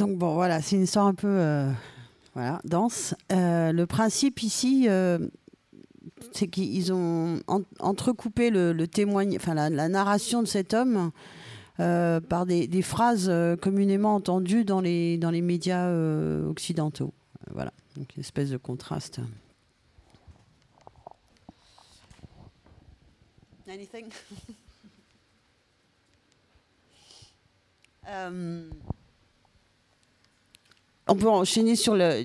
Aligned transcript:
Donc 0.00 0.16
bon, 0.16 0.32
voilà, 0.32 0.62
c'est 0.62 0.76
une 0.76 0.84
histoire 0.84 1.06
un 1.06 1.14
peu 1.14 1.28
euh, 1.28 1.70
voilà, 2.32 2.62
dense. 2.64 3.14
Euh, 3.32 3.70
le 3.70 3.84
principe 3.84 4.42
ici, 4.42 4.86
euh, 4.88 5.18
c'est 6.32 6.48
qu'ils 6.48 6.90
ont 6.90 7.42
en- 7.46 7.60
entrecoupé 7.80 8.48
le, 8.48 8.74
enfin 9.36 9.52
la, 9.52 9.68
narration 9.90 10.40
de 10.40 10.48
cet 10.48 10.72
homme 10.72 11.10
par 11.76 12.46
des, 12.46 12.82
phrases 12.82 13.30
communément 13.60 14.14
entendues 14.14 14.64
dans 14.64 14.80
les, 14.80 15.18
dans 15.18 15.30
les 15.30 15.42
médias 15.42 15.92
occidentaux. 16.48 17.12
Voilà, 17.52 17.72
donc 17.94 18.16
une 18.16 18.20
espèce 18.20 18.48
de 18.48 18.56
contraste. 18.56 19.20
Anything? 23.68 24.06
Euh, 28.08 28.70
on 31.10 31.16
peut 31.16 31.28
enchaîner 31.28 31.76
sur 31.76 31.94
le. 31.94 32.24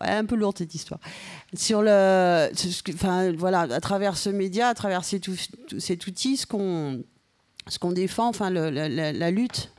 un 0.00 0.24
peu 0.24 0.36
lourde 0.36 0.58
cette 0.58 0.74
histoire. 0.74 1.00
Sur 1.54 1.82
le. 1.82 2.50
Enfin, 2.90 3.32
voilà, 3.32 3.60
à 3.60 3.80
travers 3.80 4.16
ce 4.16 4.30
média, 4.30 4.68
à 4.68 4.74
travers 4.74 5.04
cet, 5.04 5.26
outil, 5.28 6.36
ce 6.36 6.46
qu'on 6.46 7.02
ce 7.66 7.78
qu'on 7.78 7.92
défend, 7.92 8.28
enfin, 8.28 8.50
la, 8.50 9.30
lutte. 9.30 9.72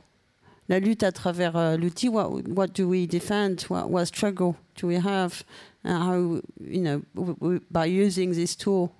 La 0.68 0.80
lutte 0.80 1.04
à 1.04 1.12
travers 1.12 1.56
euh, 1.56 1.76
l'outil, 1.76 2.08
what, 2.08 2.28
what 2.48 2.66
do 2.74 2.88
we 2.88 3.06
defend? 3.06 3.64
What, 3.68 3.88
what 3.88 4.06
struggle 4.06 4.56
do 4.74 4.88
we 4.88 4.96
have? 4.96 5.44
And 5.84 6.02
how, 6.02 6.40
you 6.60 6.80
know, 6.80 7.60
by 7.70 7.86
using 7.86 8.32
this 8.32 8.56
tool, 8.56 8.90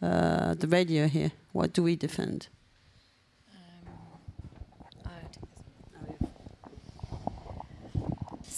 uh, 0.00 0.54
the 0.54 0.66
radio 0.66 1.06
here, 1.06 1.30
what 1.52 1.74
do 1.74 1.82
we 1.82 1.96
defend? 1.96 2.48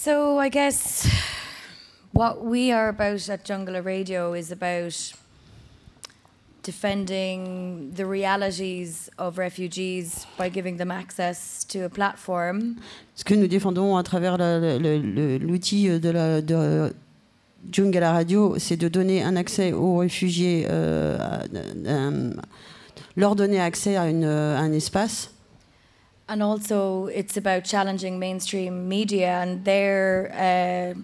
So 0.06 0.38
I 0.38 0.48
guess 0.50 1.04
what 2.12 2.44
we 2.44 2.70
are 2.70 2.88
about 2.90 3.28
at 3.28 3.44
Jungler 3.44 3.82
Radio 3.84 4.34
is 4.34 4.52
about 4.52 4.94
defending 6.62 7.90
the 7.92 8.06
realities 8.06 9.10
of 9.18 9.36
refugees 9.36 10.24
by 10.38 10.48
giving 10.48 10.76
them 10.76 10.92
access 10.92 11.64
to 11.64 11.80
a 11.86 11.88
platform 11.88 12.76
Ce 13.16 13.24
que 13.24 13.34
nous 13.34 13.48
défendons 13.48 13.96
à 13.96 14.04
travers 14.04 14.36
l'outil 14.38 15.88
de 15.98 16.10
la 16.10 16.40
de 16.40 16.94
Jung 17.72 17.96
à 17.96 18.00
la 18.00 18.12
radio, 18.12 18.54
c'est 18.60 18.76
de 18.76 18.86
donner 18.86 19.24
un 19.24 19.34
accès 19.34 19.72
aux 19.72 19.96
réfugiés, 19.96 20.68
euh, 20.70 21.18
à- 21.18 21.42
un- 21.90 22.30
leur 23.16 23.34
donner 23.34 23.58
accès 23.60 23.96
à, 23.96 24.08
une, 24.08 24.22
à 24.24 24.60
un 24.60 24.72
espace. 24.72 25.32
And 26.28 26.40
also 26.42 27.06
it's 27.08 27.36
about 27.36 27.64
challenging 27.64 28.18
mainstream 28.18 28.88
media 28.88 29.40
and 29.42 29.64
their 29.64 30.30
uh, 30.34 30.94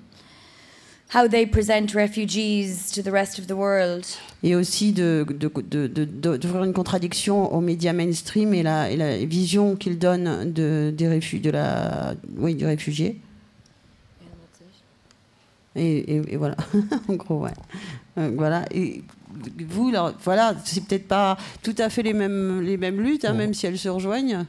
how 1.15 1.29
they 1.29 1.47
present 1.47 1.95
refugees 1.95 2.91
to 2.91 3.03
the 3.03 3.11
rest 3.13 3.39
of 3.39 3.47
the 3.47 3.55
world. 3.57 4.05
Et 4.43 4.55
aussi 4.57 4.93
de- 4.93 5.25
de- 5.29 5.49
de- 5.49 5.87
de- 5.87 6.05
de- 6.05 6.37
d'ouvrir 6.37 6.65
une 6.65 6.73
contradiction 6.73 7.53
aux 7.55 7.61
médias 7.61 7.93
mainstream 7.93 8.53
et 8.55 8.63
la, 8.63 8.91
et 8.91 8.97
la 8.97 9.19
vision 9.25 9.77
qu'ils 9.77 9.99
donnent 9.99 10.51
de, 10.53 10.93
des 10.97 11.07
réfu- 11.09 11.41
de 11.41 11.51
la, 11.51 12.15
oui, 12.39 12.55
du 12.55 12.65
réfugié. 12.67 13.21
Et, 15.75 15.99
et- 16.17 16.23
et 16.35 16.37
voilà, 16.37 16.57
en 17.09 17.15
gros, 17.15 17.41
ouais. 17.45 17.51
Euh, 18.19 18.31
voilà. 18.37 18.65
Et 18.73 19.03
vous, 19.67 19.89
alors, 19.89 20.13
voilà, 20.23 20.55
c'est 20.65 20.85
peut-être 20.85 21.09
pas 21.09 21.39
tout 21.63 21.75
à 21.79 21.89
fait 21.89 22.03
les 22.03 22.13
mêmes, 22.13 22.61
les 22.61 22.77
mêmes 22.77 23.01
luttes, 23.01 23.25
hein, 23.25 23.33
Bon. 23.33 23.39
même 23.39 23.55
si 23.55 23.67
elles 23.67 23.79
se 23.79 23.89
rejoignent. 23.89 24.45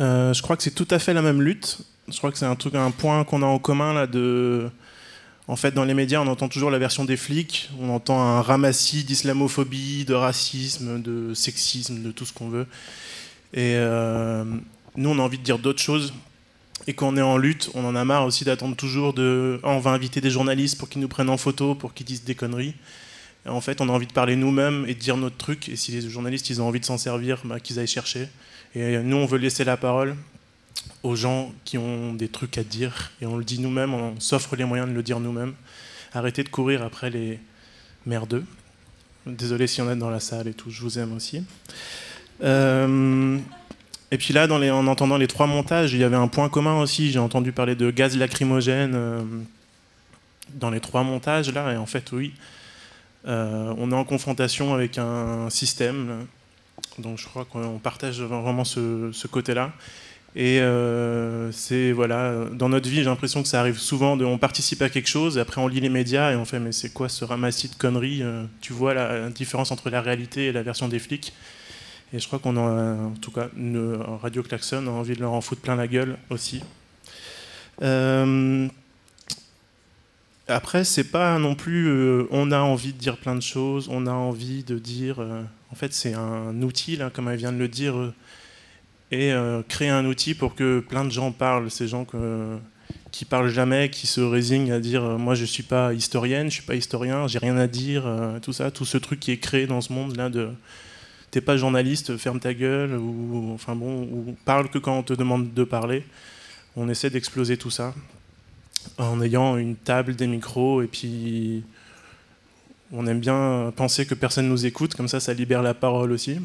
Euh, 0.00 0.32
je 0.32 0.42
crois 0.42 0.56
que 0.56 0.62
c'est 0.62 0.74
tout 0.74 0.88
à 0.90 0.98
fait 0.98 1.14
la 1.14 1.22
même 1.22 1.42
lutte. 1.42 1.78
Je 2.08 2.16
crois 2.18 2.32
que 2.32 2.38
c'est 2.38 2.46
un 2.46 2.56
truc, 2.56 2.74
un 2.74 2.90
point 2.90 3.24
qu'on 3.24 3.42
a 3.42 3.46
en 3.46 3.58
commun 3.58 3.92
là. 3.94 4.06
En 5.48 5.56
fait, 5.56 5.72
dans 5.72 5.84
les 5.84 5.94
médias, 5.94 6.20
on 6.20 6.28
entend 6.28 6.48
toujours 6.48 6.70
la 6.70 6.78
version 6.78 7.04
des 7.04 7.16
flics. 7.16 7.68
On 7.80 7.90
entend 7.90 8.20
un 8.20 8.42
ramassis 8.42 9.04
d'islamophobie, 9.04 10.04
de 10.04 10.14
racisme, 10.14 11.02
de 11.02 11.34
sexisme, 11.34 12.02
de 12.02 12.12
tout 12.12 12.24
ce 12.24 12.32
qu'on 12.32 12.48
veut. 12.48 12.66
Et 13.52 13.74
euh, 13.76 14.44
nous, 14.96 15.10
on 15.10 15.18
a 15.18 15.22
envie 15.22 15.38
de 15.38 15.42
dire 15.42 15.58
d'autres 15.58 15.82
choses. 15.82 16.14
Et 16.86 16.94
quand 16.94 17.08
on 17.08 17.16
est 17.16 17.22
en 17.22 17.36
lutte, 17.36 17.70
on 17.74 17.84
en 17.84 17.94
a 17.94 18.04
marre 18.04 18.24
aussi 18.24 18.44
d'attendre 18.44 18.76
toujours 18.76 19.14
de. 19.14 19.60
Ah, 19.62 19.70
on 19.70 19.78
va 19.78 19.90
inviter 19.90 20.20
des 20.20 20.30
journalistes 20.30 20.78
pour 20.78 20.88
qu'ils 20.88 21.00
nous 21.00 21.08
prennent 21.08 21.30
en 21.30 21.36
photo, 21.36 21.74
pour 21.74 21.92
qu'ils 21.92 22.06
disent 22.06 22.24
des 22.24 22.34
conneries. 22.34 22.74
En 23.46 23.60
fait, 23.60 23.80
on 23.80 23.88
a 23.88 23.92
envie 23.92 24.06
de 24.06 24.12
parler 24.12 24.36
nous-mêmes 24.36 24.84
et 24.86 24.94
de 24.94 25.00
dire 25.00 25.16
notre 25.16 25.36
truc. 25.36 25.68
Et 25.68 25.76
si 25.76 25.90
les 25.90 26.08
journalistes, 26.08 26.48
ils 26.50 26.62
ont 26.62 26.68
envie 26.68 26.80
de 26.80 26.84
s'en 26.84 26.98
servir, 26.98 27.40
bah, 27.44 27.58
qu'ils 27.58 27.78
aillent 27.80 27.86
chercher. 27.88 28.28
Et 28.74 28.98
nous, 28.98 29.16
on 29.16 29.26
veut 29.26 29.38
laisser 29.38 29.64
la 29.64 29.76
parole 29.76 30.16
aux 31.02 31.16
gens 31.16 31.52
qui 31.64 31.78
ont 31.78 32.14
des 32.14 32.28
trucs 32.28 32.58
à 32.58 32.64
dire. 32.64 33.12
Et 33.20 33.26
on 33.26 33.36
le 33.36 33.44
dit 33.44 33.60
nous-mêmes, 33.60 33.94
on 33.94 34.18
s'offre 34.20 34.56
les 34.56 34.64
moyens 34.64 34.88
de 34.88 34.94
le 34.94 35.02
dire 35.02 35.20
nous-mêmes. 35.20 35.54
Arrêtez 36.14 36.42
de 36.42 36.48
courir 36.48 36.82
après 36.82 37.10
les 37.10 37.38
merdeux. 38.06 38.44
Désolé 39.26 39.66
s'il 39.66 39.84
y 39.84 39.86
en 39.86 39.90
a 39.90 39.94
dans 39.94 40.10
la 40.10 40.20
salle 40.20 40.48
et 40.48 40.54
tout, 40.54 40.70
je 40.70 40.80
vous 40.82 40.98
aime 40.98 41.12
aussi. 41.12 41.44
Euh, 42.42 43.38
et 44.10 44.18
puis 44.18 44.34
là, 44.34 44.46
en 44.50 44.86
entendant 44.86 45.16
les 45.16 45.28
trois 45.28 45.46
montages, 45.46 45.92
il 45.92 46.00
y 46.00 46.04
avait 46.04 46.16
un 46.16 46.28
point 46.28 46.48
commun 46.48 46.80
aussi. 46.80 47.10
J'ai 47.10 47.18
entendu 47.18 47.52
parler 47.52 47.76
de 47.76 47.90
gaz 47.90 48.16
lacrymogène 48.16 48.92
euh, 48.94 49.22
dans 50.54 50.70
les 50.70 50.80
trois 50.80 51.02
montages 51.02 51.52
là. 51.52 51.72
Et 51.72 51.76
en 51.76 51.86
fait, 51.86 52.10
oui, 52.12 52.34
euh, 53.26 53.72
on 53.78 53.92
est 53.92 53.94
en 53.94 54.04
confrontation 54.04 54.74
avec 54.74 54.98
un 54.98 55.48
système. 55.50 56.26
Donc 56.98 57.18
je 57.18 57.26
crois 57.26 57.44
qu'on 57.44 57.78
partage 57.78 58.20
vraiment 58.20 58.64
ce, 58.64 59.26
côté-là. 59.26 59.72
Et 60.34 60.60
euh, 60.60 61.52
c'est 61.52 61.92
voilà, 61.92 62.46
dans 62.52 62.70
notre 62.70 62.88
vie, 62.88 62.96
j'ai 62.96 63.04
l'impression 63.04 63.42
que 63.42 63.48
ça 63.48 63.60
arrive 63.60 63.78
souvent. 63.78 64.18
On 64.18 64.38
participe 64.38 64.80
à 64.82 64.88
quelque 64.88 65.08
chose, 65.08 65.36
et 65.36 65.40
après 65.40 65.60
on 65.60 65.68
lit 65.68 65.80
les 65.80 65.90
médias 65.90 66.32
et 66.32 66.36
on 66.36 66.44
fait 66.44 66.58
mais 66.58 66.72
c'est 66.72 66.92
quoi 66.92 67.08
ce 67.08 67.24
ramassis 67.24 67.68
de 67.68 67.74
conneries 67.74 68.22
euh, 68.22 68.44
Tu 68.60 68.72
vois 68.72 68.94
la, 68.94 69.28
différence 69.30 69.72
entre 69.72 69.90
la 69.90 70.00
réalité 70.00 70.46
et 70.46 70.52
la 70.52 70.62
version 70.62 70.88
des 70.88 70.98
flics. 70.98 71.32
Et 72.14 72.18
je 72.18 72.26
crois 72.26 72.38
qu'on 72.38 72.56
a, 72.58 72.60
en 72.60 73.14
tout 73.20 73.30
cas, 73.30 73.48
Radio 74.20 74.42
Klaxon 74.42 74.86
a 74.86 74.90
envie 74.90 75.14
de 75.14 75.20
leur 75.20 75.32
en 75.32 75.40
foutre 75.40 75.62
plein 75.62 75.76
la 75.76 75.88
gueule 75.88 76.18
aussi. 76.28 76.62
Euh, 77.80 78.68
après, 80.46 80.84
c'est 80.84 81.10
pas 81.10 81.38
non 81.38 81.54
plus. 81.54 81.90
on 82.30 82.52
a 82.52 82.58
envie 82.58 82.92
de 82.92 82.98
dire 82.98 83.16
plein 83.16 83.34
de 83.34 83.40
choses, 83.40 83.88
on 83.90 84.06
a 84.06 84.12
envie 84.12 84.62
de 84.62 84.78
dire. 84.78 85.24
En 85.72 85.74
fait, 85.74 85.94
c'est 85.94 86.12
un 86.12 86.60
outil, 86.60 86.96
là, 86.96 87.08
comme 87.08 87.28
elle 87.28 87.38
vient 87.38 87.52
de 87.52 87.56
le 87.56 87.68
dire, 87.68 87.96
euh, 87.96 88.14
et 89.10 89.32
euh, 89.32 89.62
créer 89.66 89.88
un 89.88 90.04
outil 90.04 90.34
pour 90.34 90.54
que 90.54 90.80
plein 90.80 91.04
de 91.04 91.10
gens 91.10 91.32
parlent. 91.32 91.70
Ces 91.70 91.88
gens 91.88 92.04
que, 92.04 92.58
qui 93.10 93.24
parlent 93.24 93.48
jamais, 93.48 93.88
qui 93.88 94.06
se 94.06 94.20
résignent 94.20 94.72
à 94.72 94.80
dire 94.80 95.02
euh, 95.02 95.16
Moi, 95.16 95.34
je 95.34 95.46
suis 95.46 95.62
pas 95.62 95.94
historienne, 95.94 96.50
je 96.50 96.54
suis 96.56 96.62
pas 96.62 96.74
historien, 96.74 97.26
j'ai 97.26 97.38
rien 97.38 97.56
à 97.56 97.66
dire, 97.66 98.04
tout 98.42 98.52
ça, 98.52 98.70
tout 98.70 98.84
ce 98.84 98.98
truc 98.98 99.18
qui 99.18 99.32
est 99.32 99.38
créé 99.38 99.66
dans 99.66 99.80
ce 99.80 99.92
monde-là 99.92 100.28
de. 100.28 100.50
T'es 101.30 101.40
pas 101.40 101.56
journaliste, 101.56 102.18
ferme 102.18 102.40
ta 102.40 102.52
gueule, 102.52 102.92
ou 102.92 103.52
enfin 103.54 103.74
bon, 103.74 104.02
ou 104.02 104.36
parle 104.44 104.68
que 104.68 104.76
quand 104.76 104.98
on 104.98 105.02
te 105.02 105.14
demande 105.14 105.54
de 105.54 105.64
parler. 105.64 106.04
On 106.76 106.90
essaie 106.90 107.08
d'exploser 107.08 107.56
tout 107.56 107.70
ça 107.70 107.94
en 108.98 109.22
ayant 109.22 109.56
une 109.56 109.76
table, 109.76 110.16
des 110.16 110.26
micros, 110.26 110.82
et 110.82 110.86
puis 110.86 111.64
on 112.92 113.06
aime 113.06 113.20
bien 113.20 113.72
penser 113.74 114.06
que 114.06 114.14
personne 114.14 114.48
nous 114.48 114.66
écoute, 114.66 114.94
comme 114.94 115.08
ça, 115.08 115.18
ça 115.20 115.32
libère 115.34 115.62
la 115.62 115.74
parole 115.74 116.12
aussi. 116.12 116.38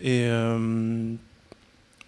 Et 0.00 0.24
euh, 0.26 1.12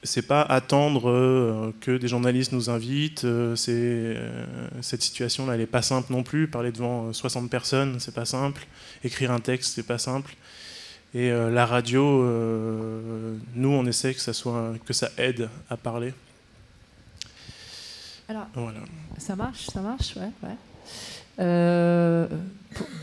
c'est 0.03 0.27
pas 0.27 0.43
attendre 0.43 1.09
euh, 1.09 1.72
que 1.81 1.97
des 1.97 2.09
journalistes 2.09 2.53
nous 2.53 2.69
invitent. 2.69 3.25
euh, 3.25 3.55
euh, 3.69 4.69
cette 4.83 5.03
situation-là, 5.03 5.55
elle 5.55 5.61
est 5.61 5.66
pas 5.66 5.83
simple 5.83 6.12
non 6.12 6.22
plus. 6.22 6.49
Parler 6.49 6.72
devant 6.72 7.09
euh, 7.09 7.12
60 7.12 7.49
personnes, 7.50 7.99
c'est 8.00 8.15
pas 8.15 8.25
simple. 8.25 8.66
Écrire 9.05 9.31
un 9.31 9.41
texte, 9.41 9.75
c'est 9.75 9.83
pas 9.87 9.99
simple. 9.99 10.34
Et 11.15 11.31
la 11.31 11.65
radio, 11.65 12.03
nous, 13.54 13.69
on 13.71 13.86
essaie 13.86 14.13
que 14.13 14.21
ça 14.21 14.34
soit 14.34 14.75
que 14.84 14.92
ça 14.92 15.09
aide 15.16 15.48
à 15.71 15.78
parler. 15.78 16.13
Alors, 18.28 18.47
Voilà. 18.54 18.81
ça 19.16 19.34
marche, 19.34 19.66
ça 19.66 19.81
marche, 19.81 20.15
ouais. 20.16 20.31
ouais. 20.42 20.57
Euh, 21.38 22.27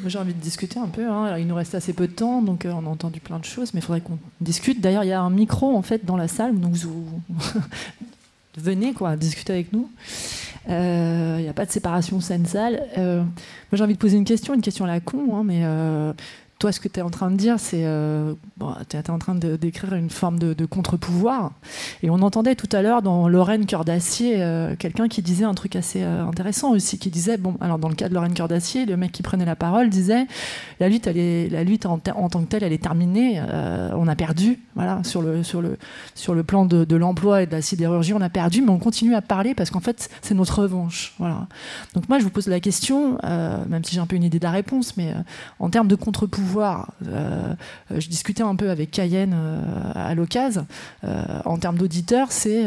j'ai 0.06 0.20
envie 0.20 0.34
de 0.34 0.40
discuter 0.40 0.80
un 0.80 0.88
peu. 0.88 1.08
hein. 1.08 1.26
Alors, 1.26 1.38
Il 1.38 1.48
nous 1.48 1.56
reste 1.56 1.76
assez 1.76 1.94
peu 1.94 2.08
de 2.08 2.14
temps, 2.14 2.42
donc 2.42 2.66
euh, 2.66 2.72
on 2.74 2.86
a 2.86 2.90
entendu 2.90 3.20
plein 3.20 3.40
de 3.40 3.46
choses, 3.46 3.74
mais 3.74 3.80
il 3.80 3.84
faudrait 3.84 4.02
qu'on 4.02 4.18
discute. 4.42 4.82
D'ailleurs, 4.82 5.04
il 5.04 5.08
y 5.10 5.14
a 5.14 5.22
un 5.22 5.30
micro 5.30 5.76
en 5.76 5.82
fait 5.82 6.06
dans 6.06 6.18
la 6.18 6.28
salle, 6.28 6.60
donc 6.60 6.76
venez 8.58 8.94
quoi, 8.94 9.16
discuter 9.16 9.54
avec 9.54 9.74
nous. 9.74 9.90
Euh, 10.70 11.36
Il 11.40 11.44
n'y 11.44 11.50
a 11.50 11.54
pas 11.54 11.66
de 11.66 11.72
séparation 11.72 12.20
scène-salle. 12.22 12.84
Euh, 12.98 13.22
moi, 13.22 13.30
j'ai 13.74 13.84
envie 13.84 13.94
de 13.96 14.00
poser 14.00 14.18
une 14.18 14.26
question, 14.26 14.54
une 14.54 14.62
question 14.62 14.86
à 14.86 14.88
la 14.88 15.00
con, 15.00 15.36
hein, 15.36 15.44
mais 15.44 15.64
toi, 16.64 16.72
ce 16.72 16.80
que 16.80 16.88
tu 16.88 17.02
es 17.02 17.04
en 17.04 17.10
train 17.10 17.30
de 17.30 17.36
dire, 17.36 17.60
c'est. 17.60 17.84
Euh, 17.84 18.36
bon, 18.56 18.74
tu 18.88 18.96
es 18.96 19.10
en 19.10 19.20
train 19.20 19.36
de 19.36 19.58
décrire 19.58 19.96
une 19.96 20.10
forme 20.10 20.40
de, 20.40 20.66
contre-pouvoir. 20.66 21.52
Et 22.04 22.10
on 22.10 22.22
entendait 22.22 22.56
tout 22.56 22.70
à 22.72 22.82
l'heure 22.82 23.02
dans 23.02 23.28
Lorraine 23.28 23.66
Cœur 23.66 23.84
d'Acier 23.84 24.42
euh, 24.42 24.74
quelqu'un 24.80 25.10
qui 25.10 25.22
disait 25.22 25.44
un 25.44 25.56
truc 25.56 25.76
assez 25.76 26.04
euh, 26.04 26.26
intéressant 26.26 26.72
aussi, 26.72 26.98
qui 27.00 27.10
disait 27.10 27.36
bon, 27.36 27.58
alors 27.60 27.80
dans 27.80 27.90
le 27.90 27.96
cas 27.96 28.08
de 28.08 28.14
Lorraine 28.14 28.34
Cœur 28.34 28.48
d'Acier, 28.48 28.86
le 28.86 28.96
mec 28.96 29.12
qui 29.12 29.24
prenait 29.24 29.44
la 29.44 29.58
parole 29.58 29.90
disait 29.90 30.26
la 30.80 30.88
lutte, 30.88 31.06
elle 31.06 31.18
est, 31.18 31.50
la 31.50 31.66
lutte 31.66 31.86
en, 31.86 31.98
tant 31.98 32.42
que 32.42 32.48
telle, 32.48 32.64
elle 32.64 32.72
est 32.72 32.82
terminée. 32.82 33.42
on 33.42 34.08
a 34.08 34.16
perdu, 34.16 34.60
voilà, 34.76 35.04
sur 35.04 35.22
le, 35.22 35.44
sur 35.44 35.62
le, 35.62 35.78
sur 36.16 36.34
le 36.34 36.44
plan 36.44 36.66
de, 36.66 36.86
de 36.86 36.96
l'emploi 36.96 37.44
et 37.44 37.46
de 37.46 37.52
la 37.52 37.62
sidérurgie, 37.62 38.14
on 38.14 38.22
a 38.22 38.30
perdu, 38.30 38.62
mais 38.62 38.72
on 38.72 38.80
continue 38.80 39.16
à 39.16 39.22
parler 39.22 39.54
parce 39.54 39.70
qu'en 39.70 39.82
fait, 39.82 40.10
c'est 40.22 40.34
notre 40.34 40.62
revanche. 40.62 41.14
Voilà. 41.20 41.48
Donc 41.94 42.08
moi, 42.08 42.20
je 42.20 42.24
vous 42.24 42.30
pose 42.30 42.48
la 42.48 42.62
question, 42.62 43.18
même 43.22 43.84
si 43.84 43.96
j'ai 43.96 44.02
un 44.02 44.08
peu 44.08 44.16
une 44.16 44.24
idée 44.24 44.40
de 44.40 44.46
la 44.46 44.52
réponse, 44.52 44.96
mais 44.96 45.14
en 45.60 45.70
termes 45.70 45.90
de 45.90 45.96
contre-pouvoir, 45.96 46.53
euh, 46.62 47.54
je 47.90 48.08
discutais 48.08 48.44
un 48.44 48.56
peu 48.56 48.70
avec 48.70 48.92
Cayenne 48.92 49.34
euh, 49.36 49.92
à 49.96 50.14
l'occasion. 50.16 50.66
Euh, 51.04 51.24
en 51.46 51.58
termes 51.58 51.78
d'auditeurs, 51.78 52.32
c'est 52.32 52.66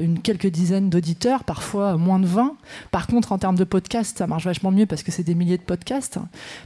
une 0.00 0.20
quelques 0.20 0.48
dizaines 0.48 0.90
d'auditeurs, 0.90 1.44
parfois 1.44 1.96
moins 1.96 2.18
de 2.18 2.26
20. 2.26 2.56
Par 2.90 3.06
contre, 3.06 3.32
en 3.32 3.38
termes 3.38 3.56
de 3.56 3.64
podcasts, 3.64 4.18
ça 4.18 4.26
marche 4.26 4.44
vachement 4.44 4.70
mieux 4.70 4.86
parce 4.86 5.02
que 5.02 5.12
c'est 5.12 5.22
des 5.22 5.34
milliers 5.34 5.58
de 5.58 5.62
podcasts. 5.62 6.18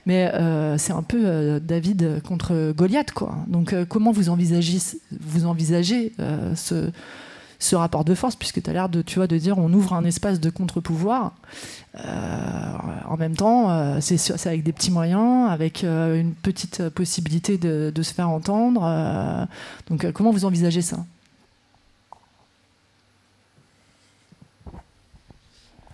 Mais 0.06 0.32
c'est 0.78 0.92
un 0.92 1.02
peu 1.02 1.60
David 1.60 2.22
contre 2.22 2.72
Goliath, 2.72 3.12
quoi. 3.12 3.36
Donc, 3.46 3.74
comment 3.88 4.12
vous 4.12 4.28
envisagez, 4.28 4.78
vous 5.20 5.46
envisagez 5.46 6.12
ce 6.54 6.90
ce 7.62 7.76
rapport 7.76 8.04
de 8.04 8.14
force, 8.14 8.34
puisque 8.34 8.60
tu 8.60 8.68
as 8.68 8.72
l'air 8.72 8.88
de, 8.88 9.02
tu 9.02 9.16
vois, 9.16 9.28
de 9.28 9.38
dire 9.38 9.56
on 9.58 9.72
ouvre 9.72 9.94
un 9.94 10.04
espace 10.04 10.40
de 10.40 10.50
contre-pouvoir. 10.50 11.32
Euh, 11.94 12.72
en 13.08 13.16
même 13.16 13.36
temps, 13.36 13.70
euh, 13.70 13.98
c'est 14.00 14.46
avec 14.46 14.64
des 14.64 14.72
petits 14.72 14.90
moyens, 14.90 15.48
avec 15.48 15.84
euh, 15.84 16.20
une 16.20 16.34
petite 16.34 16.88
possibilité 16.88 17.58
de, 17.58 18.02
se 18.02 18.12
faire 18.12 18.28
entendre. 18.28 19.46
donc, 19.88 20.10
comment 20.10 20.32
vous 20.32 20.44
envisagez 20.44 20.82
ça? 20.82 21.04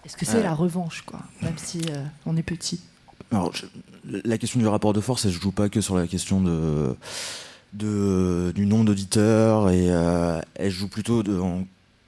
Est-ce 0.07 0.17
que 0.17 0.25
c'est 0.25 0.43
la 0.43 0.55
revanche, 0.55 1.03
quoi, 1.03 1.21
même 1.43 1.59
si 1.59 1.83
on 2.25 2.35
est 2.39 2.43
petit? 2.43 2.81
Alors, 3.31 3.53
la 4.07 4.39
question 4.39 4.59
du 4.59 4.67
rapport 4.67 4.95
de 4.95 5.03
force, 5.03 5.27
elle 5.27 5.33
ne 5.33 5.39
joue 5.39 5.53
pas 5.53 5.69
que 5.69 5.83
sur 5.83 5.97
la 5.97 6.07
question 6.07 6.41
de 6.41 6.97
de, 7.73 8.53
du 8.55 8.67
nombre 8.67 8.87
d'auditeurs 8.87 9.71
et 9.71 9.91
euh, 9.91 10.41
elle 10.55 10.71
joue 10.71 10.89
plutôt 10.89 11.23
de 11.23 11.39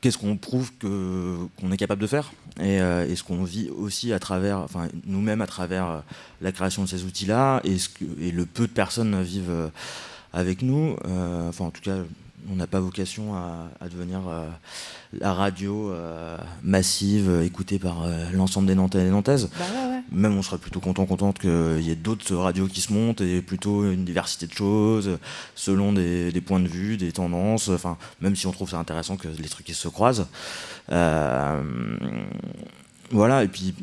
qu'est-ce 0.01 0.19
qu'on 0.19 0.37
prouve 0.37 0.73
que 0.79 1.37
qu'on 1.61 1.73
est 1.73 1.77
capable 1.77 2.01
de 2.01 2.07
faire 2.07 2.33
et, 2.59 2.81
euh, 2.81 3.15
ce 3.15 3.23
qu'on 3.23 3.45
vit 3.45 3.69
aussi 3.71 4.13
à 4.13 4.19
travers 4.19 4.59
enfin 4.59 4.89
nous-mêmes 5.07 5.43
à 5.43 5.47
travers 5.47 5.91
euh, 5.91 5.99
la 6.41 6.53
création 6.53 6.83
de 6.83 6.89
ces 6.89 7.05
outils-là 7.05 7.61
et, 7.65 7.79
ce 7.79 7.89
et 8.21 8.31
le 8.31 8.47
peu 8.47 8.67
de 8.67 8.73
personnes 8.73 9.23
vivent 9.23 9.71
avec 10.33 10.63
nous 10.63 10.97
enfin 11.49 11.67
en 11.67 11.71
tout 11.71 11.83
cas 11.83 11.99
on 12.51 12.57
n'a 12.57 12.67
pas 12.67 12.81
vocation 12.81 13.35
à, 13.35 13.89
devenir 13.89 14.21
la 15.13 15.33
radio 15.33 15.93
massive 16.63 17.43
écoutée 17.45 17.79
par 17.79 18.07
l'ensemble 18.33 18.67
des 18.67 18.75
Nantais 18.75 19.01
et 19.01 19.05
des 19.05 19.11
Nantaises. 19.11 19.49
Bah 19.59 19.65
même 20.13 20.37
on 20.37 20.43
serait 20.43 20.59
plutôt 20.59 20.81
content, 20.81 21.07
contente 21.07 21.39
qu'il 21.39 21.81
y 21.81 21.91
ait 21.91 21.97
d'autres 21.97 22.35
radios 22.35 22.67
qui 22.67 22.81
se 22.81 22.93
montent 22.93 23.21
et 23.21 23.41
plutôt 23.41 23.91
une 23.91 24.05
diversité 24.05 24.47
de 24.47 24.53
choses 24.53 25.19
selon 25.55 25.93
des, 25.93 26.43
points 26.45 26.61
de 26.61 26.69
vue, 26.69 26.97
des 26.97 27.13
tendances. 27.13 27.69
Enfin, 27.69 27.97
même 28.21 28.37
si 28.37 28.47
on 28.47 28.53
trouve 28.53 28.71
ça 28.71 28.79
intéressant 28.79 29.17
que 29.17 29.29
les 29.29 29.49
trucs 29.49 29.69
se 29.69 29.89
croisent. 29.89 30.27
Euh, 30.91 31.63
voilà, 33.11 33.45
et 33.45 33.49
puis 33.49 33.75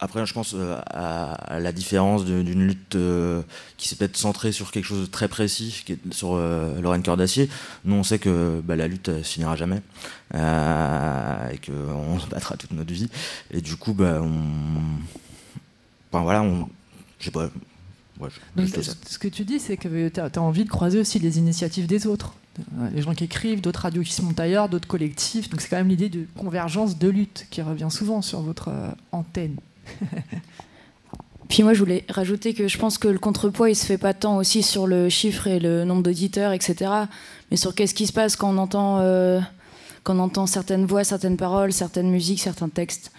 après, 0.00 0.24
je 0.26 0.32
pense 0.32 0.54
euh, 0.54 0.78
à, 0.86 1.58
la 1.58 1.72
différence 1.72 2.24
d'une 2.24 2.66
lutte 2.66 2.94
euh, 2.94 3.42
qui 3.76 3.88
s'est 3.88 3.96
peut-être 3.96 4.16
centrée 4.16 4.52
sur 4.52 4.70
quelque 4.70 4.84
chose 4.84 5.00
de 5.00 5.10
très 5.10 5.26
précis, 5.26 5.82
qui 5.84 5.92
est 5.92 6.12
sur 6.12 6.34
euh, 6.34 6.80
Lorraine 6.80 7.02
Cœur 7.02 7.16
d'Acier. 7.16 7.48
Nous, 7.84 7.96
on 7.96 8.04
sait 8.04 8.18
que 8.18 8.60
bah, 8.64 8.76
la 8.76 8.86
lutte 8.86 9.08
ne 9.08 9.22
finira 9.22 9.56
jamais 9.56 9.82
et 10.34 11.58
qu'on 11.66 12.20
se 12.20 12.26
battra 12.28 12.56
toute 12.56 12.72
notre 12.72 12.92
vie. 12.92 13.08
Et 13.50 13.60
du 13.60 13.76
coup, 13.76 13.92
bah, 13.92 14.20
on, 14.22 14.42
Enfin 16.10 16.22
voilà, 16.22 16.42
on. 16.42 16.68
Je 17.18 17.26
sais 17.26 17.30
pas. 17.30 17.50
ce 19.06 19.18
que 19.18 19.28
tu 19.28 19.44
dis, 19.44 19.58
c'est 19.58 19.76
que 19.76 20.08
tu 20.08 20.20
as, 20.20 20.40
envie 20.40 20.64
de 20.64 20.70
croiser 20.70 20.98
aussi 20.98 21.18
les 21.18 21.38
initiatives 21.38 21.86
des 21.86 22.06
autres. 22.06 22.34
Les 22.92 23.02
gens 23.02 23.14
qui 23.14 23.24
écrivent, 23.24 23.60
d'autres 23.60 23.82
radios 23.82 24.02
qui 24.02 24.12
se 24.12 24.22
montent 24.22 24.40
ailleurs, 24.40 24.68
d'autres 24.68 24.88
collectifs. 24.88 25.48
Donc 25.48 25.60
c'est 25.60 25.68
quand 25.68 25.76
même 25.76 25.88
l'idée 25.88 26.08
de 26.08 26.26
convergence, 26.36 26.98
de 26.98 27.08
lutte 27.08 27.46
qui 27.50 27.62
revient 27.62 27.88
souvent 27.90 28.22
sur 28.22 28.40
votre 28.40 28.70
antenne. 29.12 29.56
Puis 31.48 31.62
moi, 31.62 31.72
je 31.72 31.78
voulais 31.78 32.04
rajouter 32.08 32.52
que 32.52 32.68
je 32.68 32.78
pense 32.78 32.98
que 32.98 33.08
le 33.08 33.18
contrepoids, 33.18 33.70
il 33.70 33.74
se 33.74 33.86
fait 33.86 33.98
pas 33.98 34.12
tant 34.12 34.36
aussi 34.36 34.62
sur 34.62 34.86
le 34.86 35.08
chiffre 35.08 35.46
et 35.46 35.58
le 35.58 35.84
nombre 35.84 36.02
d'auditeurs, 36.02 36.52
etc., 36.52 36.90
mais 37.50 37.56
sur 37.56 37.74
qu'est-ce 37.74 37.94
qui 37.94 38.06
se 38.06 38.12
passe 38.12 38.36
quand 38.36 38.54
on 38.54 38.58
entend, 38.58 38.98
euh, 39.00 39.40
quand 40.02 40.16
on 40.16 40.20
entend 40.20 40.46
certaines 40.46 40.84
voix, 40.84 41.04
certaines 41.04 41.38
paroles, 41.38 41.72
certaines 41.72 42.10
musiques, 42.10 42.40
certains 42.40 42.68
textes. 42.68 43.12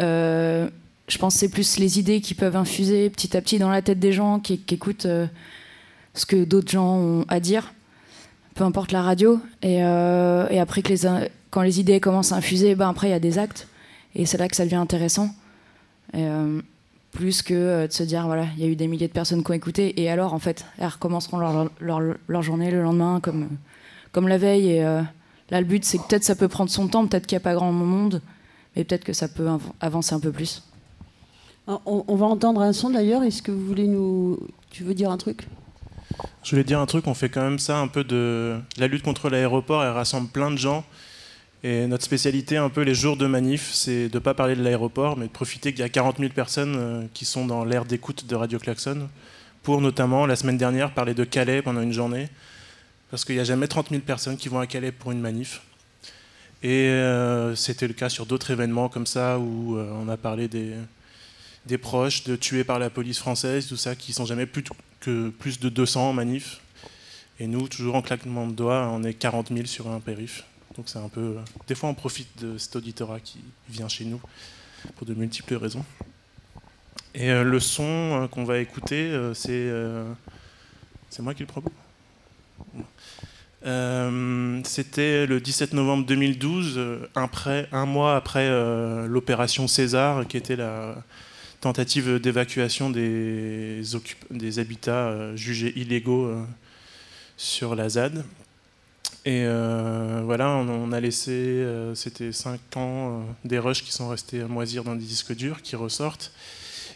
Euh, 0.00 0.68
je 1.08 1.18
pense 1.18 1.34
que 1.34 1.40
c'est 1.40 1.50
plus 1.50 1.78
les 1.78 1.98
idées 1.98 2.22
qui 2.22 2.32
peuvent 2.32 2.56
infuser 2.56 3.10
petit 3.10 3.36
à 3.36 3.42
petit 3.42 3.58
dans 3.58 3.68
la 3.68 3.82
tête 3.82 3.98
des 3.98 4.14
gens 4.14 4.40
qui, 4.40 4.62
écoutent 4.70 5.04
euh, 5.04 5.26
ce 6.14 6.24
que 6.24 6.44
d'autres 6.44 6.70
gens 6.70 6.96
ont 6.96 7.24
à 7.28 7.38
dire, 7.40 7.74
peu 8.54 8.64
importe 8.64 8.92
la 8.92 9.02
radio. 9.02 9.38
Et, 9.60 9.82
après, 9.82 10.82
quand 11.50 11.62
les 11.62 11.80
idées 11.80 12.00
commencent 12.00 12.32
à 12.32 12.36
infuser, 12.36 12.74
ben 12.74 12.88
après, 12.88 13.08
il 13.08 13.10
y 13.10 13.14
a 13.14 13.20
des 13.20 13.38
actes. 13.38 13.68
Et 14.14 14.24
c'est 14.24 14.38
là 14.38 14.48
que 14.48 14.56
ça 14.56 14.64
devient 14.64 14.76
intéressant. 14.76 15.28
Euh, 16.14 16.60
plus 17.12 17.42
que 17.42 17.86
de 17.86 17.92
se 17.92 18.02
dire, 18.02 18.26
voilà, 18.26 18.46
il 18.56 18.62
y 18.62 18.66
a 18.66 18.68
eu 18.68 18.74
des 18.74 18.88
milliers 18.88 19.06
de 19.06 19.12
personnes 19.12 19.44
qui 19.44 19.50
ont 19.50 19.54
écouté. 19.54 20.02
Et 20.02 20.10
alors, 20.10 20.34
en 20.34 20.40
fait, 20.40 20.66
elles 20.78 20.88
recommenceront 20.88 21.38
leur, 21.38 21.70
leur, 21.80 22.00
leur 22.26 22.42
journée 22.42 22.72
le 22.72 22.82
lendemain 22.82 23.20
comme, 23.20 23.50
comme 24.10 24.26
la 24.26 24.36
veille. 24.36 24.70
Et 24.70 24.82
là, 24.82 25.60
le 25.60 25.64
but, 25.64 25.84
c'est 25.84 25.98
que 25.98 26.02
peut-être 26.08 26.24
ça 26.24 26.34
peut 26.34 26.48
prendre 26.48 26.70
son 26.70 26.88
temps, 26.88 27.06
peut-être 27.06 27.26
qu'il 27.26 27.36
n'y 27.36 27.42
a 27.42 27.44
pas 27.44 27.54
grand 27.54 27.70
monde, 27.70 28.20
mais 28.74 28.82
peut-être 28.82 29.04
que 29.04 29.12
ça 29.12 29.28
peut 29.28 29.46
avancer 29.80 30.12
un 30.12 30.18
peu 30.18 30.32
plus. 30.32 30.64
Ah, 31.66 31.80
on, 31.86 32.14
va 32.14 32.26
entendre 32.26 32.60
un 32.60 32.74
son 32.74 32.90
d'ailleurs. 32.90 33.22
Est-ce 33.22 33.42
que 33.42 33.50
vous 33.50 33.64
voulez 33.64 33.86
nous. 33.86 34.38
Tu 34.70 34.84
veux 34.84 34.92
dire 34.92 35.10
un 35.10 35.16
truc? 35.16 35.48
Je 36.42 36.50
voulais 36.50 36.64
dire 36.64 36.78
un 36.78 36.84
truc. 36.86 37.06
On 37.06 37.14
fait 37.14 37.30
quand 37.30 37.40
même 37.40 37.58
ça 37.58 37.78
un 37.78 37.88
peu 37.88 38.04
de. 38.04 38.60
La 38.76 38.86
lutte 38.86 39.02
contre 39.02 39.30
l'aéroport, 39.30 39.82
elle 39.82 39.92
rassemble 39.92 40.28
plein 40.28 40.50
de 40.50 40.58
gens. 40.58 40.84
Et 41.66 41.86
notre 41.86 42.04
spécialité, 42.04 42.58
un 42.58 42.68
peu 42.68 42.82
les 42.82 42.94
jours 42.94 43.16
de 43.16 43.26
manif, 43.26 43.70
c'est 43.72 44.10
de 44.10 44.14
ne 44.16 44.18
pas 44.18 44.34
parler 44.34 44.54
de 44.54 44.62
l'aéroport, 44.62 45.16
mais 45.16 45.28
de 45.28 45.32
profiter 45.32 45.72
qu'il 45.72 45.80
y 45.80 45.84
a 45.84 45.88
40 45.88 46.18
000 46.18 46.30
personnes 46.30 46.76
euh, 46.76 47.04
qui 47.14 47.24
sont 47.24 47.46
dans 47.46 47.64
l'aire 47.64 47.86
d'écoute 47.86 48.26
de 48.26 48.34
Radio 48.34 48.58
Klaxon, 48.58 49.08
pour 49.62 49.80
notamment, 49.80 50.26
la 50.26 50.36
semaine 50.36 50.58
dernière, 50.58 50.92
parler 50.92 51.14
de 51.14 51.24
Calais 51.24 51.62
pendant 51.62 51.80
une 51.80 51.94
journée, 51.94 52.28
parce 53.10 53.24
qu'il 53.24 53.34
n'y 53.36 53.40
a 53.40 53.44
jamais 53.44 53.66
30 53.66 53.88
000 53.88 54.02
personnes 54.02 54.36
qui 54.36 54.50
vont 54.50 54.58
à 54.58 54.66
Calais 54.66 54.92
pour 54.92 55.10
une 55.10 55.20
manif. 55.20 55.62
Et 56.62 56.88
euh, 56.90 57.56
c'était 57.56 57.88
le 57.88 57.94
cas 57.94 58.10
sur 58.10 58.26
d'autres 58.26 58.50
événements 58.50 58.90
comme 58.90 59.06
ça, 59.06 59.38
où 59.38 59.78
euh, 59.78 59.90
on 59.94 60.10
a 60.10 60.18
parlé 60.18 60.48
des, 60.48 61.78
proches 61.78 62.24
de 62.24 62.36
tués 62.36 62.64
par 62.64 62.78
la 62.78 62.90
police 62.90 63.20
française, 63.20 63.68
tout 63.68 63.78
ça, 63.78 63.96
qui 63.96 64.12
sont 64.12 64.26
jamais 64.26 64.44
plus 64.44 64.64
que 65.00 65.30
plus 65.30 65.58
de 65.60 65.70
200 65.70 66.10
en 66.10 66.12
manif. 66.12 66.60
Et 67.40 67.46
nous, 67.46 67.68
toujours 67.68 67.94
en 67.94 68.02
claquement 68.02 68.46
de 68.46 68.52
doigts, 68.52 68.86
on 68.92 69.02
est 69.02 69.14
40 69.14 69.48
000 69.48 69.64
sur 69.64 69.90
un 69.90 70.00
périph. 70.00 70.44
Donc 70.76 70.88
c'est 70.88 70.98
un 70.98 71.08
peu. 71.08 71.36
Des 71.66 71.74
fois, 71.74 71.88
on 71.88 71.94
profite 71.94 72.42
de 72.42 72.58
cet 72.58 72.76
auditorat 72.76 73.20
qui 73.20 73.38
vient 73.68 73.88
chez 73.88 74.04
nous 74.04 74.20
pour 74.96 75.06
de 75.06 75.14
multiples 75.14 75.54
raisons. 75.54 75.84
Et 77.14 77.30
euh, 77.30 77.44
le 77.44 77.60
son 77.60 77.84
euh, 77.84 78.26
qu'on 78.26 78.44
va 78.44 78.58
écouter, 78.58 79.10
euh, 79.10 79.34
c'est. 79.34 79.70
c'est 81.10 81.22
moi 81.22 81.34
qui 81.34 81.40
le 81.40 81.46
propose? 81.46 81.72
C'était 84.64 85.26
le 85.26 85.40
17 85.40 85.72
novembre 85.72 86.04
2012, 86.04 87.08
un, 87.14 87.86
mois 87.86 88.16
après 88.16 88.46
l'opération 89.06 89.66
César, 89.68 90.26
qui 90.26 90.36
était 90.36 90.56
la, 90.56 90.96
tentative 91.62 92.18
d'évacuation 92.20 92.90
des, 92.90 93.80
habitats 94.58 95.34
jugés 95.34 95.72
illégaux 95.78 96.30
sur 97.38 97.74
la 97.74 97.88
ZAD. 97.88 98.22
Et 99.26 99.44
euh, 99.46 100.20
voilà, 100.24 100.50
on, 100.50 100.92
a 100.92 101.00
laissé, 101.00 101.66
c'était 101.94 102.32
5 102.32 102.76
ans, 102.76 103.24
des 103.44 103.58
rushs 103.58 103.82
qui 103.82 103.92
sont 103.92 104.08
restés 104.08 104.42
à 104.42 104.48
moisir 104.48 104.84
dans 104.84 104.94
des 104.94 105.04
disques 105.04 105.34
durs, 105.34 105.62
qui 105.62 105.76
ressortent. 105.76 106.30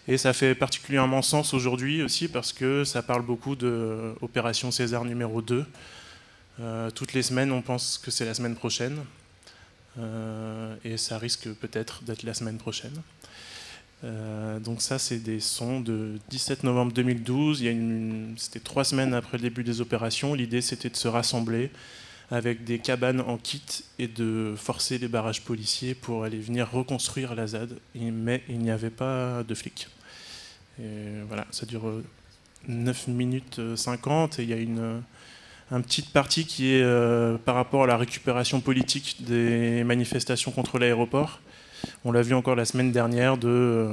Et 0.07 0.19
ça 0.19 0.33
fait 0.33 0.55
particulièrement 0.55 1.23
sens 1.23 1.55
aujourd'hui 1.55 2.03
aussi 2.03 2.29
parce 2.29 2.53
que 2.53 2.85
ça 2.85 3.03
parle 3.03 3.23
beaucoup 3.23 3.57
de 3.57 4.15
Opération 4.21 4.71
César 4.71 5.05
numéro 5.05 5.41
2. 5.41 5.65
toutes 6.95 7.12
les 7.15 7.23
semaines, 7.23 7.50
on 7.50 7.62
pense 7.62 7.99
que 7.99 8.11
c'est 8.11 8.27
la 8.27 8.35
semaine 8.35 8.57
prochaine. 8.57 8.99
et 10.85 10.97
ça 10.99 11.19
risque 11.19 11.49
peut-être 11.55 12.03
d'être 12.05 12.25
la 12.25 12.35
semaine 12.35 12.59
prochaine. 12.59 13.03
Euh, 14.05 14.61
donc 14.61 14.81
ça, 14.81 14.99
c'est 14.99 15.19
des 15.19 15.40
sons 15.40 15.81
de 15.81 16.19
17 16.31 16.64
novembre 16.64 16.93
2012. 16.93 17.64
C'était 18.37 18.61
trois 18.61 18.85
semaines 18.85 19.14
après 19.14 19.38
le 19.38 19.43
début 19.43 19.64
des 19.64 19.81
opérations. 19.81 20.35
L'idée, 20.35 20.61
c'était 20.61 20.90
de 20.90 20.97
se 20.97 21.09
rassembler 21.09 21.71
avec 22.31 22.64
des 22.64 22.78
cabanes 22.78 23.23
en 23.23 23.38
kit 23.38 23.62
et 23.99 24.07
de 24.07 24.55
forcer 24.57 24.99
les 24.99 25.09
barrages 25.09 25.43
policiers 25.43 25.95
pour 25.95 26.25
aller 26.25 26.38
venir 26.38 26.71
reconstruire 26.71 27.35
la 27.35 27.47
ZAD. 27.49 27.78
Mais 27.95 28.43
il 28.49 28.59
n'y 28.59 28.71
avait 28.71 28.90
pas 28.90 29.43
de 29.43 29.55
flics. 29.55 29.88
Voilà, 31.26 31.47
ça 31.50 31.67
dure 31.67 32.02
9 32.69 33.09
minutes 33.09 33.61
50 33.75 34.38
et 34.38 34.43
il 34.45 34.49
y 34.49 34.52
a 34.52 34.57
une 34.57 35.02
petite 35.71 36.12
partie 36.12 36.45
qui 36.45 36.69
est 36.69 36.85
par 37.45 37.55
rapport 37.55 37.85
à 37.85 37.87
la 37.87 37.97
récupération 37.97 38.61
politique 38.61 39.25
des 39.25 39.83
manifestations 39.83 40.52
contre 40.52 40.78
l'aéroport. 40.78 41.40
On 42.04 42.12
l'a 42.12 42.23
vu 42.23 42.35
encore 42.35 42.56
la 42.56 42.64
semaine 42.64 42.92
dernière 42.92 43.38
de 43.38 43.88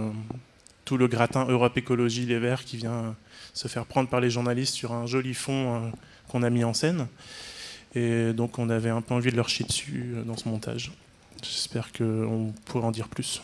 tout 0.86 0.98
le 0.98 1.08
gratin 1.08 1.46
Europe 1.46 1.78
Écologie 1.78 2.26
Les 2.26 2.40
Verts 2.40 2.64
qui 2.64 2.78
vient 2.78 3.16
se 3.54 3.68
faire 3.68 3.86
prendre 3.86 4.10
par 4.10 4.20
les 4.20 4.30
journalistes 4.30 4.76
sur 4.76 4.94
un 4.94 5.06
joli 5.06 5.34
fond 5.34 5.92
qu'on 6.28 6.44
a 6.44 6.50
mis 6.50 6.64
en 6.64 6.74
scène. 6.74 7.08
Et 7.96 8.34
donc 8.34 8.60
on 8.60 8.70
avait 8.70 8.90
un 8.90 9.02
peu 9.02 9.14
envie 9.14 9.32
de 9.32 9.38
leur 9.38 9.48
chier 9.48 9.66
dessus 9.66 10.14
euh, 10.16 10.24
dans 10.24 10.36
ce 10.36 10.50
montage. 10.50 10.92
J'espère 11.42 11.92
qu'on 11.94 12.54
pourrait 12.66 12.86
en 12.86 12.92
dire 12.92 13.08
plus. 13.08 13.42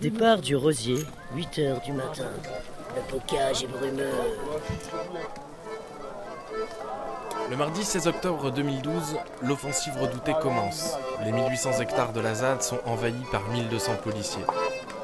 Départ 0.00 0.40
du 0.40 0.56
Rosier, 0.56 0.98
8 1.34 1.58
h 1.58 1.84
du 1.84 1.92
matin. 1.92 2.30
Le 2.96 3.12
bocage 3.12 3.62
est 3.62 3.66
brumeux. 3.66 4.10
Le 7.52 7.58
mardi 7.58 7.84
16 7.84 8.06
octobre 8.06 8.50
2012, 8.50 9.18
l'offensive 9.42 9.92
redoutée 10.00 10.32
commence. 10.40 10.96
Les 11.22 11.32
1800 11.32 11.80
hectares 11.82 12.14
de 12.14 12.20
la 12.20 12.36
ZAD 12.36 12.62
sont 12.62 12.78
envahis 12.86 13.26
par 13.30 13.46
1200 13.50 13.96
policiers. 14.02 14.44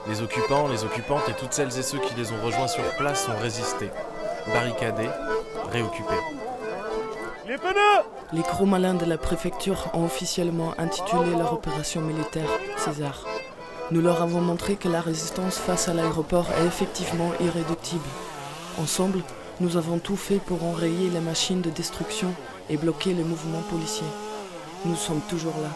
Les 0.08 0.22
occupants, 0.22 0.66
les 0.66 0.82
occupantes 0.82 1.28
et 1.28 1.34
toutes 1.34 1.52
celles 1.52 1.78
et 1.78 1.82
ceux 1.82 1.98
qui 1.98 2.14
les 2.14 2.32
ont 2.32 2.42
rejoints 2.42 2.66
sur 2.66 2.84
place 2.96 3.28
ont 3.28 3.38
résisté, 3.38 3.90
barricadés, 4.46 5.10
réoccupés. 5.70 6.22
Les 7.46 7.56
Les 8.32 8.40
gros 8.40 8.64
malins 8.64 8.94
de 8.94 9.04
la 9.04 9.18
préfecture 9.18 9.90
ont 9.92 10.06
officiellement 10.06 10.72
intitulé 10.78 11.36
leur 11.36 11.52
opération 11.52 12.00
militaire 12.00 12.48
César. 12.78 13.26
Nous 13.90 14.00
leur 14.00 14.22
avons 14.22 14.40
montré 14.40 14.76
que 14.76 14.88
la 14.88 15.02
résistance 15.02 15.58
face 15.58 15.90
à 15.90 15.92
l'aéroport 15.92 16.46
est 16.58 16.66
effectivement 16.66 17.30
irréductible. 17.40 18.08
Ensemble, 18.80 19.20
nous 19.60 19.76
avons 19.76 19.98
tout 19.98 20.16
fait 20.16 20.38
pour 20.38 20.64
enrayer 20.64 21.10
les 21.10 21.20
machines 21.20 21.60
de 21.60 21.70
destruction 21.70 22.32
et 22.70 22.76
bloquer 22.76 23.12
les 23.14 23.24
mouvements 23.24 23.62
policiers. 23.70 24.06
Nous 24.84 24.96
sommes 24.96 25.20
toujours 25.28 25.56
là. 25.62 25.70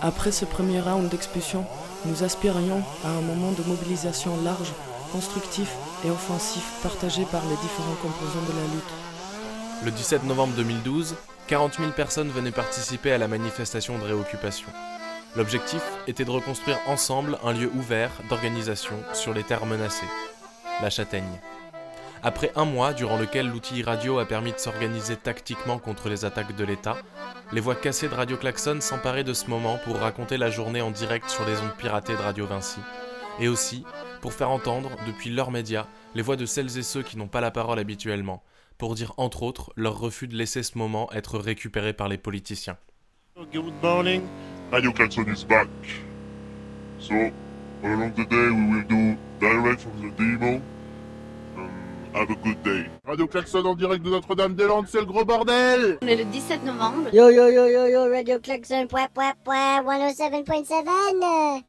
Après 0.00 0.32
ce 0.32 0.44
premier 0.44 0.80
round 0.80 1.08
d'expulsion, 1.08 1.66
nous 2.06 2.22
aspirions 2.22 2.82
à 3.04 3.08
un 3.08 3.20
moment 3.20 3.52
de 3.52 3.62
mobilisation 3.68 4.32
large, 4.42 4.72
constructif 5.12 5.74
et 6.04 6.10
offensif 6.10 6.64
partagé 6.82 7.24
par 7.30 7.42
les 7.42 7.56
différents 7.56 7.96
composants 8.02 8.46
de 8.48 8.58
la 8.58 8.74
lutte. 8.74 9.84
Le 9.84 9.90
17 9.90 10.24
novembre 10.24 10.54
2012, 10.56 11.14
40 11.46 11.74
000 11.74 11.90
personnes 11.90 12.30
venaient 12.30 12.50
participer 12.50 13.12
à 13.12 13.18
la 13.18 13.28
manifestation 13.28 13.98
de 13.98 14.04
réoccupation. 14.04 14.68
L'objectif 15.36 15.82
était 16.06 16.24
de 16.24 16.30
reconstruire 16.30 16.78
ensemble 16.86 17.38
un 17.44 17.52
lieu 17.52 17.70
ouvert 17.74 18.10
d'organisation 18.30 18.94
sur 19.12 19.34
les 19.34 19.42
terres 19.42 19.66
menacées, 19.66 20.06
la 20.80 20.90
Châtaigne. 20.90 21.40
Après 22.26 22.50
un 22.56 22.64
mois 22.64 22.94
durant 22.94 23.18
lequel 23.18 23.50
l'outil 23.50 23.82
radio 23.82 24.18
a 24.18 24.24
permis 24.24 24.52
de 24.52 24.58
s'organiser 24.58 25.14
tactiquement 25.14 25.78
contre 25.78 26.08
les 26.08 26.24
attaques 26.24 26.56
de 26.56 26.64
l'État, 26.64 26.96
les 27.52 27.60
voix 27.60 27.74
cassées 27.74 28.08
de 28.08 28.14
Radio 28.14 28.38
Klaxon 28.38 28.80
s'emparaient 28.80 29.24
de 29.24 29.34
ce 29.34 29.50
moment 29.50 29.78
pour 29.84 29.96
raconter 29.96 30.38
la 30.38 30.48
journée 30.48 30.80
en 30.80 30.90
direct 30.90 31.28
sur 31.28 31.44
les 31.44 31.58
ondes 31.58 31.76
piratées 31.76 32.14
de 32.14 32.22
Radio 32.22 32.46
Vinci, 32.46 32.80
et 33.40 33.48
aussi 33.48 33.84
pour 34.22 34.32
faire 34.32 34.48
entendre, 34.48 34.88
depuis 35.06 35.28
leurs 35.28 35.50
médias, 35.50 35.86
les 36.14 36.22
voix 36.22 36.36
de 36.36 36.46
celles 36.46 36.78
et 36.78 36.82
ceux 36.82 37.02
qui 37.02 37.18
n'ont 37.18 37.28
pas 37.28 37.42
la 37.42 37.50
parole 37.50 37.78
habituellement, 37.78 38.42
pour 38.78 38.94
dire 38.94 39.12
entre 39.18 39.42
autres 39.42 39.74
leur 39.76 39.98
refus 39.98 40.26
de 40.26 40.34
laisser 40.34 40.62
ce 40.62 40.78
moment 40.78 41.12
être 41.12 41.38
récupéré 41.38 41.92
par 41.92 42.08
les 42.08 42.16
politiciens. 42.16 42.78
Good 43.52 43.74
morning. 43.82 44.22
Radio 44.72 44.92
Klaxon 44.92 45.26
is 45.30 45.44
back. 45.44 45.68
So, 46.98 47.12
along 47.82 48.14
the 48.16 48.26
day 48.26 48.48
we 48.48 48.70
will 48.70 48.86
do 48.88 49.18
direct 49.40 49.82
from 49.82 50.00
the 50.00 50.16
demo 50.16 50.62
Have 52.14 52.30
a 52.30 52.34
good 52.36 52.62
day. 52.62 52.88
Radio 53.04 53.26
Klaxon 53.26 53.64
en 53.66 53.74
direct 53.74 54.04
de 54.04 54.10
Notre-Dame-des-Landes, 54.10 54.86
c'est 54.88 55.00
le 55.00 55.04
gros 55.04 55.24
bordel 55.24 55.98
On 56.00 56.06
est 56.06 56.14
le 56.14 56.24
17 56.24 56.64
novembre. 56.64 57.08
Yo 57.12 57.28
yo 57.28 57.48
yo 57.48 57.66
yo 57.66 57.88
yo, 57.88 58.08
Radio 58.08 58.38
Klaxon, 58.38 58.86
point 58.86 59.08
point 59.12 59.32
point, 59.42 59.82
107.7. 59.82 60.44
Radio 60.44 61.64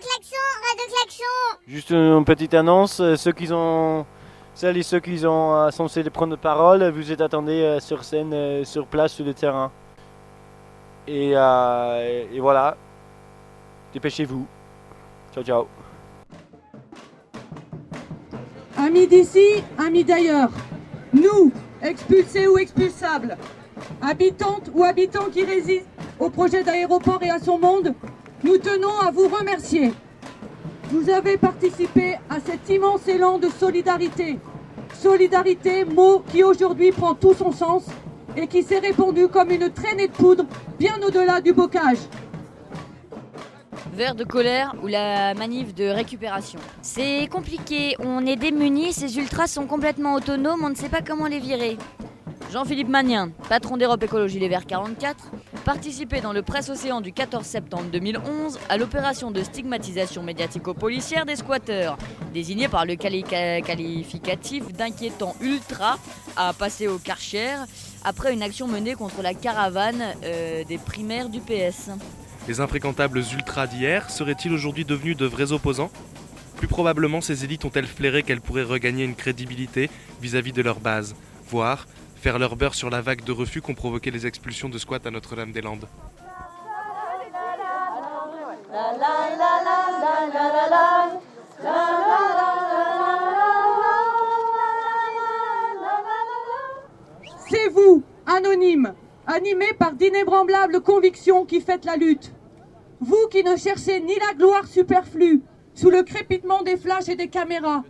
Klaxon, 0.00 0.48
Radio 0.64 0.86
Klaxon. 0.88 1.58
Juste 1.66 1.90
une 1.90 2.24
petite 2.24 2.54
annonce, 2.54 3.00
euh, 3.00 3.16
ceux 3.16 3.32
qui 3.32 3.52
ont... 3.52 4.06
Celles 4.54 4.78
et 4.78 4.82
ceux 4.82 5.00
qui 5.00 5.24
ont 5.26 5.54
euh, 5.54 5.70
censé 5.70 6.02
prendre 6.08 6.32
la 6.32 6.38
parole, 6.38 6.88
vous 6.90 7.12
êtes 7.12 7.20
attendus 7.20 7.50
euh, 7.52 7.78
sur 7.78 8.02
scène, 8.02 8.64
sur 8.64 8.86
place, 8.86 9.12
sur 9.12 9.26
le 9.26 9.34
terrain. 9.34 9.70
Et, 11.06 11.32
et 11.32 12.40
voilà. 12.40 12.76
Dépêchez-vous. 13.92 14.46
Ciao 15.34 15.44
ciao. 15.44 15.66
Amis 18.90 19.06
d'ici, 19.06 19.62
amis 19.78 20.02
d'ailleurs, 20.02 20.50
nous, 21.12 21.52
expulsés 21.80 22.48
ou 22.48 22.58
expulsables, 22.58 23.36
habitantes 24.02 24.68
ou 24.74 24.82
habitants 24.82 25.28
qui 25.32 25.44
résistent 25.44 25.86
au 26.18 26.28
projet 26.28 26.64
d'aéroport 26.64 27.22
et 27.22 27.30
à 27.30 27.38
son 27.38 27.56
monde, 27.56 27.94
nous 28.42 28.58
tenons 28.58 28.98
à 28.98 29.12
vous 29.12 29.28
remercier. 29.28 29.92
Vous 30.90 31.08
avez 31.08 31.36
participé 31.36 32.16
à 32.28 32.40
cet 32.44 32.68
immense 32.68 33.06
élan 33.06 33.38
de 33.38 33.48
solidarité. 33.60 34.40
Solidarité, 35.00 35.84
mot 35.84 36.24
qui 36.28 36.42
aujourd'hui 36.42 36.90
prend 36.90 37.14
tout 37.14 37.34
son 37.34 37.52
sens 37.52 37.84
et 38.36 38.48
qui 38.48 38.64
s'est 38.64 38.80
répandu 38.80 39.28
comme 39.28 39.52
une 39.52 39.70
traînée 39.70 40.08
de 40.08 40.12
poudre 40.12 40.46
bien 40.80 40.98
au-delà 41.06 41.40
du 41.40 41.52
bocage 41.52 41.98
de 44.00 44.24
colère 44.24 44.74
ou 44.82 44.86
la 44.86 45.34
manif 45.34 45.74
de 45.74 45.84
récupération. 45.84 46.58
C'est 46.80 47.28
compliqué, 47.30 47.96
on 47.98 48.24
est 48.24 48.36
démunis, 48.36 48.94
ces 48.94 49.18
ultras 49.18 49.46
sont 49.46 49.66
complètement 49.66 50.14
autonomes, 50.14 50.64
on 50.64 50.70
ne 50.70 50.74
sait 50.74 50.88
pas 50.88 51.02
comment 51.02 51.26
les 51.26 51.38
virer. 51.38 51.76
Jean-Philippe 52.50 52.88
Magnien, 52.88 53.30
patron 53.50 53.76
d'Europe 53.76 54.02
Écologie 54.02 54.38
Les 54.38 54.48
Verts 54.48 54.66
44, 54.66 55.30
participait 55.66 56.22
dans 56.22 56.32
le 56.32 56.40
Presse-Océan 56.40 57.02
du 57.02 57.12
14 57.12 57.44
septembre 57.44 57.84
2011 57.92 58.58
à 58.70 58.78
l'opération 58.78 59.30
de 59.30 59.42
stigmatisation 59.42 60.22
médiatico-policière 60.22 61.26
des 61.26 61.36
squatteurs, 61.36 61.98
désigné 62.32 62.68
par 62.68 62.86
le 62.86 62.96
qualificatif 62.96 64.72
d'inquiétant 64.72 65.36
ultra 65.42 65.98
à 66.38 66.54
passer 66.54 66.88
au 66.88 66.96
Karcher 66.96 67.54
après 68.02 68.32
une 68.32 68.42
action 68.42 68.66
menée 68.66 68.94
contre 68.94 69.20
la 69.20 69.34
caravane 69.34 70.02
euh, 70.24 70.64
des 70.64 70.78
primaires 70.78 71.28
du 71.28 71.40
PS. 71.40 71.90
Les 72.48 72.60
infréquentables 72.60 73.18
ultras 73.18 73.66
d'hier 73.66 74.10
seraient-ils 74.10 74.52
aujourd'hui 74.52 74.84
devenus 74.84 75.16
de 75.16 75.26
vrais 75.26 75.52
opposants? 75.52 75.90
Plus 76.56 76.68
probablement, 76.68 77.20
ces 77.20 77.44
élites 77.44 77.64
ont-elles 77.64 77.86
flairé 77.86 78.22
qu'elles 78.22 78.40
pourraient 78.40 78.62
regagner 78.62 79.04
une 79.04 79.14
crédibilité 79.14 79.88
vis-à-vis 80.20 80.52
de 80.52 80.62
leur 80.62 80.80
base, 80.80 81.14
voire 81.48 81.86
faire 82.16 82.38
leur 82.38 82.56
beurre 82.56 82.74
sur 82.74 82.90
la 82.90 83.00
vague 83.00 83.24
de 83.24 83.32
refus 83.32 83.62
qu'ont 83.62 83.74
provoqué 83.74 84.10
les 84.10 84.26
expulsions 84.26 84.68
de 84.68 84.76
squats 84.78 84.98
à 85.04 85.10
Notre-Dame-des-Landes. 85.10 85.86
C'est 97.48 97.68
vous, 97.68 98.02
anonyme, 98.26 98.94
animé 99.30 99.66
par 99.78 99.92
d'inébranlables 99.92 100.80
convictions 100.80 101.44
qui 101.44 101.60
faites 101.60 101.84
la 101.84 101.96
lutte. 101.96 102.32
Vous 103.00 103.28
qui 103.30 103.44
ne 103.44 103.56
cherchez 103.56 104.00
ni 104.00 104.14
la 104.18 104.34
gloire 104.34 104.66
superflue 104.66 105.42
sous 105.74 105.90
le 105.90 106.02
crépitement 106.02 106.62
des 106.62 106.76
flashs 106.76 107.08
et 107.08 107.16
des 107.16 107.28
caméras, 107.28 107.84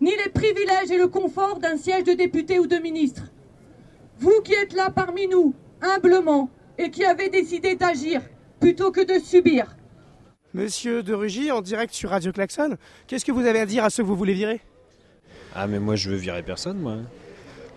ni 0.00 0.10
les 0.10 0.30
privilèges 0.30 0.90
et 0.90 0.98
le 0.98 1.08
confort 1.08 1.58
d'un 1.58 1.76
siège 1.76 2.04
de 2.04 2.12
député 2.12 2.58
ou 2.58 2.66
de 2.66 2.76
ministre. 2.76 3.22
Vous 4.18 4.40
qui 4.44 4.52
êtes 4.52 4.74
là 4.74 4.90
parmi 4.90 5.26
nous, 5.26 5.54
humblement, 5.80 6.50
et 6.78 6.90
qui 6.90 7.04
avez 7.04 7.28
décidé 7.28 7.74
d'agir 7.74 8.20
plutôt 8.60 8.92
que 8.92 9.00
de 9.00 9.18
subir. 9.18 9.76
Monsieur 10.54 11.02
de 11.02 11.14
Rugy, 11.14 11.50
en 11.50 11.62
direct 11.62 11.94
sur 11.94 12.10
Radio 12.10 12.30
Klaxon, 12.30 12.76
qu'est-ce 13.06 13.24
que 13.24 13.32
vous 13.32 13.46
avez 13.46 13.60
à 13.60 13.66
dire 13.66 13.84
à 13.84 13.90
ceux 13.90 14.02
que 14.02 14.08
vous 14.08 14.16
voulez 14.16 14.34
virer? 14.34 14.60
Ah 15.54 15.66
mais 15.66 15.80
moi 15.80 15.96
je 15.96 16.10
veux 16.10 16.16
virer 16.16 16.42
personne 16.42 16.78
moi. 16.78 16.96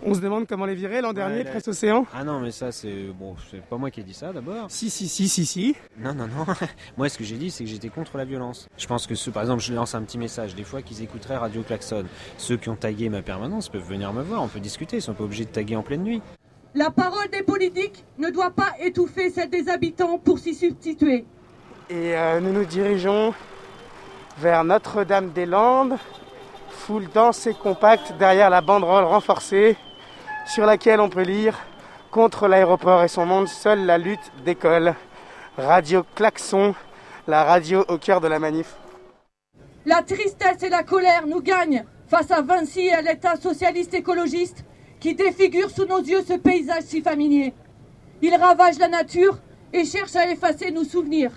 On 0.08 0.14
se 0.14 0.20
demande 0.20 0.46
comment 0.48 0.68
les 0.68 0.76
virer 0.76 1.02
l'an 1.02 1.14
dernier, 1.14 1.44
Presse 1.44 1.68
Océan. 1.68 2.06
Ah 2.14 2.24
non, 2.24 2.40
mais 2.40 2.52
ça, 2.52 2.72
c'est. 2.72 3.08
Bon, 3.20 3.36
c'est 3.50 3.60
pas 3.66 3.76
moi 3.76 3.90
qui 3.90 4.02
ai 4.02 4.04
dit 4.04 4.14
ça 4.14 4.32
d'abord. 4.32 4.66
Si, 4.70 4.92
si, 4.92 5.08
si, 5.08 5.28
si, 5.28 5.48
si. 5.48 5.76
Non, 5.98 6.14
non, 6.14 6.28
non. 6.28 6.46
moi, 6.98 7.10
ce 7.10 7.18
que 7.18 7.24
j'ai 7.24 7.38
dit, 7.38 7.50
c'est 7.50 7.64
que 7.64 7.70
j'étais 7.72 7.90
contre 7.90 8.16
la 8.16 8.24
violence. 8.24 8.70
Je 8.78 8.86
pense 8.86 9.08
que 9.08 9.16
ceux, 9.16 9.32
par 9.32 9.42
exemple, 9.42 9.64
je 9.64 9.74
lance 9.74 9.96
un 9.96 10.04
petit 10.04 10.20
message, 10.20 10.54
des 10.54 10.64
fois 10.64 10.84
qu'ils 10.84 11.02
écouteraient 11.02 11.38
Radio 11.38 11.64
Klaxon. 11.64 12.06
Ceux 12.38 12.56
qui 12.56 12.70
ont 12.70 12.76
tagué 12.76 13.10
ma 13.10 13.24
permanence 13.24 13.68
peuvent 13.68 13.82
venir 13.82 14.14
me 14.14 14.22
voir, 14.22 14.44
on 14.44 14.48
peut 14.48 14.60
discuter, 14.60 14.98
ils 14.98 15.02
sont 15.02 15.16
pas 15.16 15.24
obligés 15.24 15.46
de 15.46 15.50
taguer 15.50 15.76
en 15.76 15.82
pleine 15.82 16.04
nuit. 16.04 16.22
La 16.76 16.92
parole 16.92 17.30
des 17.32 17.42
politiques 17.42 18.06
ne 18.20 18.30
doit 18.30 18.52
pas 18.52 18.74
étouffer 18.80 19.32
celle 19.32 19.50
des 19.50 19.70
habitants 19.70 20.20
pour 20.20 20.38
s'y 20.38 20.54
substituer. 20.54 21.26
Et 21.90 22.16
euh, 22.16 22.40
nous 22.42 22.54
nous 22.54 22.66
dirigeons 22.66 23.34
vers 24.38 24.64
Notre-Dame-des-Landes, 24.66 25.98
foule 26.70 27.08
dense 27.12 27.48
et 27.48 27.56
compacte 27.56 28.14
derrière 28.20 28.52
la 28.52 28.62
banderole 28.62 29.06
renforcée 29.06 29.76
sur 30.46 30.66
laquelle 30.66 31.00
on 31.00 31.10
peut 31.10 31.24
lire 31.24 31.58
Contre 32.12 32.48
l'aéroport 32.48 33.04
et 33.04 33.10
son 33.10 33.26
monde, 33.26 33.50
seule 33.50 33.86
la 33.86 33.98
lutte 33.98 34.32
décolle. 34.46 34.96
Radio 35.58 36.06
Klaxon, 36.16 36.74
la 37.28 37.44
radio 37.44 37.84
au 37.90 37.98
cœur 37.98 38.22
de 38.22 38.28
la 38.30 38.40
manif. 38.40 38.76
La 39.86 40.02
tristesse 40.02 40.64
et 40.64 40.70
la 40.70 40.84
colère 40.84 41.28
nous 41.28 41.42
gagnent 41.42 41.84
face 42.08 42.32
à 42.32 42.42
Vinci 42.42 42.88
et 42.88 42.94
à 42.94 43.02
l'État 43.02 43.36
socialiste 43.36 43.94
écologiste 43.94 44.64
qui 45.02 45.14
défigure 45.14 45.70
sous 45.70 45.86
nos 45.86 46.00
yeux 46.00 46.24
ce 46.26 46.34
paysage 46.34 46.84
si 46.84 47.02
familier. 47.02 47.54
Il 48.22 48.34
ravage 48.36 48.80
la 48.80 48.88
nature 48.88 49.38
et 49.74 49.84
cherche 49.84 50.16
à 50.16 50.32
effacer 50.32 50.72
nos 50.72 50.86
souvenirs. 50.86 51.32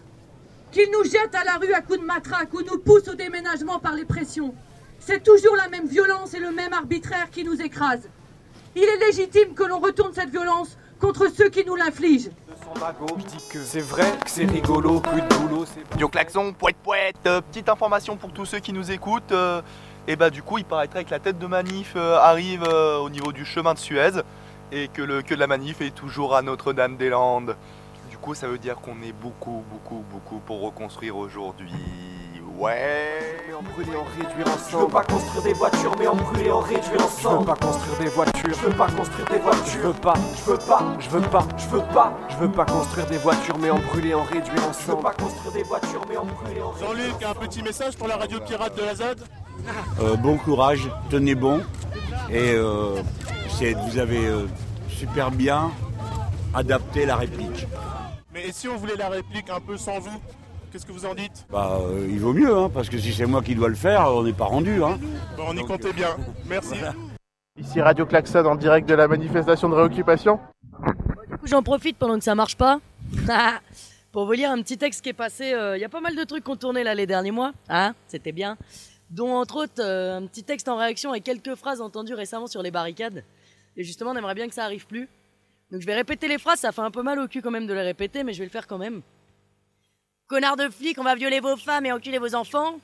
Qu'il 0.70 0.88
nous 0.92 1.02
jette 1.02 1.34
à 1.34 1.42
la 1.42 1.56
rue 1.56 1.72
à 1.72 1.80
coups 1.80 2.00
de 2.00 2.04
matraque 2.04 2.54
ou 2.54 2.62
nous 2.62 2.78
pousse 2.78 3.08
au 3.08 3.14
déménagement 3.14 3.80
par 3.80 3.94
les 3.94 4.04
pressions. 4.04 4.54
C'est 5.00 5.24
toujours 5.24 5.56
la 5.56 5.68
même 5.68 5.88
violence 5.88 6.34
et 6.34 6.40
le 6.40 6.52
même 6.52 6.72
arbitraire 6.72 7.30
qui 7.30 7.42
nous 7.42 7.60
écrase. 7.60 8.08
Il 8.80 8.84
est 8.84 9.06
légitime 9.06 9.54
que 9.54 9.64
l'on 9.64 9.80
retourne 9.80 10.12
cette 10.14 10.30
violence 10.30 10.78
contre 11.00 11.26
ceux 11.36 11.48
qui 11.48 11.64
nous 11.64 11.74
l'infligent. 11.74 12.30
C'est 13.64 13.80
vrai 13.80 14.08
que 14.24 14.30
c'est 14.30 14.44
rigolo, 14.44 15.00
plus 15.00 15.20
de 15.20 15.34
boulot, 15.34 15.64
c'est... 15.66 15.82
Radio 15.90 16.08
Klaxon, 16.08 16.52
poète 16.52 16.76
poète, 16.76 17.16
euh, 17.26 17.40
petite 17.40 17.68
information 17.68 18.16
pour 18.16 18.32
tous 18.32 18.44
ceux 18.44 18.60
qui 18.60 18.72
nous 18.72 18.92
écoutent. 18.92 19.32
euh, 19.32 19.62
et 20.06 20.14
bah 20.14 20.30
du 20.30 20.44
coup 20.44 20.58
il 20.58 20.64
paraîtrait 20.64 21.04
que 21.04 21.10
la 21.10 21.18
tête 21.18 21.40
de 21.40 21.46
manif 21.48 21.94
euh, 21.96 22.18
arrive 22.18 22.62
euh, 22.62 22.98
au 22.98 23.10
niveau 23.10 23.32
du 23.32 23.44
chemin 23.44 23.74
de 23.74 23.80
Suez 23.80 24.22
et 24.70 24.86
que 24.86 25.02
le 25.02 25.22
que 25.22 25.34
de 25.34 25.40
la 25.40 25.48
manif 25.48 25.80
est 25.80 25.94
toujours 25.94 26.36
à 26.36 26.42
Notre-Dame-des-Landes. 26.42 27.56
Du 28.10 28.16
coup 28.16 28.34
ça 28.34 28.46
veut 28.46 28.58
dire 28.58 28.76
qu'on 28.76 29.02
est 29.02 29.12
beaucoup, 29.12 29.64
beaucoup, 29.72 30.04
beaucoup 30.08 30.38
pour 30.38 30.60
reconstruire 30.62 31.16
aujourd'hui. 31.16 31.72
Ouais. 32.58 33.36
En 33.56 33.62
brûler, 33.62 33.96
en 33.96 34.04
réduire 34.04 34.46
ensemble. 34.48 34.68
Je 34.70 34.76
veux 34.76 34.88
pas 34.88 35.04
construire 35.04 35.42
des 35.42 35.52
voitures, 35.52 35.94
mais 35.98 36.06
en 36.06 36.16
brûler, 36.16 36.50
en 36.50 36.60
réduire 36.60 37.04
ensemble. 37.04 37.34
Je 37.34 37.38
veux 37.38 37.44
pas 37.46 37.56
construire 37.56 37.98
des 37.98 38.08
voitures. 38.08 38.54
Je 38.54 38.66
veux 38.66 38.76
pas 38.76 38.86
construire 38.88 39.28
des 39.28 39.38
voitures. 39.38 39.64
Je 39.72 39.78
veux 39.78 39.92
pas, 39.92 40.14
je 40.36 40.50
veux 40.50 40.58
pas, 40.58 40.82
je 40.98 41.08
veux 41.08 41.20
pas, 41.22 41.44
je 41.56 41.68
veux 41.68 41.82
pas. 41.94 42.18
Je 42.28 42.36
veux 42.36 42.50
pas 42.52 42.64
construire 42.64 43.06
des 43.06 43.18
voitures, 43.18 43.58
mais 43.58 43.70
en 43.70 43.78
brûler, 43.78 44.14
en 44.14 44.22
réduire 44.22 44.68
ensemble. 44.68 44.74
Je 44.76 44.90
veux 44.90 45.02
pas 45.02 45.12
construire 45.12 45.52
des 45.52 45.62
voitures, 45.62 46.04
mais 46.08 46.16
en 46.16 46.24
brûler, 46.24 46.60
en 46.60 46.70
réduire 46.70 46.88
Jean-Luc, 46.88 47.22
un 47.24 47.34
petit 47.34 47.62
message 47.62 47.96
pour 47.96 48.08
la 48.08 48.16
radio 48.16 48.40
pirate 48.40 48.76
de 48.76 48.82
la 48.82 48.94
ZAD 48.94 49.20
Euh, 50.00 50.16
bon 50.16 50.36
courage, 50.36 50.88
tenez 51.10 51.34
bon. 51.34 51.60
Et 52.30 52.52
euh, 52.54 53.02
vous 53.86 53.98
avez 53.98 54.26
euh, 54.26 54.46
super 54.88 55.30
bien 55.30 55.70
adapté 56.54 57.06
la 57.06 57.16
réplique. 57.16 57.66
Mais 58.32 58.48
et 58.48 58.52
si 58.52 58.68
on 58.68 58.76
voulait 58.76 58.96
la 58.96 59.08
réplique 59.08 59.50
un 59.50 59.60
peu 59.60 59.76
sans 59.76 60.00
vous? 60.00 60.20
Qu'est-ce 60.70 60.84
que 60.86 60.92
vous 60.92 61.06
en 61.06 61.14
dites 61.14 61.46
Bah, 61.50 61.78
euh, 61.80 62.06
il 62.10 62.18
vaut 62.20 62.32
mieux, 62.34 62.54
hein, 62.54 62.70
parce 62.72 62.88
que 62.90 62.98
si 62.98 63.12
c'est 63.12 63.24
moi 63.26 63.42
qui 63.42 63.54
dois 63.54 63.68
le 63.68 63.74
faire, 63.74 64.02
on 64.14 64.22
n'est 64.22 64.32
pas 64.34 64.44
rendu. 64.44 64.82
Hein. 64.82 64.98
Bon, 65.36 65.44
On 65.48 65.56
y 65.56 65.64
comptait 65.64 65.92
bien. 65.92 66.16
Merci. 66.46 66.74
Ici 67.58 67.80
Radio 67.80 68.04
Klaxon 68.06 68.44
en 68.44 68.54
direct 68.54 68.88
de 68.88 68.94
la 68.94 69.08
manifestation 69.08 69.68
de 69.68 69.74
réoccupation. 69.74 70.38
Du 71.30 71.38
coup, 71.38 71.46
j'en 71.46 71.62
profite 71.62 71.96
pendant 71.96 72.18
que 72.18 72.24
ça 72.24 72.34
marche 72.34 72.56
pas 72.56 72.80
pour 74.12 74.26
vous 74.26 74.32
lire 74.32 74.50
un 74.50 74.60
petit 74.62 74.76
texte 74.78 75.02
qui 75.02 75.08
est 75.08 75.14
passé. 75.14 75.52
euh, 75.54 75.76
Il 75.76 75.80
y 75.80 75.84
a 75.84 75.88
pas 75.88 76.00
mal 76.00 76.14
de 76.14 76.24
trucs 76.24 76.44
qu'on 76.44 76.56
tournait 76.56 76.84
là 76.84 76.94
les 76.94 77.06
derniers 77.06 77.30
mois, 77.30 77.52
hein 77.68 77.94
C'était 78.06 78.32
bien. 78.32 78.56
Dont 79.10 79.32
entre 79.36 79.56
autres 79.64 79.80
euh, 79.82 80.18
un 80.18 80.26
petit 80.26 80.44
texte 80.44 80.68
en 80.68 80.76
réaction 80.76 81.14
et 81.14 81.20
quelques 81.22 81.54
phrases 81.54 81.80
entendues 81.80 82.14
récemment 82.14 82.46
sur 82.46 82.62
les 82.62 82.70
barricades. 82.70 83.24
Et 83.76 83.84
justement, 83.84 84.10
on 84.10 84.16
aimerait 84.16 84.34
bien 84.34 84.48
que 84.48 84.54
ça 84.54 84.64
arrive 84.64 84.86
plus. 84.86 85.08
Donc 85.72 85.80
je 85.80 85.86
vais 85.86 85.94
répéter 85.94 86.28
les 86.28 86.38
phrases. 86.38 86.60
Ça 86.60 86.72
fait 86.72 86.82
un 86.82 86.90
peu 86.90 87.02
mal 87.02 87.18
au 87.18 87.26
cul 87.26 87.40
quand 87.42 87.50
même 87.50 87.66
de 87.66 87.72
les 87.74 87.82
répéter, 87.82 88.22
mais 88.22 88.34
je 88.34 88.38
vais 88.40 88.44
le 88.44 88.50
faire 88.50 88.66
quand 88.66 88.78
même. 88.78 89.00
Connard 90.28 90.56
de 90.58 90.68
flic, 90.68 90.98
on 90.98 91.04
va 91.04 91.14
violer 91.14 91.40
vos 91.40 91.56
femmes 91.56 91.86
et 91.86 91.92
enculer 91.92 92.18
vos 92.18 92.34
enfants. 92.34 92.78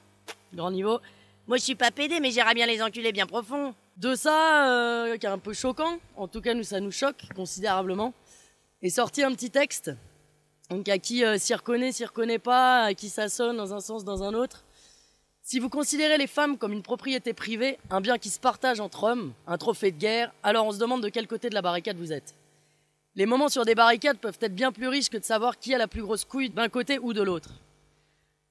Grand 0.55 0.71
niveau. 0.71 0.99
Moi, 1.47 1.59
je 1.59 1.63
suis 1.63 1.75
pas 1.75 1.91
pédé, 1.91 2.19
mais 2.19 2.31
j'irai 2.31 2.55
bien 2.55 2.65
les 2.65 2.81
enculer 2.81 3.13
bien 3.13 3.27
profond. 3.27 3.75
De 3.99 4.15
ça, 4.15 4.67
euh, 4.67 5.19
qui 5.19 5.27
est 5.27 5.29
un 5.29 5.37
peu 5.37 5.53
choquant, 5.53 5.99
en 6.17 6.27
tout 6.27 6.41
cas, 6.41 6.55
nous, 6.55 6.63
ça 6.63 6.81
nous 6.81 6.91
choque 6.91 7.23
considérablement, 7.37 8.15
est 8.81 8.89
sorti 8.89 9.23
un 9.23 9.31
petit 9.33 9.51
texte. 9.51 9.91
Donc, 10.71 10.89
à 10.89 10.97
qui 10.97 11.23
euh, 11.23 11.37
s'y 11.37 11.53
reconnaît, 11.53 11.93
s'y 11.93 12.07
reconnaît 12.07 12.39
pas, 12.39 12.85
à 12.85 12.95
qui 12.95 13.11
ça 13.11 13.29
sonne 13.29 13.59
dans 13.59 13.75
un 13.75 13.81
sens, 13.81 14.05
dans 14.05 14.23
un 14.23 14.33
autre. 14.33 14.65
Si 15.43 15.59
vous 15.59 15.69
considérez 15.69 16.17
les 16.17 16.27
femmes 16.27 16.57
comme 16.57 16.73
une 16.73 16.83
propriété 16.83 17.35
privée, 17.35 17.77
un 17.91 18.01
bien 18.01 18.17
qui 18.17 18.31
se 18.31 18.41
partage 18.41 18.81
entre 18.81 19.05
hommes, 19.05 19.35
un 19.47 19.59
trophée 19.59 19.93
de 19.93 19.99
guerre, 19.99 20.33
alors 20.43 20.65
on 20.65 20.73
se 20.73 20.79
demande 20.79 21.03
de 21.03 21.11
quel 21.11 21.27
côté 21.27 21.51
de 21.51 21.55
la 21.55 21.61
barricade 21.61 21.99
vous 21.99 22.11
êtes. 22.11 22.35
Les 23.17 23.27
moments 23.27 23.49
sur 23.49 23.65
des 23.65 23.77
barricades 23.77 24.19
peuvent 24.19 24.39
être 24.41 24.55
bien 24.55 24.73
plus 24.73 24.89
riches 24.89 25.09
que 25.09 25.19
de 25.19 25.25
savoir 25.25 25.59
qui 25.59 25.73
a 25.73 25.79
la 25.79 25.87
plus 25.87 26.03
grosse 26.03 26.25
couille 26.25 26.51
d'un 26.51 26.69
côté 26.69 26.99
ou 26.99 27.13
de 27.13 27.23
l'autre. 27.23 27.51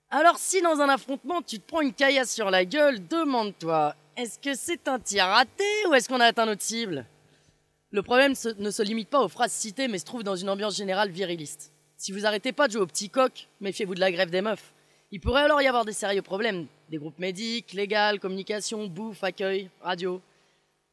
Alors 0.10 0.38
si 0.38 0.62
dans 0.62 0.80
un 0.80 0.88
affrontement 0.88 1.42
tu 1.42 1.60
te 1.60 1.68
prends 1.68 1.82
une 1.82 1.94
caillasse 1.94 2.34
sur 2.34 2.50
la 2.50 2.64
gueule, 2.64 3.06
demande-toi, 3.08 3.96
est-ce 4.16 4.40
que 4.40 4.56
c'est 4.56 4.88
un 4.88 5.00
tir 5.00 5.26
raté 5.26 5.66
ou 5.90 5.94
est-ce 5.94 6.08
qu'on 6.08 6.22
a 6.22 6.26
atteint 6.26 6.46
notre 6.46 6.62
cible? 6.62 7.06
Le 7.92 8.04
problème 8.04 8.36
ne 8.58 8.72
se 8.72 8.84
limite 8.84 9.10
pas 9.10 9.22
aux 9.22 9.28
phrases 9.28 9.52
citées 9.52 9.90
mais 9.90 10.00
se 10.00 10.06
trouve 10.06 10.24
dans 10.24 10.38
une 10.38 10.50
ambiance 10.50 10.78
générale 10.78 11.12
viriliste. 11.12 11.74
Si 11.98 12.12
vous 12.14 12.26
arrêtez 12.26 12.54
pas 12.54 12.68
de 12.68 12.74
jouer 12.74 12.82
au 12.82 12.88
petit 12.88 13.10
coq, 13.10 13.50
méfiez-vous 13.60 13.96
de 13.96 14.00
la 14.00 14.12
grève 14.12 14.30
des 14.30 14.42
meufs. 14.42 14.74
Il 15.12 15.20
pourrait 15.20 15.44
alors 15.44 15.62
y 15.62 15.68
avoir 15.68 15.84
des 15.84 15.94
sérieux 15.94 16.22
problèmes, 16.22 16.68
des 16.90 16.98
groupes 16.98 17.20
médics, 17.20 17.74
légal, 17.74 18.20
communication, 18.20 18.88
bouffe, 18.88 19.24
accueil, 19.24 19.70
radio. 19.82 20.22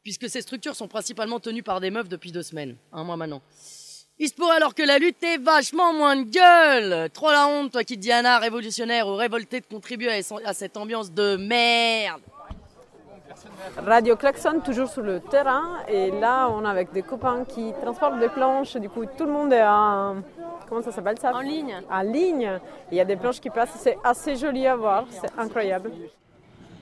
Puisque 0.03 0.29
ces 0.29 0.41
structures 0.41 0.75
sont 0.75 0.87
principalement 0.87 1.39
tenues 1.39 1.63
par 1.63 1.79
des 1.79 1.91
meufs 1.91 2.09
depuis 2.09 2.31
deux 2.31 2.41
semaines, 2.43 2.75
un 2.91 3.03
mois 3.03 3.17
maintenant. 3.17 3.41
Il 4.17 4.27
se 4.27 4.33
pourrait 4.33 4.55
alors 4.55 4.75
que 4.75 4.83
la 4.83 4.97
lutte 4.99 5.21
ait 5.23 5.37
vachement 5.37 5.93
moins 5.93 6.15
de 6.15 6.23
gueule. 6.23 7.09
Trop 7.11 7.31
la 7.31 7.47
honte, 7.47 7.71
toi 7.71 7.83
qui 7.83 7.95
te 7.95 8.01
dis 8.01 8.11
un 8.11 8.25
art 8.25 8.41
révolutionnaire 8.41 9.07
ou 9.07 9.15
révolté 9.15 9.59
de 9.61 9.65
contribuer 9.65 10.11
à, 10.11 10.21
à 10.45 10.53
cette 10.53 10.77
ambiance 10.77 11.11
de 11.11 11.37
merde. 11.37 12.21
Radio 13.77 14.15
Klaxon, 14.15 14.59
toujours 14.59 14.89
sur 14.89 15.01
le 15.01 15.19
terrain. 15.21 15.79
Et 15.87 16.11
là, 16.11 16.49
on 16.49 16.63
est 16.65 16.67
avec 16.67 16.91
des 16.91 17.01
copains 17.01 17.45
qui 17.45 17.71
transportent 17.81 18.19
des 18.19 18.29
planches. 18.29 18.75
Du 18.77 18.89
coup, 18.89 19.05
tout 19.05 19.25
le 19.25 19.31
monde 19.31 19.53
est 19.53 19.63
en. 19.63 20.17
Comment 20.67 20.81
ça 20.81 20.91
s'appelle 20.91 21.17
ça? 21.19 21.33
En 21.33 21.39
ligne. 21.41 21.81
En 21.89 22.01
ligne. 22.01 22.59
Il 22.91 22.97
y 22.97 23.01
a 23.01 23.05
des 23.05 23.15
planches 23.15 23.39
qui 23.39 23.49
passent. 23.49 23.77
C'est 23.79 23.97
assez 24.03 24.35
joli 24.35 24.67
à 24.67 24.75
voir. 24.75 25.05
C'est 25.09 25.31
incroyable. 25.39 25.91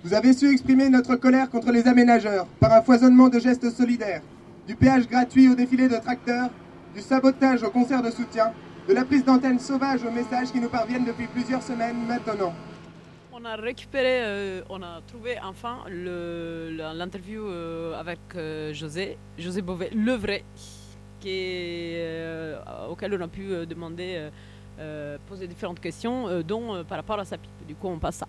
Vous 0.01 0.13
avez 0.13 0.31
su 0.31 0.49
exprimer 0.49 0.89
notre 0.89 1.17
colère 1.17 1.49
contre 1.49 1.73
les 1.73 1.85
aménageurs 1.85 2.47
par 2.61 2.71
un 2.71 2.81
foisonnement 2.81 3.27
de 3.27 3.37
gestes 3.37 3.69
solidaires, 3.69 4.21
du 4.65 4.73
péage 4.73 5.09
gratuit 5.09 5.49
au 5.49 5.55
défilé 5.55 5.89
de 5.89 5.97
tracteurs, 5.97 6.49
du 6.95 7.01
sabotage 7.01 7.63
au 7.63 7.69
concert 7.69 8.01
de 8.01 8.09
soutien, 8.09 8.53
de 8.87 8.93
la 8.93 9.03
prise 9.03 9.25
d'antenne 9.25 9.59
sauvage 9.59 10.05
aux 10.05 10.11
messages 10.11 10.53
qui 10.53 10.61
nous 10.61 10.69
parviennent 10.69 11.03
depuis 11.03 11.27
plusieurs 11.27 11.61
semaines 11.61 11.97
maintenant. 12.07 12.53
On 13.33 13.43
a 13.43 13.57
récupéré, 13.57 14.21
euh, 14.21 14.61
on 14.69 14.81
a 14.81 15.01
trouvé 15.05 15.35
enfin 15.43 15.79
l'interview 15.89 17.45
euh, 17.45 17.99
avec 17.99 18.19
euh, 18.37 18.73
José, 18.73 19.17
José 19.37 19.61
Beauvais, 19.61 19.89
le 19.93 20.13
vrai, 20.13 20.45
auquel 22.89 23.17
on 23.19 23.21
a 23.21 23.27
pu 23.27 23.49
demander, 23.67 24.29
poser 25.27 25.45
différentes 25.45 25.81
questions, 25.81 26.41
dont 26.41 26.85
par 26.85 26.99
rapport 26.99 27.19
à 27.19 27.25
sa 27.25 27.37
pipe. 27.37 27.51
Du 27.67 27.75
coup, 27.75 27.89
on 27.89 27.99
passe 27.99 28.15
ça. 28.15 28.27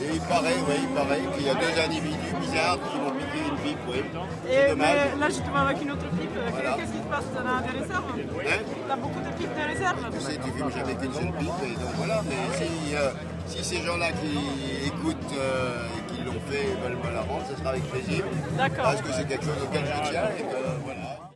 Et 0.00 0.14
il 0.14 0.20
paraît, 0.20 0.54
oui, 0.68 0.74
il 0.82 0.88
paraît 0.94 1.20
qu'il 1.36 1.46
y 1.46 1.50
a 1.50 1.54
deux 1.54 1.80
individus 1.84 2.34
bizarres 2.40 2.78
qui 2.90 2.98
vont 2.98 3.10
piquer 3.10 3.42
une 3.48 3.56
pipe, 3.58 3.78
oui. 3.88 4.02
C'est 4.46 4.68
dommage. 4.70 4.96
là, 5.18 5.28
je 5.28 5.40
te 5.40 5.50
vois 5.50 5.60
avec 5.60 5.82
une 5.82 5.90
autre 5.90 6.08
pipe. 6.10 6.30
Voilà. 6.50 6.76
Qu'est-ce 6.76 6.92
qui 6.92 6.98
se 6.98 7.02
passe? 7.04 7.24
T'en 7.34 7.46
as 7.46 7.62
des 7.62 7.78
réserves? 7.78 8.04
Hein? 8.08 8.60
T'as 8.88 8.96
beaucoup 8.96 9.20
de 9.20 9.30
pipes 9.36 9.54
de 9.54 9.64
réserve 9.72 9.96
Tu 10.12 10.20
sais, 10.20 10.38
tu 10.38 10.50
fumes 10.50 10.70
jamais 10.70 10.94
qu'une 10.94 11.12
seule 11.12 11.32
pipe, 11.38 11.62
et 11.64 11.74
donc 11.74 11.92
voilà. 11.96 12.22
Mais 12.28 12.56
si, 12.56 12.94
euh, 12.94 13.10
si 13.46 13.64
ces 13.64 13.82
gens-là 13.82 14.12
qui 14.12 14.86
écoutent 14.86 15.34
euh, 15.38 15.86
et 15.96 16.12
qui 16.12 16.22
l'ont 16.24 16.40
fait 16.48 16.68
veulent 16.82 16.98
me 16.98 17.12
la 17.14 17.20
rendre, 17.22 17.44
ce 17.50 17.56
sera 17.58 17.70
avec 17.70 17.84
plaisir. 17.90 18.24
D'accord. 18.56 18.84
Parce 18.84 19.02
que 19.02 19.12
c'est 19.12 19.26
quelque 19.28 19.44
chose 19.44 19.62
auquel 19.62 19.84
je 19.84 20.10
tiens 20.10 20.28
et 20.38 20.42
que 20.42 20.84
voilà. 20.84 21.30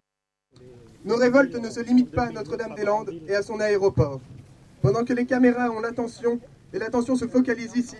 Nos 1.05 1.17
révoltes 1.17 1.55
ne 1.55 1.69
se 1.69 1.81
limitent 1.81 2.15
pas 2.15 2.25
à 2.25 2.31
Notre-Dame-des-Landes 2.31 3.11
et 3.27 3.35
à 3.35 3.43
son 3.43 3.59
aéroport. 3.59 4.21
Pendant 4.83 5.05
que 5.05 5.13
les 5.13 5.27
caméras 5.27 5.71
ont 5.71 5.81
l'attention 5.81 6.41
et 6.73 6.79
l'attention 6.81 7.15
se 7.15 7.29
focalise 7.29 7.77
ici, 7.77 7.97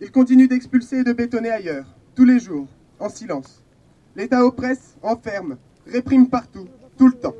ils 0.00 0.10
continuent 0.10 0.48
d'expulser 0.48 0.98
et 0.98 1.04
de 1.04 1.12
bétonner 1.12 1.50
ailleurs, 1.50 1.86
tous 2.16 2.24
les 2.24 2.40
jours, 2.40 2.66
en 2.98 3.08
silence. 3.08 3.62
L'État 4.16 4.44
oppresse, 4.44 4.96
enferme, 5.02 5.56
réprime 5.86 6.28
partout, 6.28 6.66
tout 6.98 7.06
le 7.06 7.12
temps. 7.12 7.36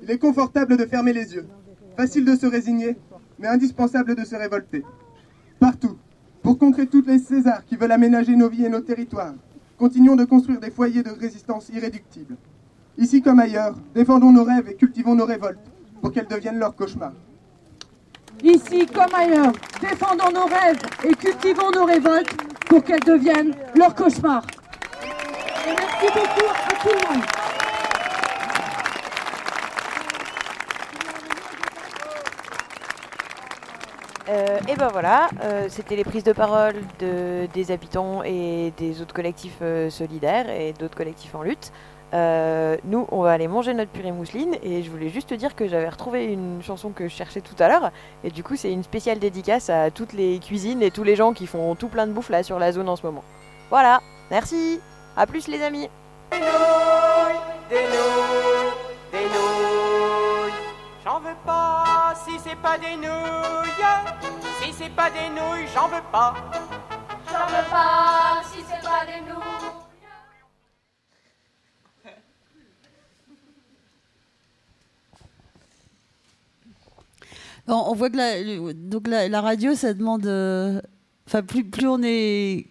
Il 0.00 0.10
est 0.12 0.18
confortable 0.18 0.76
de 0.76 0.86
fermer 0.86 1.12
les 1.12 1.34
yeux, 1.34 1.48
facile 1.96 2.24
de 2.24 2.36
se 2.36 2.46
résigner, 2.46 2.96
mais 3.40 3.48
indispensable 3.48 4.14
de 4.14 4.24
se 4.24 4.36
révolter. 4.36 4.84
Partout, 5.58 5.96
pour 6.40 6.56
contrer 6.56 6.86
toutes 6.86 7.08
les 7.08 7.18
Césars 7.18 7.64
qui 7.64 7.74
veulent 7.74 7.90
aménager 7.90 8.36
nos 8.36 8.48
vies 8.48 8.66
et 8.66 8.70
nos 8.70 8.80
territoires, 8.80 9.34
continuons 9.76 10.14
de 10.14 10.24
construire 10.24 10.60
des 10.60 10.70
foyers 10.70 11.02
de 11.02 11.10
résistance 11.10 11.68
irréductibles. 11.70 12.36
Ici 12.96 13.22
comme 13.22 13.40
ailleurs, 13.40 13.74
défendons 13.92 14.30
nos 14.30 14.44
rêves 14.44 14.68
et 14.68 14.76
cultivons 14.76 15.16
nos 15.16 15.26
révoltes 15.26 15.72
pour 16.00 16.12
qu'elles 16.12 16.28
deviennent 16.28 16.60
leurs 16.60 16.76
cauchemars. 16.76 17.14
Ici 18.42 18.86
comme 18.86 19.14
ailleurs, 19.14 19.52
défendons 19.80 20.30
nos 20.32 20.44
rêves 20.46 20.78
et 21.04 21.14
cultivons 21.14 21.70
nos 21.70 21.84
révoltes 21.84 22.34
pour 22.68 22.82
qu'elles 22.84 23.00
deviennent 23.00 23.54
leurs 23.74 23.94
cauchemars. 23.94 24.44
Et 25.66 25.70
merci 25.70 26.06
beaucoup 26.12 26.50
à 26.50 26.74
tout 26.82 26.88
le 26.88 27.14
monde. 27.14 27.24
Euh, 34.30 34.58
et 34.68 34.74
ben 34.76 34.88
voilà, 34.88 35.28
euh, 35.42 35.66
c'était 35.68 35.96
les 35.96 36.04
prises 36.04 36.24
de 36.24 36.32
parole 36.32 36.74
de- 36.98 37.46
des 37.52 37.70
habitants 37.70 38.22
et 38.24 38.72
des 38.78 39.02
autres 39.02 39.12
collectifs 39.12 39.58
euh, 39.60 39.90
solidaires 39.90 40.48
et 40.48 40.72
d'autres 40.72 40.96
collectifs 40.96 41.34
en 41.34 41.42
lutte. 41.42 41.72
Euh, 42.14 42.76
nous, 42.84 43.06
on 43.10 43.22
va 43.22 43.32
aller 43.32 43.48
manger 43.48 43.74
notre 43.74 43.90
purée 43.90 44.12
mousseline 44.12 44.56
et 44.62 44.84
je 44.84 44.90
voulais 44.90 45.08
juste 45.08 45.30
te 45.30 45.34
dire 45.34 45.56
que 45.56 45.66
j'avais 45.66 45.88
retrouvé 45.88 46.26
une 46.26 46.62
chanson 46.62 46.90
que 46.90 47.08
je 47.08 47.14
cherchais 47.14 47.40
tout 47.40 47.56
à 47.58 47.66
l'heure 47.66 47.90
et 48.22 48.30
du 48.30 48.44
coup 48.44 48.54
c'est 48.54 48.70
une 48.70 48.84
spéciale 48.84 49.18
dédicace 49.18 49.68
à 49.68 49.90
toutes 49.90 50.12
les 50.12 50.38
cuisines 50.38 50.80
et 50.80 50.92
tous 50.92 51.02
les 51.02 51.16
gens 51.16 51.32
qui 51.32 51.48
font 51.48 51.74
tout 51.74 51.88
plein 51.88 52.06
de 52.06 52.12
bouffe 52.12 52.30
là 52.30 52.44
sur 52.44 52.60
la 52.60 52.70
zone 52.70 52.88
en 52.88 52.94
ce 52.94 53.04
moment. 53.04 53.24
Voilà, 53.68 54.00
merci, 54.30 54.80
à 55.16 55.26
plus 55.26 55.48
les 55.48 55.60
amis. 55.60 55.88
Des 56.30 56.38
nouilles, 56.38 57.40
des 57.68 57.82
nouilles, 57.82 59.10
des 59.10 59.24
nouilles. 59.24 60.54
J'en 61.04 61.18
veux 61.18 61.36
pas 61.44 62.14
si 62.24 62.38
c'est 62.44 62.56
pas 62.56 62.78
des 62.78 62.94
nouilles. 62.94 63.10
Si 64.62 64.72
c'est 64.72 64.94
pas 64.94 65.10
des 65.10 65.30
nouilles, 65.30 65.66
j'en 65.74 65.88
veux 65.88 66.02
pas. 66.12 66.34
J'en 67.26 67.46
veux 67.46 67.70
pas 67.70 68.40
si 68.52 68.60
c'est 68.68 68.88
pas 68.88 69.04
des 69.04 69.20
nouilles. 69.28 69.43
On, 77.66 77.94
voit 77.94 78.10
que 78.10 78.16
la, 78.16 78.72
donc 78.74 79.08
la, 79.08 79.40
radio, 79.40 79.74
ça 79.74 79.94
demande. 79.94 80.26
euh, 80.26 80.80
Enfin, 81.26 81.42
plus, 81.42 81.86
on 81.86 82.02
est 82.02 82.66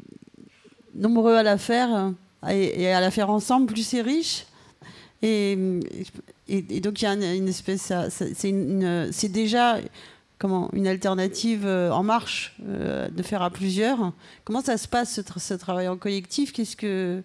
nombreux 0.94 1.36
à 1.36 1.42
la 1.42 1.58
faire 1.58 2.14
euh, 2.46 2.50
et, 2.52 2.88
à 2.88 3.02
la 3.02 3.10
faire 3.10 3.32
ensemble, 3.32 3.66
plus 3.66 3.82
c'est 3.82 4.02
riche. 4.02 4.46
Et, 5.24 5.56
donc 6.82 7.02
il 7.02 7.06
y 7.06 7.08
a 7.08 7.14
une, 7.34 7.48
espèce, 7.48 7.92
c'est 8.10 9.30
déjà 9.30 9.78
comment 10.38 10.70
une 10.74 10.86
alternative 10.86 11.66
euh, 11.66 11.90
en 11.92 12.04
marche 12.04 12.56
de 12.60 13.24
faire 13.24 13.42
à 13.42 13.50
plusieurs. 13.50 14.12
Comment 14.44 14.62
ça 14.62 14.78
se 14.78 14.88
passe 14.88 15.14
ce, 15.14 15.22
tra- 15.22 15.40
ce 15.40 15.54
travail 15.56 15.88
en 15.88 15.98
collectif? 15.98 16.52
Qu'est-ce 16.54 16.76
que 16.76 17.24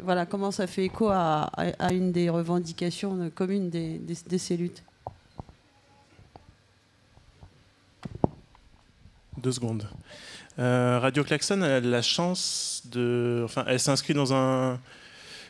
voilà, 0.00 0.26
comment 0.26 0.50
ça 0.50 0.66
fait 0.66 0.84
écho 0.84 1.08
à, 1.08 1.50
une 1.92 2.12
des 2.12 2.28
revendications 2.28 3.30
communes 3.34 3.70
des, 3.70 3.98
des- 3.98 4.18
de 4.28 4.36
ces 4.36 4.56
luttes 4.58 4.82
Deux 9.38 9.52
secondes. 9.52 9.86
Euh, 10.58 10.98
Radio 11.00 11.24
Klaxon 11.24 11.62
a 11.62 11.80
la 11.80 12.02
chance 12.02 12.82
de. 12.90 13.42
Enfin, 13.44 13.64
elle 13.66 13.80
s'inscrit 13.80 14.14
dans 14.14 14.34
un. 14.34 14.78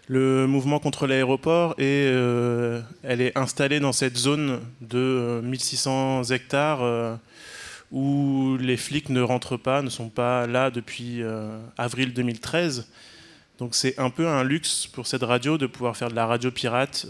Le 0.09 0.47
mouvement 0.47 0.81
contre 0.81 1.07
l'aéroport 1.07 1.75
et 1.79 2.07
euh, 2.09 2.81
elle 3.05 3.21
est 3.21 3.39
installée 3.39 3.79
dans 3.79 3.93
cette 3.93 4.17
zone 4.17 4.61
de 4.81 4.99
euh, 4.99 5.43
1600 5.43 6.25
hectares 6.25 6.83
euh, 6.83 7.15
où 7.93 8.57
les 8.61 8.77
flics 8.77 9.11
ne 9.11 9.21
rentrent 9.21 9.57
pas, 9.57 9.81
ne 9.81 9.91
sont 9.91 10.09
pas 10.09 10.49
là 10.49 10.71
depuis 10.71 11.23
avril 11.79 12.13
2013. 12.15 12.89
Donc 13.59 13.75
c'est 13.75 13.99
un 13.99 14.11
peu 14.11 14.27
un 14.27 14.43
luxe 14.43 14.87
pour 14.87 15.07
cette 15.07 15.23
radio 15.23 15.57
de 15.57 15.67
pouvoir 15.67 15.97
faire 15.97 16.09
de 16.09 16.17
la 16.17 16.27
radio 16.27 16.51
pirate 16.51 17.07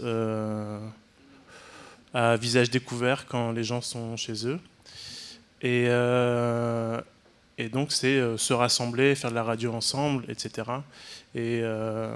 à 2.13 2.37
visage 2.37 2.69
découvert 2.69 3.25
quand 3.25 3.51
les 3.53 3.63
gens 3.63 3.81
sont 3.81 4.17
chez 4.17 4.45
eux. 4.45 4.59
Et, 5.63 5.85
euh, 5.87 6.99
et 7.57 7.69
donc, 7.69 7.93
c'est 7.93 8.17
euh, 8.17 8.37
se 8.37 8.53
rassembler, 8.53 9.15
faire 9.15 9.29
de 9.29 9.35
la 9.35 9.43
radio 9.43 9.73
ensemble, 9.73 10.25
etc. 10.27 10.69
Et 11.33 11.61
euh, 11.63 12.15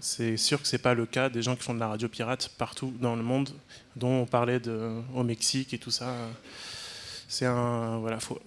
c'est 0.00 0.38
sûr 0.38 0.62
que 0.62 0.66
ce 0.66 0.74
n'est 0.74 0.82
pas 0.82 0.94
le 0.94 1.04
cas 1.04 1.28
des 1.28 1.42
gens 1.42 1.54
qui 1.54 1.62
font 1.62 1.74
de 1.74 1.80
la 1.80 1.88
radio 1.88 2.08
pirate 2.08 2.50
partout 2.56 2.94
dans 2.98 3.14
le 3.14 3.22
monde, 3.22 3.50
dont 3.94 4.22
on 4.22 4.26
parlait 4.26 4.60
au 5.14 5.22
Mexique 5.22 5.74
et 5.74 5.78
tout 5.78 5.90
ça. 5.90 6.16
C'est 7.28 7.46
un. 7.46 7.98
Voilà, 7.98 8.18
faut, 8.20 8.40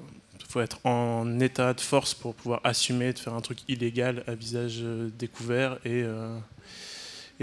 être 0.57 0.79
en 0.85 1.41
état 1.41 1.73
de 1.73 1.81
force 1.81 2.13
pour 2.13 2.33
pouvoir 2.33 2.61
assumer 2.63 3.11
de 3.11 3.19
faire 3.19 3.33
un 3.33 3.41
truc 3.41 3.59
illégal 3.67 4.23
à 4.25 4.35
visage 4.35 4.81
découvert. 5.19 5.77
Et, 5.85 6.05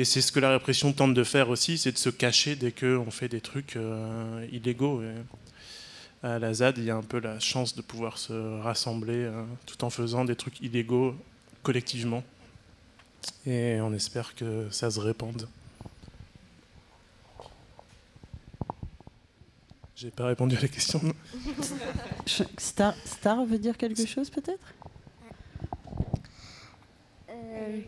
c'est 0.04 0.22
ce 0.22 0.32
que 0.32 0.40
la 0.40 0.50
répression 0.50 0.94
tente 0.94 1.12
de 1.12 1.24
faire 1.24 1.50
aussi, 1.50 1.76
c'est 1.76 1.92
de 1.92 1.98
se 1.98 2.08
cacher 2.08 2.56
dès 2.56 2.72
qu'on 2.72 3.10
fait 3.10 3.28
des 3.28 3.42
trucs 3.42 3.76
illégaux. 4.50 5.02
À 6.22 6.38
la 6.38 6.54
ZAD, 6.54 6.78
il 6.78 6.84
y 6.84 6.90
a 6.90 6.96
un 6.96 7.02
peu 7.02 7.18
la 7.18 7.40
chance 7.40 7.74
de 7.74 7.82
pouvoir 7.82 8.16
se 8.18 8.60
rassembler 8.62 9.24
euh, 9.24 9.44
tout 9.66 9.84
en 9.84 9.90
faisant 9.90 10.24
des 10.24 10.36
trucs 10.36 10.60
illégaux 10.60 11.16
collectivement. 11.62 12.22
Et 13.46 13.80
on 13.80 13.92
espère 13.92 14.34
que 14.34 14.68
ça 14.70 14.90
se 14.90 15.00
répande. 15.00 15.48
J'ai 19.96 20.10
pas 20.10 20.26
répondu 20.26 20.56
à 20.56 20.60
la 20.60 20.68
question. 20.68 21.00
Star, 22.58 22.94
Star 23.04 23.44
veut 23.44 23.58
dire 23.58 23.76
quelque 23.76 24.04
chose 24.06 24.30
peut-être? 24.30 24.74
Um, 27.28 27.84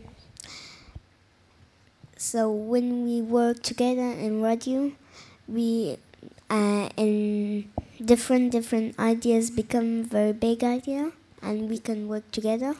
so 2.17 2.49
when 2.49 3.03
we 3.03 3.21
work 3.21 3.61
together 3.61 4.13
in 4.17 4.41
radio, 4.41 4.91
we 5.49 5.97
uh, 6.49 6.87
and 6.97 7.65
different 7.99 8.51
different 8.51 8.97
ideas 8.99 9.51
become 9.51 10.03
very 10.03 10.33
big 10.33 10.63
idea, 10.63 11.11
and 11.41 11.69
we 11.69 11.79
can 11.79 12.07
work 12.07 12.23
together. 12.31 12.73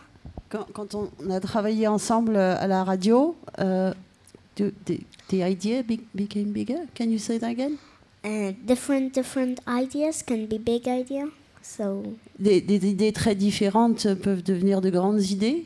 quand, 0.50 0.66
quand 0.74 0.96
on 0.96 1.10
a 1.30 1.40
travaillé 1.40 1.88
ensemble 1.88 2.36
euh, 2.36 2.56
à 2.60 2.68
la 2.68 2.84
radio, 2.84 3.36
the, 3.58 4.72
the, 4.86 5.00
the 5.30 5.42
idea 5.44 5.84
be- 5.84 6.06
became 6.14 6.52
bigger? 6.52 6.86
Can 6.96 7.10
you 7.10 7.20
say 7.20 7.38
that 7.40 7.50
again? 7.50 7.78
Uh, 8.24 8.54
different 8.66 9.14
different 9.14 9.60
ideas 9.68 10.24
can 10.24 10.46
be 10.48 10.58
big 10.58 10.88
idea. 10.88 11.26
So 11.62 12.04
des, 12.40 12.62
des 12.62 12.88
idées 12.88 13.12
très 13.12 13.36
différentes 13.36 14.14
peuvent 14.16 14.44
devenir 14.44 14.82
de 14.82 14.90
grandes 14.90 15.32
idées? 15.32 15.66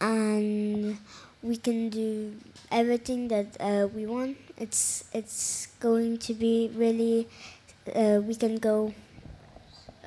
and 0.00 0.96
we 1.42 1.56
can 1.56 1.88
do 1.88 2.32
everything 2.70 3.28
that 3.28 3.46
uh, 3.60 3.88
we 3.94 4.06
want. 4.06 4.36
It's 4.58 5.04
it's 5.12 5.68
going 5.80 6.18
to 6.18 6.34
be 6.34 6.70
really. 6.76 7.26
Uh, 7.94 8.20
we 8.26 8.34
can 8.36 8.58
go. 8.58 8.92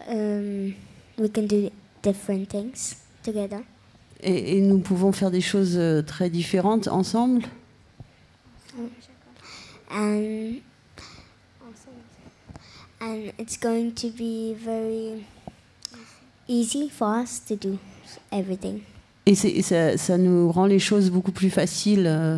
Um, 0.07 0.73
we 1.17 1.29
can 1.29 1.47
do 1.47 1.69
different 2.01 2.49
things 2.49 2.95
together. 3.23 3.61
Et, 4.21 4.57
et 4.57 4.61
nous 4.61 4.79
pouvons 4.79 5.11
faire 5.11 5.31
des 5.31 5.41
choses 5.41 5.77
euh, 5.77 6.01
très 6.01 6.29
différentes 6.29 6.87
ensemble? 6.87 7.43
and 9.91 10.61
and 13.01 13.31
it's 13.39 13.57
going 13.57 13.91
to 13.93 14.09
be 14.11 14.53
very 14.53 15.25
easy 16.47 16.89
for 16.89 17.07
us 17.21 17.39
to 17.39 17.55
do 17.55 17.79
everything. 18.31 18.81
Et, 19.25 19.35
c'est- 19.35 19.49
et 19.51 19.61
ça, 19.61 19.97
ça 19.97 20.17
nous 20.17 20.51
rend 20.51 20.65
les 20.65 20.79
choses 20.79 21.09
beaucoup 21.09 21.31
plus 21.31 21.49
faciles 21.49 22.05
euh, 22.07 22.37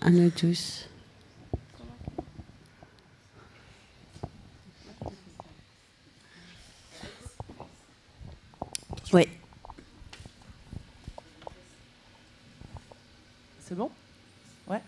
à 0.00 0.10
nous 0.10 0.30
tous. 0.30 0.88
Oui. 9.12 9.26
C'est 13.66 13.74
bon? 13.76 13.90
Ouais. 14.68 14.80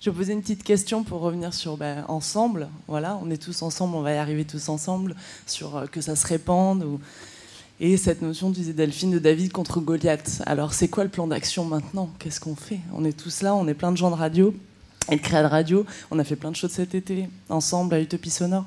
Je 0.00 0.10
vais 0.10 0.16
poser 0.16 0.32
une 0.32 0.40
petite 0.42 0.62
question 0.62 1.02
pour 1.04 1.20
revenir 1.20 1.54
sur 1.54 1.76
ben, 1.76 2.04
ensemble. 2.08 2.68
Voilà, 2.86 3.18
on 3.22 3.30
est 3.30 3.42
tous 3.42 3.62
ensemble, 3.62 3.96
on 3.96 4.02
va 4.02 4.14
y 4.14 4.16
arriver 4.16 4.44
tous 4.44 4.68
ensemble 4.68 5.14
sur 5.46 5.76
euh, 5.76 5.86
que 5.86 6.00
ça 6.00 6.16
se 6.16 6.26
répande. 6.26 6.84
ou- 6.84 7.00
Et 7.80 7.96
cette 7.96 8.22
notion, 8.22 8.50
disait 8.50 8.72
Delphine, 8.72 9.10
de 9.12 9.18
David 9.18 9.52
contre 9.52 9.80
Goliath. 9.80 10.42
Alors, 10.46 10.72
c'est 10.74 10.88
quoi 10.88 11.04
le 11.04 11.10
plan 11.10 11.26
d'action 11.26 11.64
maintenant? 11.64 12.10
Qu'est-ce 12.18 12.40
qu'on 12.40 12.56
fait? 12.56 12.80
On 12.92 13.04
est 13.04 13.16
tous 13.16 13.42
là, 13.42 13.54
on 13.54 13.66
est 13.68 13.74
plein 13.74 13.92
de 13.92 13.96
gens 13.96 14.10
de 14.10 14.16
radio 14.16 14.54
et 15.10 15.16
de 15.16 15.20
créa 15.20 15.42
de 15.42 15.48
radio. 15.48 15.84
On 16.10 16.18
a 16.18 16.24
fait 16.24 16.36
plein 16.36 16.50
de 16.50 16.56
choses 16.56 16.72
cet 16.72 16.94
été, 16.94 17.28
ensemble, 17.48 17.94
à 17.94 18.00
Utopie 18.00 18.30
Sonore. 18.30 18.66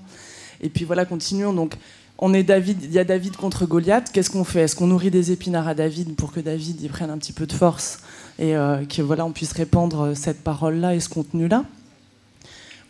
Et 0.61 0.69
puis 0.69 0.85
voilà, 0.85 1.05
continuons. 1.05 1.53
Donc, 1.53 1.77
on 2.21 2.33
est 2.33 2.43
David, 2.43 2.83
il 2.83 2.91
y 2.91 2.99
a 2.99 3.03
David 3.03 3.35
contre 3.35 3.65
Goliath. 3.65 4.11
Qu'est-ce 4.11 4.29
qu'on 4.29 4.43
fait? 4.43 4.61
Est-ce 4.61 4.75
qu'on 4.75 4.87
nourrit 4.87 5.11
des 5.11 5.31
épinards 5.31 5.67
à 5.67 5.73
David 5.73 6.15
pour 6.15 6.31
que 6.31 6.39
David 6.39 6.81
y 6.81 6.87
prenne 6.87 7.09
un 7.09 7.17
petit 7.17 7.33
peu 7.33 7.47
de 7.47 7.53
force 7.53 7.99
et 8.37 8.55
euh, 8.55 8.85
que 8.85 9.01
voilà, 9.01 9.25
on 9.25 9.31
puisse 9.31 9.53
répandre 9.53 10.15
cette 10.15 10.43
parole-là 10.43 10.93
et 10.95 10.99
ce 10.99 11.09
contenu-là? 11.09 11.65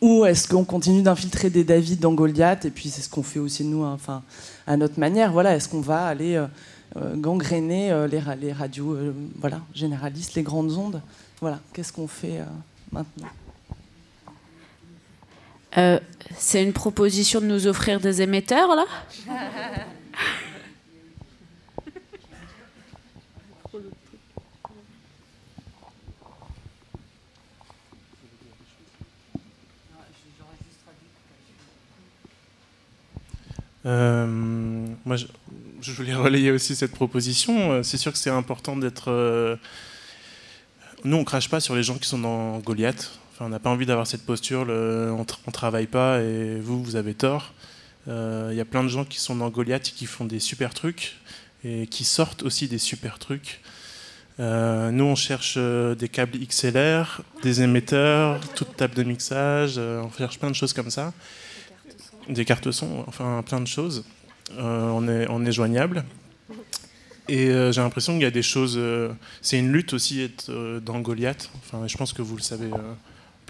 Ou 0.01 0.25
est-ce 0.25 0.47
qu'on 0.47 0.65
continue 0.65 1.01
d'infiltrer 1.03 1.49
des 1.49 1.63
David 1.63 1.99
dans 1.99 2.13
Goliath 2.13 2.65
Et 2.65 2.71
puis 2.71 2.89
c'est 2.89 3.01
ce 3.01 3.09
qu'on 3.09 3.23
fait 3.23 3.39
aussi 3.39 3.63
nous, 3.63 3.83
hein, 3.83 3.97
à 4.67 4.75
notre 4.75 4.99
manière? 4.99 5.31
Voilà, 5.31 5.55
est-ce 5.55 5.69
qu'on 5.69 5.81
va 5.81 6.05
aller 6.05 6.35
euh, 6.35 6.47
euh, 6.97 7.15
gangréner 7.15 7.91
euh, 7.91 8.07
les, 8.07 8.21
les 8.41 8.51
radios, 8.51 8.95
euh, 8.95 9.13
voilà, 9.39 9.61
généralistes, 9.73 10.33
les 10.33 10.43
grandes 10.43 10.71
ondes? 10.71 11.01
Voilà, 11.39 11.59
qu'est-ce 11.71 11.93
qu'on 11.93 12.07
fait 12.07 12.39
euh, 12.39 12.45
maintenant? 12.91 13.27
Euh, 15.77 15.99
c'est 16.37 16.63
une 16.63 16.73
proposition 16.73 17.39
de 17.41 17.45
nous 17.45 17.67
offrir 17.67 17.99
des 17.99 18.21
émetteurs, 18.21 18.75
là 18.75 18.85
Euh, 33.85 34.27
moi, 35.05 35.15
je- 35.15 35.25
je 35.81 35.91
voulais 35.93 36.13
relayer 36.13 36.51
aussi 36.51 36.75
cette 36.75 36.91
proposition. 36.91 37.71
Euh, 37.71 37.83
C'est 37.83 37.97
sûr 37.97 38.11
que 38.11 38.17
c'est 38.17 38.29
important 38.29 38.75
d'être. 38.77 39.57
Nous, 41.03 41.17
on 41.17 41.23
crache 41.23 41.49
pas 41.49 41.59
sur 41.59 41.75
les 41.75 41.81
gens 41.83 41.97
qui 41.97 42.07
sont 42.07 42.19
dans 42.19 42.59
Goliath. 42.59 43.19
On 43.43 43.49
n'a 43.49 43.59
pas 43.59 43.71
envie 43.71 43.87
d'avoir 43.87 44.05
cette 44.05 44.23
posture. 44.23 44.67
On, 44.69 45.25
on 45.47 45.51
travaille 45.51 45.87
pas 45.87 46.21
et 46.21 46.59
vous, 46.59 46.83
vous 46.83 46.95
avez 46.95 47.15
tort. 47.15 47.53
Euh, 48.07 48.49
Il 48.51 48.57
y 48.57 48.61
a 48.61 48.65
plein 48.65 48.83
de 48.83 48.87
gens 48.87 49.03
qui 49.03 49.19
sont 49.19 49.35
dans 49.35 49.49
Goliath 49.49 49.93
qui 49.95 50.05
font 50.05 50.25
des 50.25 50.39
super 50.39 50.75
trucs 50.75 51.15
et 51.63 51.87
qui 51.87 52.03
sortent 52.03 52.43
aussi 52.43 52.67
des 52.67 52.77
super 52.77 53.17
trucs. 53.17 53.61
Euh, 54.39 54.91
nous, 54.91 55.05
on 55.05 55.15
cherche 55.15 55.55
euh, 55.57 55.95
des 55.95 56.07
câbles 56.07 56.37
XLR, 56.37 57.21
des 57.41 57.63
émetteurs, 57.63 58.39
toute 58.53 58.75
table 58.75 58.93
de 58.93 59.03
mixage. 59.03 59.79
on 59.79 60.11
cherche 60.11 60.37
plein 60.37 60.51
de 60.51 60.55
choses 60.55 60.73
comme 60.73 60.91
ça. 60.91 61.11
Des 62.29 62.45
cartes 62.45 62.69
son, 62.69 63.03
enfin 63.07 63.43
plein 63.43 63.59
de 63.59 63.67
choses. 63.67 64.05
On, 64.55 65.07
est, 65.07 65.25
on 65.29 65.43
est 65.45 65.51
joignable. 65.51 66.03
Et 67.27 67.47
j'ai 67.47 67.81
l'impression 67.81 68.13
qu'il 68.13 68.23
y 68.23 68.25
a 68.25 68.31
des 68.31 68.43
choses. 68.43 68.79
c'est 69.41 69.57
une 69.57 69.71
lutte 69.71 69.93
aussi 69.93 70.21
être 70.21 70.79
dans 70.79 70.99
Goliath. 70.99 71.49
Enfin, 71.55 71.87
je 71.87 71.97
pense 71.97 72.13
que 72.13 72.21
vous 72.21 72.35
le 72.35 72.41
savez 72.41 72.69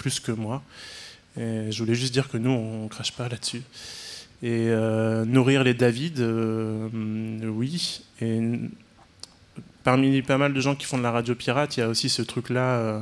plus 0.02 0.20
que 0.20 0.32
moi. 0.32 0.64
Je 1.38 1.78
voulais 1.78 1.96
juste 1.96 2.14
dire 2.14 2.28
que 2.28 2.38
nous, 2.38 2.50
on 2.50 2.88
crache 2.88 3.14
pas 3.14 3.30
là-dessus. 3.30 3.62
Et 4.44 4.70
euh, 4.70 5.24
nourrir 5.24 5.64
les 5.64 5.76
David, 5.76 6.20
euh, 6.20 6.88
hum, 6.88 7.42
oui. 7.56 8.02
Et 8.22 8.42
parmi 9.84 10.22
pas 10.24 10.40
mal 10.40 10.54
de 10.54 10.60
gens 10.60 10.76
qui 10.76 10.86
font 10.86 10.98
de 10.98 11.04
la 11.04 11.12
radio 11.12 11.36
pirate, 11.36 11.78
il 11.78 11.82
y 11.82 11.84
a 11.84 11.88
aussi 11.88 12.10
ce 12.10 12.24
truc-là 12.24 12.76
euh, 12.80 13.02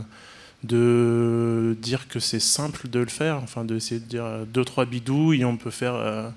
de 0.64 1.78
dire 1.82 2.10
que 2.10 2.20
c'est 2.20 2.42
simple 2.42 2.90
de 2.90 3.00
le 3.00 3.08
faire. 3.08 3.38
Enfin, 3.38 3.64
d'essayer 3.64 4.02
de 4.02 4.06
dire 4.06 4.26
euh, 4.26 4.46
deux, 4.46 4.66
trois 4.66 4.86
bidouilles, 4.86 5.46
on 5.46 5.56
peut 5.56 5.72
faire. 5.72 6.34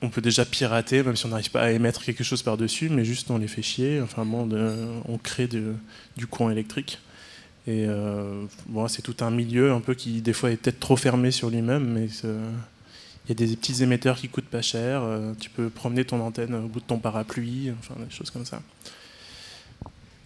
on 0.00 0.08
peut 0.08 0.22
déjà 0.22 0.46
pirater, 0.46 1.02
même 1.02 1.16
si 1.16 1.26
on 1.26 1.28
n'arrive 1.28 1.50
pas 1.50 1.62
à 1.62 1.70
émettre 1.70 2.04
quelque 2.04 2.24
chose 2.24 2.42
par-dessus, 2.42 2.88
mais 2.88 3.04
juste 3.04 3.30
on 3.30 3.36
les 3.36 3.48
fait 3.48 3.62
chier. 3.62 4.00
Enfin 4.00 4.24
bon, 4.24 4.48
on 5.06 5.18
crée 5.18 5.46
du 5.46 6.26
courant 6.26 6.50
électrique. 6.50 7.00
Et 7.68 7.84
euh, 7.86 8.46
c'est 8.88 9.02
tout 9.02 9.16
un 9.20 9.30
milieu 9.30 9.72
un 9.72 9.80
peu 9.80 9.92
qui 9.92 10.22
des 10.22 10.32
fois 10.32 10.50
est 10.50 10.56
peut-être 10.56 10.80
trop 10.80 10.96
fermé 10.96 11.30
sur 11.30 11.50
lui-même, 11.50 11.84
mais 11.84 12.06
il 12.06 13.28
y 13.28 13.32
a 13.32 13.34
des 13.34 13.56
petits 13.56 13.82
émetteurs 13.82 14.16
qui 14.16 14.30
coûtent 14.30 14.46
pas 14.46 14.62
cher. 14.62 15.02
euh, 15.02 15.34
tu 15.38 15.50
peux 15.50 15.68
promener 15.68 16.02
ton 16.06 16.18
antenne 16.22 16.54
au 16.54 16.66
bout 16.66 16.80
de 16.80 16.86
ton 16.86 16.98
parapluie, 16.98 17.70
enfin 17.78 17.94
des 18.02 18.10
choses 18.10 18.30
comme 18.30 18.46
ça. 18.46 18.62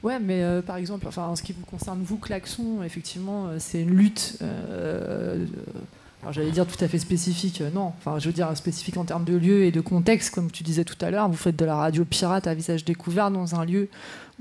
Ouais, 0.05 0.21
mais 0.21 0.45
euh, 0.45 0.63
par 0.63 0.77
exemple, 0.77 1.09
enfin, 1.09 1.25
en 1.25 1.35
ce 1.35 1.43
qui 1.43 1.53
vous 1.53 1.67
concerne, 1.67 2.01
vous, 2.05 2.17
Klaxon, 2.17 2.85
effectivement, 2.85 3.49
c'est 3.59 3.83
une 3.83 3.97
lutte. 3.97 4.39
j'allais 6.31 6.53
dire 6.53 6.67
tout 6.67 6.85
à 6.85 6.87
fait 6.87 7.01
spécifique, 7.01 7.61
non. 7.75 7.93
Enfin, 7.99 8.21
je 8.21 8.29
veux 8.29 8.33
dire 8.33 8.57
spécifique 8.57 8.97
en 8.99 9.05
termes 9.05 9.25
de 9.25 9.35
lieu 9.35 9.65
et 9.65 9.73
de 9.73 9.81
contexte, 9.81 10.33
comme 10.33 10.53
tu 10.53 10.63
disais 10.63 10.85
tout 10.85 11.05
à 11.05 11.11
l'heure. 11.11 11.29
Vous 11.29 11.37
faites 11.37 11.57
de 11.57 11.65
la 11.65 11.75
radio 11.75 12.05
pirate 12.05 12.47
à 12.47 12.55
visage 12.55 12.85
découvert 12.85 13.33
dans 13.33 13.57
un 13.57 13.65
lieu 13.65 13.89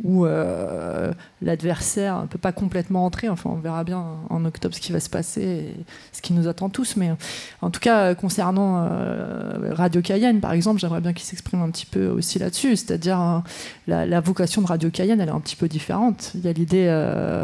où 0.03 0.25
euh, 0.25 1.13
l'adversaire 1.41 2.21
ne 2.21 2.27
peut 2.27 2.37
pas 2.37 2.51
complètement 2.51 3.05
entrer. 3.05 3.29
Enfin, 3.29 3.49
on 3.51 3.59
verra 3.59 3.83
bien 3.83 4.03
en 4.29 4.45
octobre 4.45 4.73
ce 4.73 4.79
qui 4.79 4.91
va 4.91 4.99
se 4.99 5.09
passer, 5.09 5.41
et 5.41 5.75
ce 6.11 6.21
qui 6.21 6.33
nous 6.33 6.47
attend 6.47 6.69
tous. 6.69 6.95
Mais 6.95 7.11
en 7.61 7.69
tout 7.69 7.79
cas, 7.79 8.15
concernant 8.15 8.87
euh, 8.89 9.73
Radio 9.73 10.01
Cayenne, 10.01 10.39
par 10.39 10.53
exemple, 10.53 10.79
j'aimerais 10.79 11.01
bien 11.01 11.13
qu'il 11.13 11.25
s'exprime 11.25 11.61
un 11.61 11.69
petit 11.69 11.85
peu 11.85 12.07
aussi 12.07 12.39
là-dessus. 12.39 12.75
C'est-à-dire, 12.75 13.21
euh, 13.21 13.39
la, 13.87 14.05
la 14.05 14.19
vocation 14.21 14.61
de 14.61 14.67
Radio 14.67 14.89
Cayenne, 14.89 15.21
elle 15.21 15.29
est 15.29 15.33
un 15.33 15.39
petit 15.39 15.55
peu 15.55 15.67
différente. 15.67 16.31
Il 16.35 16.41
y 16.41 16.47
a 16.47 16.53
l'idée, 16.53 16.87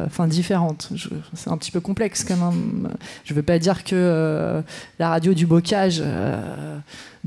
enfin 0.05 0.27
différente. 0.27 0.89
C'est 1.33 1.49
un 1.49 1.57
petit 1.57 1.71
peu 1.71 1.79
complexe 1.79 2.23
quand 2.23 2.38
même. 2.38 2.89
Je 3.23 3.33
ne 3.33 3.36
veux 3.36 3.43
pas 3.43 3.60
dire 3.60 3.83
que 3.83 4.63
la 4.99 5.10
radio 5.10 5.33
du 5.33 5.45
bocage, 5.45 6.01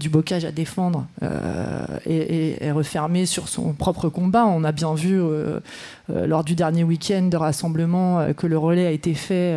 du 0.00 0.08
bocage 0.08 0.44
à 0.44 0.50
défendre, 0.50 1.06
euh, 1.22 1.84
est, 2.06 2.16
est- 2.16 2.64
est 2.64 2.72
refermée 2.72 3.26
sur 3.26 3.46
son 3.48 3.72
propre 3.74 4.08
combat. 4.08 4.46
On 4.46 4.64
a 4.64 4.72
bien 4.72 4.94
vu 4.94 5.20
euh, 5.20 5.60
euh, 6.10 6.26
lors 6.26 6.42
du 6.42 6.54
dernier 6.56 6.82
week-end 6.82 7.22
de 7.30 7.36
rassemblement 7.36 8.32
que 8.36 8.46
le 8.48 8.58
relais 8.58 8.86
a 8.86 8.90
été 8.90 9.14
fait. 9.14 9.54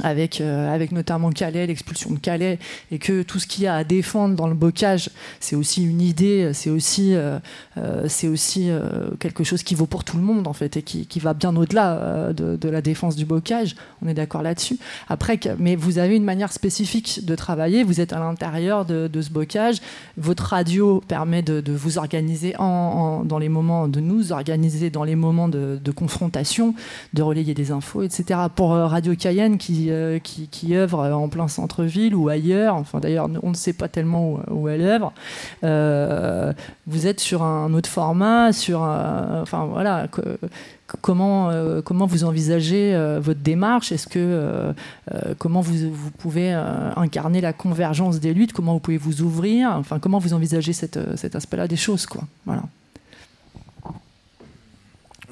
Euh, 0.00 0.74
avec, 0.74 0.90
notamment 0.92 1.30
Calais, 1.30 1.66
l'expulsion 1.66 2.10
de 2.12 2.18
Calais, 2.18 2.58
et 2.90 2.98
que 2.98 3.22
tout 3.22 3.38
ce 3.38 3.46
qu'il 3.46 3.64
y 3.64 3.66
a 3.66 3.76
à 3.76 3.84
défendre 3.84 4.34
dans 4.34 4.46
le 4.46 4.54
bocage, 4.54 5.10
c'est 5.38 5.54
aussi 5.54 5.84
une 5.84 6.00
idée, 6.00 6.52
c'est 6.54 6.70
aussi, 6.70 7.14
euh, 7.14 7.38
euh, 7.76 8.08
aussi 8.24 8.70
quelque 9.20 9.44
chose 9.44 9.62
qui 9.62 9.74
vaut 9.74 9.86
pour 9.86 10.04
tout 10.04 10.16
le 10.16 10.22
monde, 10.22 10.46
en 10.46 10.54
fait, 10.54 10.78
et 10.78 10.82
qui, 10.82 11.06
qui 11.06 11.20
va 11.20 11.34
bien 11.34 11.54
au-delà 11.54 12.32
de, 12.32 12.68
la 12.68 12.80
défense 12.80 13.16
du 13.16 13.26
bocage. 13.26 13.76
On 14.00 14.08
est 14.08 14.14
d'accord 14.14 14.42
là-dessus. 14.42 14.78
Après, 15.08 15.38
mais 15.58 15.76
vous 15.76 15.98
avez 15.98 16.16
une 16.16 16.24
manière 16.24 16.52
spécifique 16.52 17.26
de 17.26 17.34
travailler, 17.34 17.84
vous 17.84 18.00
êtes 18.00 18.14
à 18.14 18.18
l'intérieur 18.18 18.86
de, 18.86 19.10
ce 19.20 19.30
bocage, 19.30 19.82
votre 20.16 20.44
radio 20.44 21.02
permet 21.06 21.42
de, 21.42 21.72
vous 21.72 21.98
organiser 21.98 22.54
en, 22.58 23.24
dans 23.24 23.38
les 23.38 23.50
moments, 23.50 23.88
de 23.88 24.00
nous 24.00 24.32
organiser 24.32 24.88
dans 24.88 25.04
les 25.04 25.16
moments 25.16 25.48
de, 25.48 25.78
confrontation, 25.94 26.74
de 27.12 27.22
relayer 27.22 27.52
des 27.52 27.72
infos, 27.72 28.02
etc. 28.02 28.40
Pour 28.54 28.70
Radio 28.70 29.14
Cayenne, 29.14 29.58
qui, 29.58 29.81
euh, 29.90 30.18
qui, 30.18 30.48
qui 30.48 30.76
œuvre 30.76 31.04
en 31.10 31.28
plein 31.28 31.48
centre-ville 31.48 32.14
ou 32.14 32.28
ailleurs, 32.28 32.76
enfin 32.76 33.00
d'ailleurs 33.00 33.28
on 33.42 33.50
ne 33.50 33.54
sait 33.54 33.72
pas 33.72 33.88
tellement 33.88 34.40
où, 34.50 34.68
elle 34.68 34.82
œuvre, 34.82 35.12
euh, 35.64 36.52
vous 36.86 37.06
êtes 37.06 37.20
sur 37.20 37.42
un 37.42 37.72
autre 37.74 37.88
format, 37.88 38.52
sur 38.52 38.80
enfin 38.80 39.66
voilà, 39.66 40.08
comment, 41.00 41.50
euh, 41.50 41.80
comment 41.82 42.06
vous 42.06 42.24
envisagez 42.24 42.94
euh, 42.94 43.20
votre 43.20 43.40
démarche? 43.40 43.92
Est-ce 43.92 44.06
que 44.06 44.18
euh, 44.18 44.72
euh, 45.12 45.34
comment 45.38 45.60
vous, 45.60 45.90
vous 45.90 46.10
pouvez 46.10 46.52
euh, 46.52 46.90
incarner 46.96 47.40
la 47.40 47.52
convergence 47.52 48.20
des 48.20 48.34
luttes? 48.34 48.52
Comment 48.52 48.74
vous 48.74 48.80
pouvez 48.80 48.98
vous 48.98 49.22
ouvrir? 49.22 49.70
Enfin, 49.72 49.98
comment 49.98 50.18
vous 50.18 50.34
envisagez 50.34 50.72
euh, 50.96 51.16
cet 51.16 51.36
aspect-là 51.36 51.68
des 51.68 51.76
choses, 51.76 52.06
quoi? 52.06 52.22
Voilà. 52.44 52.62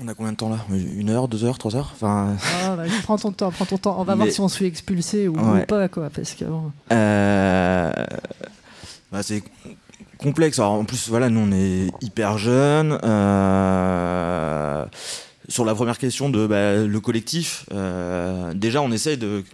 On 0.03 0.09
a 0.09 0.15
combien 0.15 0.33
de 0.33 0.37
temps 0.37 0.49
là? 0.49 0.59
Une 0.71 1.11
heure, 1.11 1.29
deux 1.29 1.45
heures, 1.45 1.59
trois 1.59 1.77
heures? 1.77 1.91
Enfin. 1.95 2.35
Ah, 2.65 2.75
bah, 2.77 2.85
prends 3.03 3.19
ton 3.19 3.33
temps, 3.33 3.51
prends 3.51 3.67
ton 3.67 3.77
temps. 3.77 3.97
On 3.99 4.05
va 4.05 4.15
voir 4.15 4.29
si 4.29 4.41
on 4.41 4.49
se 4.49 4.57
fait 4.59 4.67
expulser 4.67 5.29
ou, 5.29 5.37
Ouais. 5.37 5.63
ou 5.63 5.67
pas, 5.67 5.89
quoi, 5.89 6.09
parce 6.11 6.33
que 6.33 6.45
bon. 6.47 6.73
Euh, 6.91 7.93
bah, 9.13 9.23
c'est 9.23 9.43
complexe. 10.19 10.59
Alors, 10.59 10.73
en 10.73 10.85
plus, 10.85 11.09
voilà, 11.09 11.29
nous 11.29 11.41
on 11.41 11.53
est 11.53 11.91
hyper 12.01 12.39
jeunes. 12.39 12.99
Euh, 13.05 14.85
sur 15.49 15.65
la 15.67 15.75
première 15.75 15.99
question 15.99 16.31
de 16.31 16.47
bah, 16.47 16.77
le 16.77 17.01
collectif, 17.01 17.67
euh, 17.73 18.55
déjà 18.55 18.81
on 18.83 18.93
essaye 18.93 19.19
de 19.19 19.45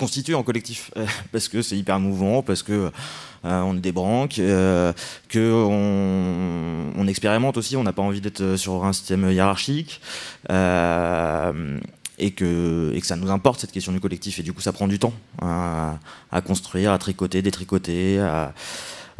constituer 0.00 0.34
en 0.34 0.42
collectif 0.42 0.90
euh, 0.96 1.06
parce 1.32 1.46
que 1.48 1.62
c'est 1.62 1.76
hyper 1.76 2.00
mouvant, 2.00 2.42
parce 2.42 2.62
que 2.62 2.90
euh, 3.44 3.60
on 3.62 3.74
branques, 3.92 4.38
euh, 4.38 4.92
que 5.28 5.52
on, 5.52 7.06
expérimente 7.06 7.56
aussi. 7.56 7.76
On 7.76 7.82
n'a 7.84 7.92
pas 7.92 8.02
envie 8.02 8.20
d'être 8.20 8.56
sur 8.56 8.84
un 8.84 8.92
système 8.92 9.30
hiérarchique. 9.30 10.00
euh, 10.50 11.78
et 12.22 12.32
que, 12.32 12.92
et 12.94 13.00
que 13.00 13.06
ça 13.06 13.16
nous 13.16 13.30
importe 13.30 13.60
cette 13.60 13.72
question 13.72 13.92
du 13.92 14.00
collectif 14.00 14.38
et 14.38 14.42
du 14.42 14.52
coup 14.52 14.60
ça 14.60 14.72
prend 14.72 14.86
du 14.86 14.98
temps 14.98 15.14
à, 15.40 15.98
à 16.30 16.42
construire, 16.42 16.92
à 16.92 16.98
tricoter, 16.98 17.40
détricoter, 17.40 18.20
à- 18.20 18.52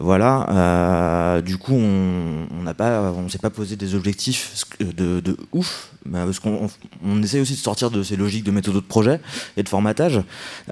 voilà. 0.01 0.47
euh, 0.51 1.41
du 1.43 1.59
coup 1.59 1.75
on 1.75 2.63
n'a 2.63 2.75
pas, 2.75 3.13
on 3.13 3.29
s'est 3.29 3.39
pas 3.39 3.51
posé 3.51 3.77
des 3.77 3.95
objectifs 3.95 4.67
de, 4.81 5.37
ouf, 5.53 5.91
parce 6.11 6.41
qu'on 6.41 6.69
on, 7.05 7.23
essaie 7.23 7.41
aussi 7.41 7.53
de 7.53 7.59
sortir 7.59 7.91
de 7.91 8.03
ces 8.03 8.17
logiques 8.17 8.45
de 8.45 8.51
méthode 8.51 8.75
de 8.75 8.81
projet 8.81 9.21
et 9.57 9.63
de 9.63 9.69
formatage. 9.69 10.21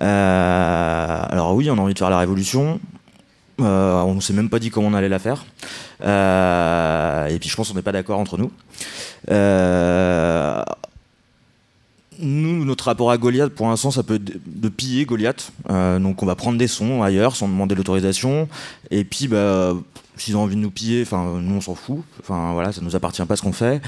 Euh, 0.00 1.22
alors 1.28 1.54
oui, 1.54 1.70
on 1.70 1.78
a 1.78 1.80
envie 1.80 1.94
de 1.94 1.98
faire 1.98 2.10
la 2.10 2.18
révolution. 2.18 2.80
Euh, 3.60 4.00
on 4.02 4.14
ne 4.14 4.20
s'est 4.20 4.32
même 4.32 4.48
pas 4.48 4.60
dit 4.60 4.70
comment 4.70 4.88
on 4.88 4.94
allait 4.94 5.08
la 5.08 5.18
faire. 5.18 5.44
Et 6.00 7.38
puis 7.38 7.48
je 7.48 7.56
pense 7.56 7.68
qu'on 7.68 7.74
n'est 7.74 7.82
pas 7.82 7.92
d'accord 7.92 8.18
entre 8.18 8.38
nous. 8.38 8.50
Nous, 12.18 12.64
notre 12.64 12.84
rapport 12.84 13.10
à 13.10 13.18
Goliath, 13.18 13.50
pour 13.50 13.68
l'instant, 13.68 13.90
ça 13.90 14.02
peut 14.02 14.14
être 14.16 14.40
de, 14.46 14.68
piller 14.68 15.04
Goliath. 15.04 15.52
Euh, 15.70 15.98
donc, 15.98 16.22
on 16.22 16.26
va 16.26 16.34
prendre 16.34 16.58
des 16.58 16.66
sons 16.66 17.02
ailleurs 17.02 17.36
sans 17.36 17.48
demander 17.48 17.74
l'autorisation. 17.74 18.48
Et 18.90 19.04
puis, 19.04 19.28
bah, 19.28 19.74
s'ils 20.16 20.36
ont 20.36 20.42
envie 20.42 20.56
de 20.56 20.60
nous 20.60 20.70
piller, 20.70 21.02
enfin, 21.02 21.38
nous, 21.40 21.54
on 21.56 21.60
s'en 21.60 21.74
fout. 21.74 22.02
Enfin, 22.20 22.52
voilà, 22.52 22.72
ça 22.72 22.80
nous 22.82 22.96
appartient 22.96 23.24
pas 23.24 23.36
ce 23.36 23.42
qu'on 23.42 23.52
fait. 23.52 23.80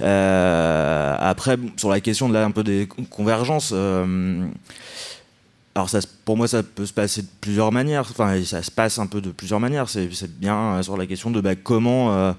Euh, 0.00 1.16
après, 1.18 1.58
sur 1.76 1.90
la 1.90 2.00
question 2.00 2.28
de 2.28 2.34
la, 2.34 2.44
un 2.44 2.50
peu 2.50 2.64
des 2.64 2.86
con- 2.86 3.04
convergences. 3.04 3.70
euh, 3.74 4.46
alors 5.74 5.88
ça, 5.88 6.00
pour 6.24 6.36
moi, 6.36 6.48
ça 6.48 6.62
peut 6.64 6.84
se 6.84 6.92
passer 6.92 7.22
de 7.22 7.28
plusieurs 7.40 7.70
manières. 7.72 8.06
Enfin, 8.10 8.42
ça 8.44 8.62
se 8.62 8.70
passe 8.72 8.98
un 8.98 9.06
peu 9.06 9.20
de 9.20 9.30
plusieurs 9.30 9.60
manières. 9.60 9.88
C'est 9.88 10.08
bien 10.38 10.82
sur 10.82 10.96
la 10.96 11.06
question 11.06 11.30
de 11.30 11.40
bah, 11.40 11.54
comment 11.54 12.34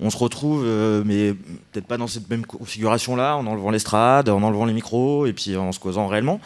on 0.00 0.10
se 0.10 0.16
retrouve, 0.16 0.64
euh, 0.64 1.02
mais 1.06 1.34
peut-être 1.72 1.86
pas 1.86 1.96
dans 1.96 2.08
cette 2.08 2.28
même 2.28 2.44
configuration-là, 2.44 3.36
en 3.36 3.46
enlevant 3.46 3.70
l'estrade, 3.70 4.28
en 4.28 4.42
enlevant 4.42 4.64
les 4.64 4.72
micros, 4.72 5.26
et 5.26 5.32
puis 5.32 5.56
en 5.56 5.70
se 5.70 5.78
causant 5.78 6.08
réellement. 6.08 6.40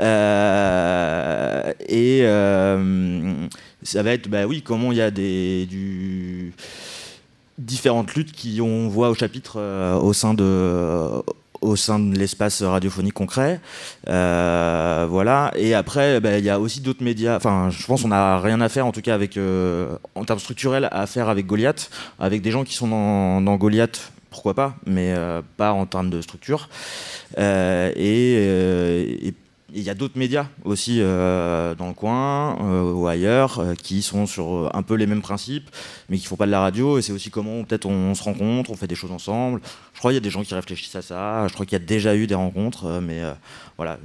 Euh, 0.00 1.72
et 1.86 2.20
euh, 2.22 3.34
ça 3.82 4.02
va 4.02 4.12
être, 4.12 4.28
bah 4.28 4.46
oui, 4.46 4.62
comment 4.62 4.90
il 4.90 4.98
y 4.98 5.02
a 5.02 5.10
des 5.10 5.68
différentes 7.58 8.14
luttes 8.14 8.32
qui 8.32 8.60
on 8.62 8.88
voit 8.88 9.10
au 9.10 9.14
chapitre 9.14 9.60
au 10.00 10.12
sein 10.12 10.32
de 10.34 11.22
au 11.64 11.76
sein 11.76 11.98
de 11.98 12.16
l'espace 12.16 12.62
radiophonique 12.62 13.14
concret. 13.14 13.60
Euh, 14.08 15.06
voilà. 15.08 15.50
Et 15.56 15.74
après, 15.74 16.20
ben, 16.20 16.38
il 16.38 16.44
y 16.44 16.50
a 16.50 16.60
aussi 16.60 16.80
d'autres 16.80 17.02
médias. 17.02 17.36
Enfin, 17.36 17.70
je 17.70 17.84
pense 17.86 18.02
qu'on 18.02 18.08
n'a 18.08 18.38
rien 18.38 18.60
à 18.60 18.68
faire, 18.68 18.86
en 18.86 18.92
tout 18.92 19.00
cas, 19.00 19.14
avec, 19.14 19.36
euh, 19.36 19.96
en 20.14 20.24
termes 20.24 20.38
structurels, 20.38 20.88
à 20.92 21.06
faire 21.06 21.28
avec 21.28 21.46
Goliath, 21.46 21.90
avec 22.18 22.42
des 22.42 22.50
gens 22.50 22.64
qui 22.64 22.74
sont 22.74 22.88
dans, 22.88 23.56
Goliath, 23.56 24.12
pourquoi 24.30 24.54
pas, 24.54 24.74
mais 24.86 25.14
euh, 25.16 25.42
pas 25.56 25.72
en 25.72 25.86
termes 25.86 26.10
de 26.10 26.20
structure. 26.20 26.68
Et, 27.38 28.34
et 29.26 29.34
il 29.74 29.82
y 29.82 29.90
a 29.90 29.94
d'autres 29.94 30.18
médias 30.18 30.46
aussi 30.64 30.98
euh, 31.00 31.74
dans 31.74 31.88
le 31.88 31.94
coin 31.94 32.56
euh, 32.60 32.92
ou 32.92 33.08
ailleurs 33.08 33.58
euh, 33.58 33.74
qui 33.74 34.02
sont 34.02 34.26
sur 34.26 34.70
un 34.74 34.82
peu 34.82 34.94
les 34.94 35.06
mêmes 35.06 35.20
principes, 35.20 35.68
mais 36.08 36.16
qui 36.16 36.26
font 36.26 36.36
pas 36.36 36.46
de 36.46 36.52
la 36.52 36.60
radio. 36.60 36.98
Et 36.98 37.02
c'est 37.02 37.12
aussi 37.12 37.30
comment 37.30 37.64
peut-être 37.64 37.86
on, 37.86 38.14
se 38.14 38.22
rencontre, 38.22 38.70
on 38.70 38.76
fait 38.76 38.86
des 38.86 38.94
choses 38.94 39.10
ensemble. 39.10 39.60
Je 39.92 39.98
crois 39.98 40.12
qu'il 40.12 40.16
y 40.16 40.18
a 40.18 40.20
des 40.20 40.30
gens 40.30 40.42
qui 40.42 40.54
réfléchissent 40.54 40.94
à 40.94 41.02
ça. 41.02 41.48
Je 41.48 41.54
crois 41.54 41.66
qu'il 41.66 41.78
y 41.78 41.82
a 41.82 41.84
déjà 41.84 42.14
eu 42.14 42.26
des 42.26 42.36
rencontres, 42.36 43.00
mais 43.02 43.22
voilà. 43.76 43.98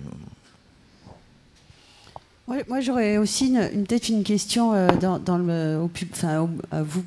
Moi, 2.47 2.79
j'aurais 2.81 3.17
aussi 3.17 3.53
peut-être 3.53 4.09
une 4.09 4.23
question 4.23 4.71
dans, 4.99 5.37
le, 5.37 5.77
au 5.77 5.91
à 6.71 6.81
vous, 6.81 7.03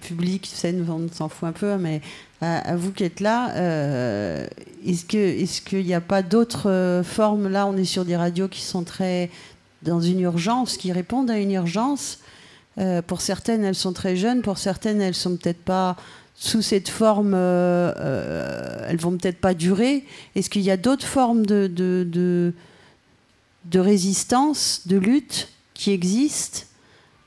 public, 0.00 0.48
on 0.88 1.08
s'en 1.12 1.28
fout 1.28 1.48
un 1.48 1.52
peu, 1.52 1.76
mais 1.78 2.00
à, 2.44 2.72
à 2.72 2.76
vous 2.76 2.92
qui 2.92 3.04
êtes 3.04 3.20
là, 3.20 3.54
euh, 3.56 4.46
est-ce 4.86 5.04
que 5.04 5.16
est-ce 5.16 5.60
qu'il 5.62 5.84
n'y 5.84 5.94
a 5.94 6.00
pas 6.00 6.22
d'autres 6.22 6.68
euh, 6.68 7.02
formes? 7.02 7.48
Là, 7.48 7.66
on 7.66 7.76
est 7.76 7.84
sur 7.84 8.04
des 8.04 8.16
radios 8.16 8.48
qui 8.48 8.60
sont 8.60 8.84
très 8.84 9.30
dans 9.82 10.00
une 10.00 10.20
urgence, 10.20 10.76
qui 10.76 10.92
répondent 10.92 11.30
à 11.30 11.38
une 11.38 11.52
urgence. 11.52 12.18
Euh, 12.78 13.02
pour 13.02 13.20
certaines, 13.20 13.64
elles 13.64 13.74
sont 13.74 13.92
très 13.92 14.16
jeunes, 14.16 14.42
pour 14.42 14.58
certaines, 14.58 15.00
elles 15.00 15.14
sont 15.14 15.36
peut-être 15.36 15.62
pas 15.62 15.96
sous 16.34 16.62
cette 16.62 16.88
forme, 16.88 17.34
euh, 17.34 17.92
euh, 17.98 18.86
elles 18.88 18.96
vont 18.96 19.16
peut-être 19.16 19.40
pas 19.40 19.54
durer. 19.54 20.04
Est-ce 20.34 20.50
qu'il 20.50 20.62
y 20.62 20.70
a 20.70 20.76
d'autres 20.76 21.06
formes 21.06 21.46
de, 21.46 21.68
de, 21.68 22.52
de 23.64 23.78
résistance, 23.78 24.82
de 24.86 24.96
lutte 24.96 25.48
qui 25.74 25.92
existent 25.92 26.62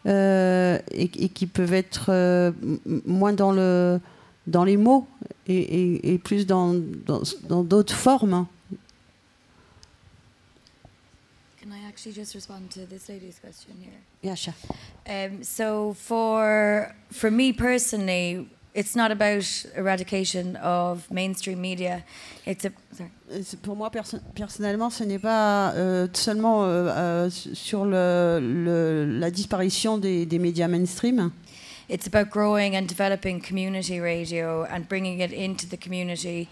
euh, 0.08 0.80
et, 0.92 1.08
qui 1.08 1.48
peuvent 1.48 1.74
être 1.74 2.08
euh, 2.10 2.52
moins 3.06 3.34
dans, 3.34 3.52
le, 3.52 4.00
dans 4.48 4.64
les 4.64 4.78
mots 4.78 5.06
et, 5.48 5.56
et- 5.58 6.14
et 6.14 6.18
plus 6.18 6.46
dans 6.48 6.74
d'autres 7.64 7.94
formes. 7.96 8.48
Can 11.62 11.72
I 11.72 11.86
actually 11.88 12.14
just 12.14 12.34
respond 12.34 12.70
to 12.72 12.86
this 12.86 13.08
lady's 13.10 13.40
question 13.40 13.74
here? 13.82 14.00
Yeah, 14.24 14.36
sure. 14.36 14.54
Um, 15.08 15.44
so 15.44 15.94
for 15.94 16.94
for 17.12 17.30
me 17.32 17.52
personally, 17.52 18.48
it's 18.74 18.96
not 18.96 19.12
about 19.12 19.44
eradication 19.76 20.56
of 20.58 21.10
mainstream 21.12 21.60
media. 21.60 22.04
It's 22.46 22.66
a 22.66 22.72
Pour 23.62 23.76
moi, 23.76 23.90
perso- 23.92 24.20
personnellement, 24.36 24.90
ce 24.90 25.04
n'est 25.04 25.20
pas 25.20 25.74
euh, 25.74 26.08
seulement 26.14 26.64
euh, 26.64 26.88
euh, 26.88 27.30
sur 27.30 27.84
le, 27.84 28.40
le- 28.42 29.20
la 29.20 29.30
disparition 29.30 29.98
des, 29.98 30.26
des 30.26 30.40
médias 30.40 30.68
mainstream. 30.70 31.32
It's 31.90 32.06
about 32.08 32.30
growing 32.32 32.76
and 32.76 32.86
developing 32.88 33.42
community 33.42 34.00
radio 34.02 34.66
and 34.70 34.82
bringing 34.90 35.22
it 35.22 35.32
into 35.32 35.66
the 35.68 35.78
community. 35.82 36.48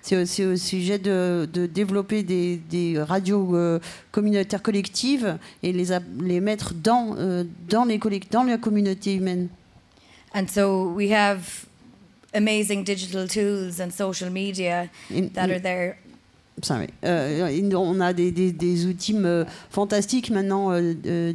C'est 0.00 0.16
aussi 0.16 0.44
au 0.44 0.56
sujet 0.56 0.98
de, 0.98 1.48
de 1.52 1.66
développer 1.66 2.22
des, 2.22 2.56
des 2.70 3.02
radios 3.02 3.54
euh, 3.56 3.80
communautaires 4.12 4.62
collectives 4.62 5.36
et 5.62 5.72
les, 5.72 5.90
a- 5.92 6.00
les 6.22 6.40
mettre 6.40 6.72
dans, 6.74 7.16
euh, 7.18 7.44
dans, 7.68 7.84
les 7.84 7.98
collect- 7.98 8.30
dans 8.32 8.44
la 8.44 8.56
communauté 8.58 9.14
humaine. 9.14 9.48
And 10.34 10.46
so 10.48 10.92
we 10.94 11.10
have 11.12 11.66
amazing 12.32 12.84
digital 12.84 13.26
tools 13.28 13.80
and 13.80 13.90
social 13.90 14.30
media 14.30 14.86
that 15.34 15.50
are 15.50 15.60
there. 15.60 15.96
Oui. 16.70 16.86
Euh, 17.04 17.60
on 17.74 18.00
a 18.00 18.12
des, 18.12 18.30
des- 18.30 18.52
des 18.52 18.86
outils 18.86 19.16
euh, 19.16 19.44
fantastiques 19.70 20.30
maintenant 20.30 20.70
euh, 20.72 21.32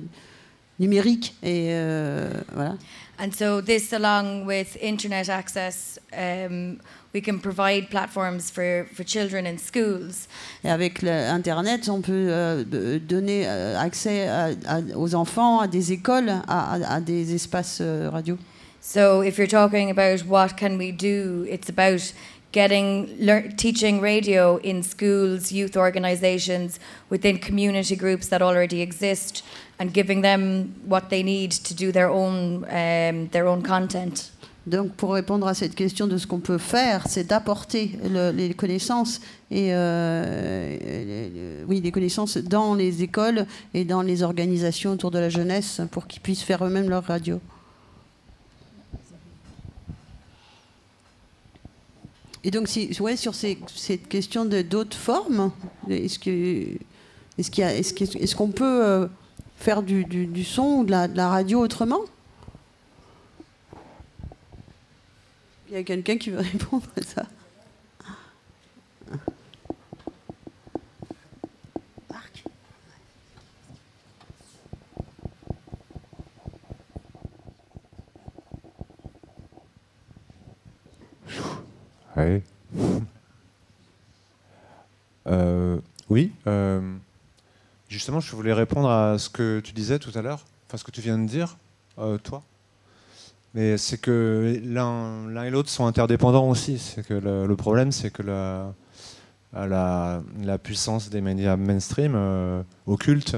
numériques 0.80 1.36
et 1.44 1.68
euh, 1.72 2.30
voilà. 2.54 2.76
And 3.24 3.32
so 3.34 3.62
this, 3.62 3.94
along 3.94 4.46
with 4.46 4.76
internet 4.82 5.30
access, 5.30 5.98
um, 6.12 6.78
we 7.14 7.22
can 7.22 7.40
provide 7.40 7.90
platforms 7.90 8.52
for, 8.52 8.86
for 8.94 9.06
children 9.06 9.46
in 9.46 9.58
schools. 9.58 10.28
Et 10.66 10.70
avec 10.70 11.02
le- 11.02 11.30
Internet, 11.30 11.88
on 11.88 12.02
peut 12.02 12.28
euh, 12.30 13.00
donner 13.00 13.46
euh, 13.48 13.80
accès 13.80 14.28
à- 14.28 14.50
à- 14.68 14.82
aux 14.98 15.16
enfants, 15.16 15.62
à 15.62 15.68
des 15.70 15.94
écoles, 15.94 16.28
à, 16.50 16.74
à- 16.74 16.96
à 16.96 17.00
des 17.00 17.34
espaces 17.34 17.78
euh, 17.80 18.10
radio. 18.12 18.38
So 18.82 19.22
if 19.24 19.38
you're 19.38 19.48
talking 19.48 19.90
about 19.90 20.26
what 20.28 20.58
can 20.58 20.78
we 20.78 20.92
do, 20.92 21.46
it's 21.50 21.70
about 21.70 22.02
getting 22.54 23.08
lear- 23.20 23.50
teaching 23.58 24.00
radio 24.00 24.58
in 24.64 24.84
schools, 24.84 25.52
youth 25.52 25.76
organizations, 25.76 26.80
within 27.12 27.40
community 27.40 27.96
groups 27.96 28.28
that 28.30 28.42
already 28.42 28.82
exist, 28.82 29.44
and 29.80 29.88
giving 29.94 30.22
them 30.22 30.70
what 30.88 31.10
they 31.10 31.24
need 31.24 31.52
to 31.52 31.74
do 31.74 31.92
their 31.92 32.10
own 32.10 32.64
um, 32.70 33.28
their 33.32 33.48
own 33.48 33.62
content. 33.64 34.32
Donc, 34.66 34.94
pour 34.96 35.12
répondre 35.14 35.46
à 35.46 35.54
cette 35.54 35.76
question 35.76 36.08
de 36.08 36.18
ce 36.18 36.26
qu'on 36.26 36.40
peut 36.40 36.58
faire, 36.58 37.06
c'est 37.10 37.26
d'apporter 37.28 37.92
le- 38.10 38.32
les 38.32 38.54
connaissances 38.54 39.20
et 39.52 39.74
euh, 39.74 40.78
les- 40.80 41.66
oui, 41.68 41.82
les 41.82 41.92
connaissances 41.92 42.38
dans 42.38 42.74
les 42.74 43.04
écoles 43.04 43.46
et 43.74 43.84
dans 43.84 44.02
les 44.02 44.24
organisations 44.24 44.92
autour 44.94 45.12
de 45.12 45.20
la 45.20 45.28
jeunesse 45.28 45.82
pour 45.92 46.08
qu'ils 46.08 46.22
puissent 46.22 46.44
faire 46.44 46.64
eux-mêmes 46.64 46.90
leur 46.90 47.04
radio. 47.04 47.42
Et 52.44 52.52
donc, 52.52 52.68
si, 52.68 52.96
ouais, 53.00 53.16
sur 53.16 53.36
ces- 53.36 53.58
cette 53.74 54.08
question 54.10 54.44
de 54.46 54.62
d'autres 54.62 54.98
formes, 54.98 55.52
est-ce 55.90 56.20
que 56.20 56.68
est-ce 57.38 57.50
qu'il 57.50 57.64
y 57.64 57.68
a- 57.68 57.74
est-ce 57.76 57.94
est-ce 58.18 58.36
qu'on 58.36 58.52
peut 58.52 58.86
euh, 58.86 59.08
faire 59.58 59.82
du, 59.82 60.04
du- 60.06 60.44
son 60.44 60.80
ou 60.80 60.84
de 60.86 60.92
la 60.92 61.30
radio 61.30 61.60
autrement? 61.62 62.02
Il 65.70 65.76
y 65.76 65.78
a 65.78 65.84
quelqu'un 65.84 66.18
qui 66.18 66.30
veut 66.32 66.40
répondre 66.52 66.86
à 67.00 67.02
ça 67.04 67.26
Euh, 85.28 85.80
oui. 86.10 86.32
euh, 86.48 86.82
justement, 87.88 88.20
je 88.20 88.36
voulais 88.36 88.54
répondre 88.54 88.90
à 88.90 89.18
ce 89.18 89.30
que 89.30 89.62
tu 89.62 89.74
disais 89.74 90.00
tout 90.00 90.12
à 90.16 90.22
l'heure, 90.22 90.46
enfin 90.68 90.78
ce 90.78 90.84
que 90.84 90.92
tu 90.92 91.02
viens 91.02 91.18
de 91.18 91.28
dire, 91.28 91.58
euh, 91.98 92.18
toi. 92.18 92.44
Mais 93.54 93.78
c'est 93.78 94.00
que 94.00 94.60
l'un 94.66 95.44
et 95.44 95.52
l'autre 95.52 95.70
sont 95.70 95.86
interdépendants 95.86 96.50
aussi. 96.50 96.80
C'est 96.80 97.06
que 97.06 97.14
le, 97.14 97.56
problème, 97.56 97.92
c'est 97.92 98.10
que 98.10 98.24
la, 98.24 98.74
puissance 100.58 101.12
des 101.12 101.22
médias 101.22 101.56
mainstream 101.56 102.18
occulte 102.88 103.38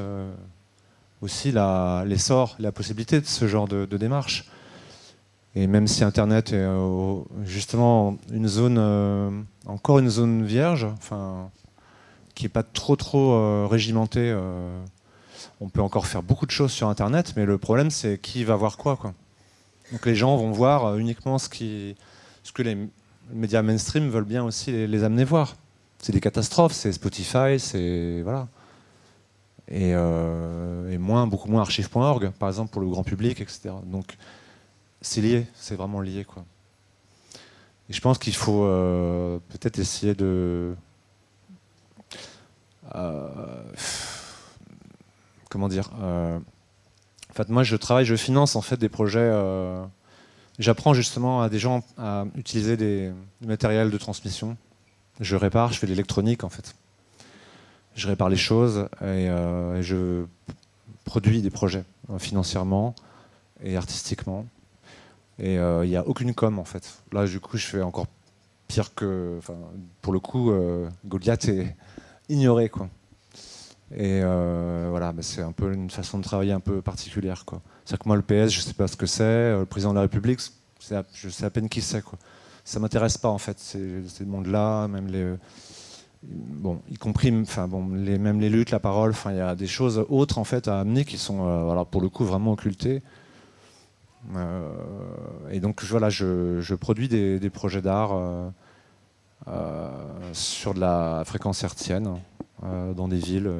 aussi 1.22 1.52
l'essor, 1.52 2.56
la 2.60 2.72
possibilité 2.72 3.20
de 3.20 3.26
ce 3.26 3.46
genre 3.50 3.68
de 3.68 3.98
démarche. 3.98 4.50
Et 5.56 5.68
même 5.68 5.88
si 5.88 6.04
Internet 6.04 6.52
est 6.52 6.58
euh, 6.58 7.22
justement 7.46 8.18
une 8.32 8.48
zone, 8.48 8.78
euh, 8.78 9.32
encore 9.66 10.00
une 10.00 10.10
zone 10.10 10.44
vierge, 10.44 10.84
enfin, 10.84 11.50
qui 12.36 12.44
n'est 12.44 12.50
pas 12.50 12.64
trop 12.64 12.98
trop 12.98 13.34
euh, 13.34 13.66
régimentée, 13.66 14.38
on 15.62 15.70
peut 15.70 15.82
encore 15.82 16.08
faire 16.08 16.24
beaucoup 16.24 16.46
de 16.46 16.52
choses 16.52 16.72
sur 16.72 16.90
Internet, 16.90 17.34
mais 17.38 17.46
le 17.46 17.58
problème 17.58 17.90
c'est 17.90 18.18
qui 18.18 18.44
va 18.44 18.58
voir 18.58 18.76
quoi, 18.76 18.98
quoi. 18.98 19.14
Donc 19.94 20.06
les 20.06 20.16
gens 20.16 20.36
vont 20.36 20.52
voir 20.52 20.98
uniquement 20.98 21.38
ce, 21.38 21.48
qui, 21.48 21.96
ce 22.44 22.52
que 22.52 22.64
les 22.64 22.78
médias 23.32 23.62
mainstream 23.62 24.10
veulent 24.10 24.26
bien 24.26 24.44
aussi 24.44 24.72
les, 24.72 25.04
amener 25.04 25.24
voir. 25.24 25.56
C'est 26.00 26.12
des 26.12 26.20
catastrophes, 26.20 26.74
c'est 26.74 26.92
Spotify, 26.92 27.60
c'est 27.60 28.22
voilà. 28.24 28.48
Et, 29.70 29.92
et 29.92 30.98
moins, 30.98 31.28
beaucoup 31.28 31.50
moins 31.50 31.62
archive.org, 31.62 32.32
par 32.32 32.50
exemple 32.50 32.72
pour 32.72 32.82
le 32.82 32.90
grand 32.90 33.04
public, 33.04 33.40
etc. 33.40 33.70
Donc 33.86 34.18
c'est 35.06 35.22
lié, 35.22 35.46
c'est 35.54 35.76
vraiment 35.76 36.02
lié 36.02 36.26
quoi. 36.26 36.44
Et 37.90 37.94
je 37.94 38.02
pense 38.02 38.18
qu'il 38.18 38.34
faut 38.34 38.64
euh, 38.64 39.38
peut-être 39.50 39.78
essayer 39.78 40.16
de 40.16 40.76
euh, 42.96 43.30
comment 45.50 45.68
dire. 45.68 45.92
euh, 46.02 46.40
en 47.30 47.34
fait, 47.34 47.50
moi, 47.50 47.64
je 47.64 47.76
travaille, 47.76 48.06
je 48.06 48.16
finance 48.16 48.56
en 48.56 48.62
fait 48.62 48.78
des 48.78 48.88
projets. 48.88 49.30
J'apprends 50.58 50.94
justement 50.94 51.42
à 51.42 51.50
des 51.50 51.60
gens 51.60 51.84
à 51.98 52.24
utiliser 52.36 52.78
des, 52.78 53.12
du 53.42 53.48
matériel 53.48 53.92
de 53.92 53.98
transmission. 53.98 54.56
Je 55.20 55.36
répare, 55.36 55.74
je 55.74 55.80
fais 55.80 55.86
de 55.86 55.92
l'électronique 55.92 56.46
en 56.46 56.50
fait. 56.50 56.76
Je 57.96 58.08
répare 58.08 58.30
les 58.30 58.38
choses 58.38 58.88
et, 59.02 59.28
je 59.82 60.26
produis 61.04 61.42
des 61.42 61.52
projets 61.52 61.84
euh, 62.10 62.20
financièrement 62.20 62.94
et 63.64 63.78
artistiquement. 63.78 64.46
Et 65.40 65.58
euh, 65.58 65.86
il 65.86 65.90
n'y 65.90 65.98
a 65.98 66.08
aucune 66.08 66.34
com 66.34 66.60
en 66.60 66.66
fait. 66.66 67.04
Là, 67.12 67.26
du 67.26 67.40
coup, 67.40 67.58
je 67.58 67.66
fais 67.66 67.82
encore 67.82 68.08
pire 68.68 68.94
que. 68.96 69.40
Pour 70.02 70.14
le 70.14 70.20
coup, 70.20 70.52
euh, 70.52 70.90
Goliath 71.06 71.48
est 71.48 71.76
ignoré, 72.30 72.70
quoi. 72.70 72.90
Et 73.92 74.22
euh, 74.24 74.88
voilà, 74.90 75.12
bah, 75.12 75.22
c'est 75.22 75.42
un 75.42 75.52
peu 75.52 75.72
une 75.74 75.90
façon 75.90 76.18
de 76.18 76.24
travailler 76.24 76.52
un 76.54 76.60
peu 76.60 76.82
particulière, 76.82 77.46
quoi. 77.46 77.62
C'est 77.86 77.98
que 77.98 78.08
moi, 78.08 78.16
le 78.16 78.24
PS, 78.24 78.52
je 78.52 78.62
sais 78.62 78.74
pas 78.74 78.88
ce 78.88 78.98
que 78.98 79.06
c'est. 79.06 79.52
Le 79.52 79.66
président 79.66 79.92
de 79.92 79.96
la 79.96 80.02
République, 80.02 80.40
à- 80.92 81.04
je 81.14 81.30
sais 81.30 81.46
à 81.46 81.50
peine 81.50 81.70
qui 81.70 81.82
c'est, 81.82 82.02
quoi. 82.02 82.18
Ça 82.64 82.80
m'intéresse 82.80 83.18
pas, 83.18 83.30
en 83.30 83.38
fait, 83.38 83.60
ces, 83.60 84.26
mondes-là, 84.26 84.88
même 84.88 85.08
les. 85.08 85.36
Bon, 86.24 86.82
y 86.90 86.96
compris, 86.96 87.32
enfin 87.42 87.68
bon, 87.68 87.84
même 87.84 88.40
les 88.40 88.50
luttes, 88.50 88.72
la 88.72 88.80
parole, 88.80 89.14
il 89.28 89.36
y 89.36 89.40
a 89.40 89.54
des 89.54 89.68
choses 89.68 90.04
autres 90.10 90.40
en 90.40 90.44
fait 90.44 90.68
à 90.68 90.80
amener 90.80 91.06
qui 91.06 91.20
sont, 91.20 91.46
euh, 91.48 91.84
pour 91.84 92.02
le 92.02 92.10
coup, 92.10 92.26
vraiment 92.26 92.54
occultées. 92.54 93.04
Euh, 94.36 94.72
et 95.52 95.60
donc 95.60 95.84
voilà, 95.84 96.10
je, 96.10 96.60
je 96.62 96.76
produis 96.76 97.08
des, 97.08 97.40
des 97.40 97.50
projets 97.50 97.82
d'art 97.82 98.14
euh, 98.14 98.50
euh, 99.48 99.90
sur 100.34 100.74
de 100.74 100.80
la 100.80 101.24
fréquence 101.26 101.64
hertzienne 101.64 102.20
dans 102.62 103.08
des 103.08 103.18
villes. 103.18 103.52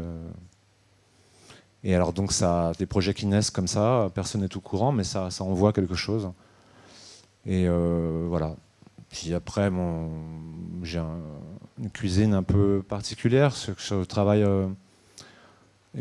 Et 1.84 1.94
alors 1.94 2.14
donc 2.14 2.32
ça, 2.32 2.72
des 2.80 2.88
projets 2.88 3.14
qui 3.14 3.28
naissent 3.28 3.52
comme 3.52 3.68
ça, 3.68 4.10
personne 4.16 4.42
n'est 4.42 4.58
au 4.58 4.62
courant, 4.62 4.92
mais 4.92 5.04
ça, 5.04 5.30
ça 5.30 5.44
envoie 5.44 5.74
quelque 5.74 5.94
chose. 5.94 6.32
Et 7.46 7.68
voilà. 7.68 8.56
Puis 9.10 9.34
après, 9.36 9.70
bon, 9.70 10.10
j'ai 10.82 10.98
un- 11.00 11.20
une 11.78 11.92
cuisine 11.92 12.34
un 12.34 12.42
peu 12.42 12.84
particulière, 12.88 13.54
je 13.78 14.04
travaille 14.06 14.44
euh, 14.44 14.68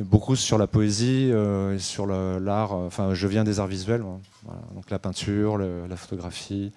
beaucoup 0.03 0.37
sur 0.37 0.59
la 0.59 0.67
poésie 0.67 1.31
euh, 1.33 1.79
sur 1.79 2.07
l'art. 2.07 2.73
euh, 2.73 2.87
Enfin, 2.87 3.15
je 3.15 3.27
viens 3.29 3.45
des 3.45 3.61
arts 3.61 3.67
visuels. 3.67 4.03
Voilà. 4.45 4.61
donc 4.75 4.91
la 4.91 4.99
peinture, 4.99 5.59
la 5.59 5.97
photographie, 5.97 6.73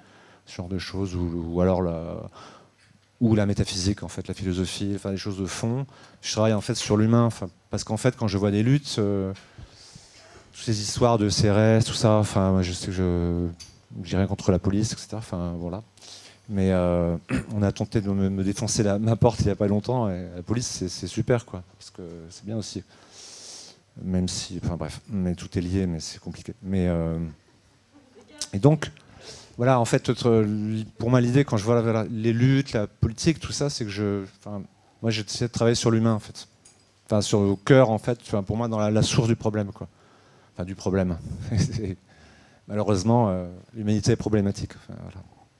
ce 0.45 0.55
genre 0.55 0.69
de 0.69 0.77
choses, 0.77 1.15
ou, 1.15 1.59
alors 1.61 1.81
la, 1.81 2.17
ou 3.19 3.35
la 3.35 3.45
métaphysique, 3.45 4.03
en 4.03 4.07
fait, 4.07 4.27
la 4.27 4.33
philosophie, 4.33 4.93
enfin 4.95 5.11
des 5.11 5.17
choses 5.17 5.37
de 5.39 5.45
fond. 5.45 5.85
Je 6.21 6.31
travaille 6.31 6.53
en 6.53 6.61
fait 6.61 6.75
sur 6.75 6.97
l'humain, 6.97 7.23
enfin, 7.23 7.49
parce 7.69 7.83
qu'en 7.83 7.97
fait, 7.97 8.15
quand 8.15 8.27
je 8.27 8.37
vois 8.37 8.51
des 8.51 8.63
luttes, 8.63 8.95
euh, 8.99 9.33
toutes 10.53 10.65
ces 10.65 10.81
histoires 10.81 11.17
de 11.17 11.29
CRS, 11.29 11.85
tout 11.85 11.93
ça, 11.93 12.13
enfin, 12.13 12.61
je 12.61 12.71
sais 12.71 12.87
que 12.87 12.91
je 12.91 13.47
j'ai 14.03 14.17
rien 14.17 14.27
contre 14.27 14.51
la 14.51 14.59
police, 14.59 14.91
etc. 14.91 15.09
Enfin, 15.13 15.55
voilà. 15.59 15.81
Mais 16.49 16.71
euh, 16.71 17.17
on 17.55 17.61
a 17.61 17.71
tenté 17.71 18.01
de 18.01 18.09
me, 18.09 18.43
défoncer 18.43 18.83
la, 18.83 18.99
ma 18.99 19.15
porte 19.15 19.39
il 19.41 19.45
n'y 19.45 19.51
a 19.51 19.55
pas 19.55 19.67
longtemps, 19.67 20.09
et 20.09 20.27
la 20.35 20.43
police, 20.43 20.87
c'est 20.87 21.07
super, 21.07 21.45
quoi, 21.45 21.63
parce 21.77 21.89
que 21.89 22.01
c'est 22.29 22.45
bien 22.45 22.57
aussi. 22.57 22.83
Même 24.03 24.27
si, 24.27 24.59
enfin 24.63 24.77
bref, 24.77 25.01
mais 25.09 25.33
tout 25.33 25.57
est 25.57 25.61
lié, 25.61 25.87
mais 25.87 25.99
c'est 25.99 26.19
compliqué. 26.19 26.53
Mais 26.61 26.87
euh, 26.87 27.17
et 28.53 28.59
donc, 28.59 28.91
voilà, 29.57 29.79
en 29.79 29.85
fait, 29.85 30.11
pour 30.97 31.09
moi, 31.09 31.19
l'idée 31.19 31.43
quand 31.45 31.57
je 31.57 31.63
vois 31.63 32.05
les 32.11 32.33
luttes, 32.33 32.73
la 32.73 32.85
politique, 32.85 33.39
tout 33.39 33.51
ça, 33.51 33.69
c'est 33.69 33.85
que 33.85 33.91
je, 33.91 34.23
moi, 35.01 35.11
j'essaie 35.11 35.47
de 35.47 35.51
travailler 35.51 35.75
sur 35.75 35.89
l'humain, 35.89 36.13
en 36.13 36.19
fait, 36.19 36.47
enfin, 37.05 37.21
sur 37.21 37.41
le 37.41 37.55
cœur, 37.55 37.89
en 37.89 37.97
fait, 37.97 38.19
pour 38.45 38.55
moi, 38.55 38.67
dans 38.67 38.77
la, 38.77 39.01
source 39.01 39.27
du 39.27 39.35
problème, 39.35 39.71
quoi. 39.71 39.87
Enfin, 40.53 40.63
du 40.63 40.75
problème. 40.75 41.17
Malheureusement, 42.67 43.29
euh, 43.29 43.47
l'humanité 43.73 44.11
est 44.11 44.17
problématique. 44.17 44.73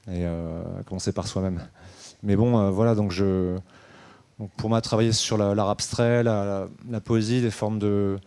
Et 0.09 0.25
euh, 0.25 0.61
à 0.79 0.83
commencer 0.83 1.11
par 1.11 1.27
soi-même. 1.27 1.61
Mais 2.23 2.37
bon, 2.37 2.57
euh, 2.57 2.69
voilà, 2.71 2.95
donc 2.95 3.11
je. 3.11 3.57
pour 4.55 4.69
moi, 4.69 4.79
travailler 4.79 5.11
sur 5.11 5.37
la- 5.37 5.53
l'art 5.53 5.69
abstrait, 5.69 6.23
la, 6.23 6.67
poésie, 7.03 7.41
des 7.41 7.51
formes 7.51 7.77
de, 7.77 8.17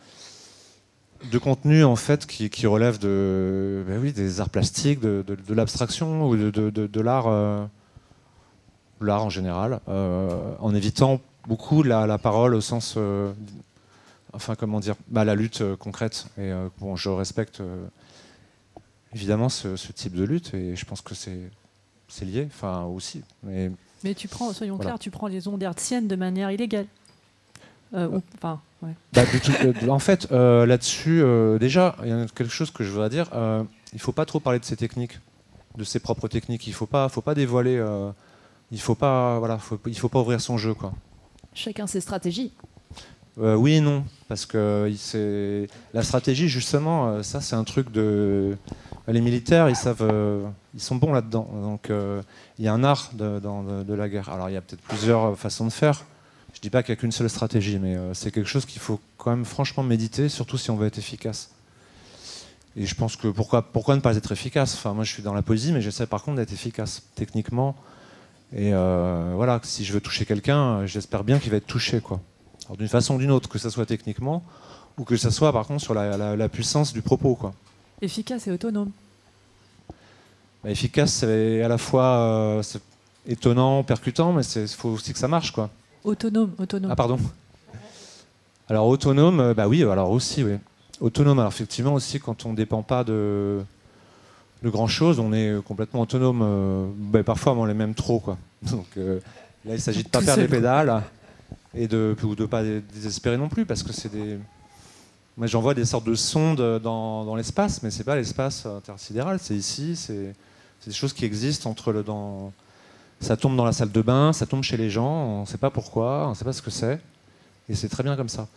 de 1.33 1.39
contenu 1.39 1.83
en 1.85 1.97
fait 1.97 2.27
qui, 2.27 2.51
qui 2.51 2.67
relèvent 2.67 2.99
de, 2.99 3.83
ben 3.89 3.99
oui, 3.99 4.13
des 4.13 4.41
arts 4.43 4.51
plastiques, 4.51 5.01
de, 5.01 5.25
l'abstraction 5.49 6.29
ou 6.29 6.37
de, 6.37 7.01
l'art, 7.01 7.29
euh, 7.29 7.65
l'art 9.01 9.25
en 9.25 9.31
général, 9.31 9.81
en 9.87 10.75
évitant 10.75 11.21
beaucoup 11.49 11.83
la, 11.83 12.19
parole 12.19 12.55
au 12.55 12.61
sens, 12.61 12.99
enfin 14.35 14.55
comment 14.55 14.81
dire, 14.81 14.97
bah, 15.09 15.25
la 15.25 15.35
lutte 15.35 15.63
concrète. 15.77 16.27
Et 16.37 16.53
bon, 16.79 16.95
je 16.95 17.09
respecte 17.09 17.63
évidemment 19.15 19.49
ce 19.49 19.93
type 19.93 20.15
de 20.15 20.25
lutte 20.25 20.53
et 20.53 20.77
je 20.77 20.85
pense 20.85 21.01
que 21.01 21.15
c'est 21.15 21.51
c'est 22.11 22.25
lié, 22.27 22.47
enfin 22.53 22.83
aussi. 22.85 23.23
Mais 23.43 23.71
Mais 24.05 24.15
tu 24.15 24.29
prends, 24.29 24.53
soyons 24.53 24.77
Voilà. 24.77 24.91
clairs, 24.91 24.99
tu 24.99 25.11
prends 25.11 25.27
les 25.29 25.49
ondes 25.49 25.63
hertziennes 25.63 26.09
de 26.09 26.17
manière 26.17 26.51
illégale. 26.51 26.87
Euh, 27.95 28.09
ou- 28.09 28.23
Enfin, 28.37 28.61
ouais. 28.83 28.93
Bah, 29.13 29.23
tout- 29.27 29.53
euh, 29.65 29.89
en 29.89 29.99
fait, 29.99 30.29
euh, 30.33 30.65
là-dessus, 30.67 31.23
euh, 31.23 31.59
déjà, 31.59 31.97
il 32.03 32.09
y 32.09 32.13
a 32.13 32.27
quelque 32.27 32.49
chose 32.53 32.71
que 32.71 32.85
je 32.85 32.91
voudrais 32.91 33.11
dire. 33.11 33.29
euh, 33.35 33.63
il 33.93 33.97
ne 33.97 34.01
faut 34.01 34.13
pas 34.13 34.25
trop 34.27 34.39
parler 34.41 34.59
de 34.61 34.65
ses 34.65 34.77
techniques, 34.77 35.19
de 35.77 35.83
ses 35.85 35.99
propres 35.99 36.29
techniques. 36.29 36.67
Il 36.67 36.71
ne 36.71 36.75
faut 36.77 36.87
pas, 36.87 37.09
faut 37.09 37.21
pas 37.23 37.35
dévoiler. 37.35 37.77
euh, 37.77 38.11
il 38.73 38.81
faut 38.81 38.95
pas, 38.95 39.39
voilà, 39.41 39.59
faut- 39.59 39.81
il 39.87 39.99
faut 39.99 40.09
pas 40.09 40.21
ouvrir 40.21 40.41
son 40.41 40.57
jeu, 40.57 40.75
quoi. 40.75 40.93
Chacun 41.55 41.87
ses 41.89 42.01
stratégies. 42.01 42.53
Euh, 43.39 43.55
oui 43.57 43.75
et 43.75 43.81
non, 43.81 44.05
parce 44.29 44.45
que 44.47 44.89
la 45.95 46.03
stratégie 46.03 46.49
justement, 46.49 47.09
euh, 47.09 47.23
ça 47.23 47.41
c'est 47.41 47.57
un 47.57 47.65
truc 47.65 47.91
de 47.91 48.57
les 49.13 49.21
militaires, 49.21 49.69
ils 49.69 49.77
savent, 49.77 50.03
euh, 50.03 50.47
ils 50.75 50.81
sont 50.81 50.97
bons 50.97 51.13
là-dedans. 51.13 51.49
Donc 51.63 51.91
euh, 51.91 52.23
il 52.59 52.65
y 52.65 52.69
a 52.69 52.73
un 52.73 52.85
art 52.85 53.11
de, 53.15 53.95
la 53.95 54.09
guerre. 54.09 54.29
Alors 54.29 54.49
il 54.49 54.53
y 54.53 54.57
a 54.57 54.61
peut-être 54.61 54.83
plusieurs 54.83 55.37
façons 55.39 55.67
de 55.67 55.73
faire. 55.73 56.05
Je 56.55 56.61
dis 56.61 56.71
pas 56.71 56.83
qu'il 56.83 56.93
n'y 56.93 56.99
a 56.99 57.01
qu'une 57.01 57.13
seule 57.13 57.31
stratégie, 57.31 57.79
mais 57.79 57.97
euh, 57.97 58.13
c'est 58.15 58.31
quelque 58.31 58.49
chose 58.49 58.67
qu'il 58.67 58.81
faut 58.81 59.01
quand 59.19 59.31
même 59.31 59.45
franchement 59.45 59.83
méditer, 59.83 60.29
surtout 60.29 60.59
si 60.59 60.71
on 60.71 60.77
veut 60.77 60.87
être 60.87 60.99
efficace. 60.99 61.51
Et 62.77 62.87
je 62.87 62.95
pense 62.95 63.17
que 63.17 63.29
pourquoi, 63.29 63.65
ne 63.97 64.01
pas 64.01 64.17
être 64.17 64.33
efficace? 64.33 64.75
Enfin, 64.75 64.93
moi 64.95 65.05
je 65.05 65.13
suis 65.13 65.23
dans 65.23 65.35
la 65.35 65.43
poésie, 65.43 65.73
mais 65.73 65.81
j'essaie 65.81 66.07
par 66.07 66.23
contre 66.23 66.37
d'être 66.37 66.53
efficace 66.53 67.03
techniquement. 67.15 67.77
Et 68.53 68.75
euh, 68.75 69.33
voilà, 69.37 69.61
si 69.63 69.85
je 69.85 69.93
veux 69.93 70.01
toucher 70.01 70.25
quelqu'un, 70.25 70.81
euh, 70.81 70.87
j'espère 70.87 71.25
bien 71.25 71.39
qu'il 71.39 71.51
va 71.51 71.57
être 71.59 71.67
touché, 71.67 72.01
quoi. 72.01 72.21
D'une 72.79 72.89
façon 72.89 73.17
ou 73.17 73.19
d'une 73.19 73.33
autre, 73.33 73.49
que 73.49 73.59
ce 73.59 73.71
soit 73.71 73.87
techniquement 73.87 74.45
ou 74.99 75.05
que 75.05 75.17
ce 75.17 75.31
soit 75.31 75.53
par 75.53 75.67
contre 75.67 75.83
sur 75.83 75.95
la, 75.95 76.17
la- 76.17 76.37
la 76.37 76.49
puissance 76.49 76.93
du 76.93 77.03
propos. 77.03 77.35
Quoi. 77.35 77.53
Efficace 78.03 78.47
et 78.47 78.51
autonome. 78.51 78.91
Bah, 80.63 80.71
efficace, 80.71 81.13
c'est 81.13 81.63
à 81.63 81.69
la 81.69 81.79
fois 81.79 82.05
euh, 82.05 82.63
étonnant, 83.27 83.83
percutant, 83.83 84.33
mais 84.33 84.43
il 84.45 84.69
faut 84.69 84.91
aussi 84.91 85.13
que 85.13 85.19
ça 85.19 85.29
marche. 85.29 85.53
Quoi. 85.53 85.71
Autonome, 86.05 86.53
autonome. 86.59 86.91
Ah 86.91 86.97
pardon. 86.97 87.19
Alors 88.69 88.87
autonome, 88.87 89.41
euh, 89.41 89.55
bah 89.55 89.69
oui, 89.69 89.83
alors 89.83 90.11
aussi, 90.11 90.45
oui. 90.45 90.57
Autonome, 91.01 91.39
alors 91.39 91.51
effectivement 91.53 91.95
aussi 91.95 92.21
quand 92.21 92.45
on 92.47 92.51
ne 92.53 92.57
dépend 92.57 92.83
pas 92.83 93.05
de, 93.05 93.61
de 94.63 94.69
grand 94.69 94.87
chose, 94.87 95.19
on 95.19 95.33
est 95.33 95.55
complètement 95.65 96.03
autonome. 96.03 96.41
euh, 96.43 96.87
bah, 96.97 97.23
parfois 97.23 97.55
on 97.55 97.65
l'est 97.65 97.75
même 97.75 97.95
trop, 97.95 98.21
quoi. 98.21 98.37
Donc 98.63 98.87
euh, 98.97 99.19
là 99.65 99.75
il 99.75 99.81
s'agit 99.81 100.05
de 100.05 100.09
pas 100.09 100.21
Tout 100.21 100.27
perdre 100.27 100.43
les 100.43 100.49
pédales 100.49 101.03
et 101.75 101.89
de 101.89 102.15
ou 102.23 102.35
de 102.35 102.45
pas 102.47 102.63
dé- 102.63 102.83
désespérer 102.95 103.37
non 103.39 103.49
plus 103.49 103.65
parce 103.65 103.83
que 103.83 103.93
c'est 103.93 104.11
des. 104.13 104.39
Moi 105.41 105.47
j'envoie 105.47 105.73
des 105.73 105.87
sortes 105.87 106.05
de 106.05 106.15
sondes 106.15 106.81
dans, 106.83 107.25
dans 107.25 107.35
l'espace, 107.35 107.83
mais 107.83 107.91
c'est 107.91 108.05
pas 108.05 108.15
l'espace 108.15 108.67
intersidéral, 108.67 109.39
c'est 109.41 109.55
ici, 109.57 109.97
c'est 109.97 110.35
des 110.87 110.93
choses 110.93 111.15
qui 111.15 111.25
existent 111.25 111.71
entre 111.71 111.93
le 111.95 112.03
dans 112.03 112.53
ça 113.23 113.39
tombe 113.39 113.57
dans 113.57 113.65
la 113.65 113.73
salle 113.73 113.91
de 113.91 114.03
bain, 114.03 114.35
ça 114.35 114.45
tombe 114.45 114.63
chez 114.63 114.77
les 114.77 114.91
gens, 114.91 115.11
on 115.11 115.41
ne 115.41 115.47
sait 115.47 115.57
pas 115.57 115.71
pourquoi, 115.71 116.27
on 116.27 116.31
ne 116.31 116.35
sait 116.35 116.45
pas 116.45 116.53
ce 116.53 116.61
que 116.61 116.71
c'est. 116.71 117.01
Et 117.71 117.75
c'est 117.75 117.89
très 117.89 118.03
bien 118.03 118.17
comme 118.17 118.29
ça 118.29 118.49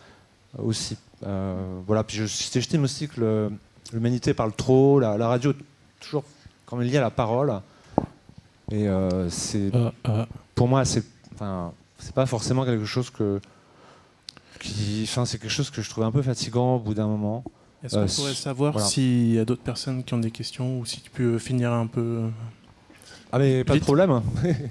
euh, 0.58 0.62
aussi. 0.62 0.98
Euh, 1.26 1.80
voilà, 1.86 2.04
puis 2.04 2.18
je- 2.18 2.26
j'estime 2.26 2.84
aussi 2.84 3.08
que 3.08 3.50
l'humanité 3.94 4.34
parle 4.34 4.52
trop, 4.52 5.00
la, 5.00 5.16
la 5.16 5.28
radio 5.28 5.52
est 5.52 5.56
toujours 6.00 6.24
quand 6.66 6.76
même 6.76 6.86
liée 6.86 6.98
à 6.98 7.00
la 7.00 7.10
parole. 7.10 7.60
Et 8.70 8.88
euh, 8.88 9.30
c'est 9.30 9.70
pour 10.54 10.68
moi, 10.68 10.84
c'est 10.84 11.04
enfin, 11.34 11.72
c'est 11.98 12.14
pas 12.14 12.26
forcément 12.26 12.66
quelque 12.66 12.84
chose 12.84 13.08
que 13.08 13.40
enfin, 15.02 15.24
c'est 15.24 15.38
quelque 15.38 15.50
chose 15.50 15.70
que 15.70 15.82
je 15.82 15.90
trouve 15.90 16.04
un 16.04 16.10
peu 16.12 16.22
fatigant 16.22 16.76
au 16.76 16.78
bout 16.80 16.94
d'un 16.94 17.06
moment. 17.06 17.44
Est-ce 17.82 17.94
qu'on 17.96 18.02
Euh, 18.02 18.06
pourrait 18.06 18.34
savoir 18.34 18.72
voilà. 18.72 18.86
s'il 18.86 19.34
y 19.34 19.38
a 19.38 19.44
d'autres 19.44 19.62
personnes 19.62 20.04
qui 20.04 20.14
ont 20.14 20.18
des 20.18 20.30
questions 20.30 20.78
ou 20.80 20.86
si 20.86 21.00
tu 21.00 21.10
peux 21.10 21.38
finir 21.38 21.72
un 21.72 21.86
peu 21.86 22.22
Ah 23.32 23.38
mais 23.38 23.64
pas 23.64 23.74
de 23.74 23.80
problème. 23.80 24.22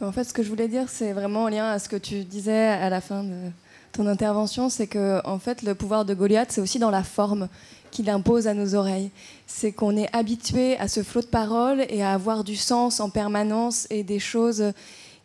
En 0.00 0.12
fait, 0.12 0.24
ce 0.24 0.32
que 0.32 0.42
je 0.42 0.48
voulais 0.48 0.68
dire, 0.68 0.88
c'est 0.88 1.12
vraiment 1.12 1.44
en 1.44 1.48
lien 1.48 1.66
à 1.70 1.78
ce 1.78 1.88
que 1.88 1.96
tu 1.96 2.22
disais 2.24 2.68
à 2.68 2.88
la 2.88 3.00
fin 3.00 3.24
de 3.24 3.50
ton 3.92 4.06
intervention, 4.06 4.68
c'est 4.68 4.86
que 4.86 5.20
en 5.26 5.38
fait, 5.40 5.62
le 5.62 5.74
pouvoir 5.74 6.04
de 6.04 6.14
Goliath, 6.14 6.52
c'est 6.52 6.60
aussi 6.60 6.78
dans 6.78 6.90
la 6.90 7.02
forme 7.02 7.48
qu'il 7.90 8.10
impose 8.10 8.46
à 8.46 8.54
nos 8.54 8.74
oreilles. 8.74 9.10
C'est 9.46 9.72
qu'on 9.72 9.96
est 9.96 10.14
habitué 10.14 10.76
à 10.78 10.88
ce 10.88 11.02
flot 11.02 11.22
de 11.22 11.26
paroles 11.26 11.84
et 11.88 12.02
à 12.02 12.12
avoir 12.12 12.44
du 12.44 12.56
sens 12.56 13.00
en 13.00 13.10
permanence 13.10 13.86
et 13.90 14.02
des 14.02 14.18
choses 14.18 14.72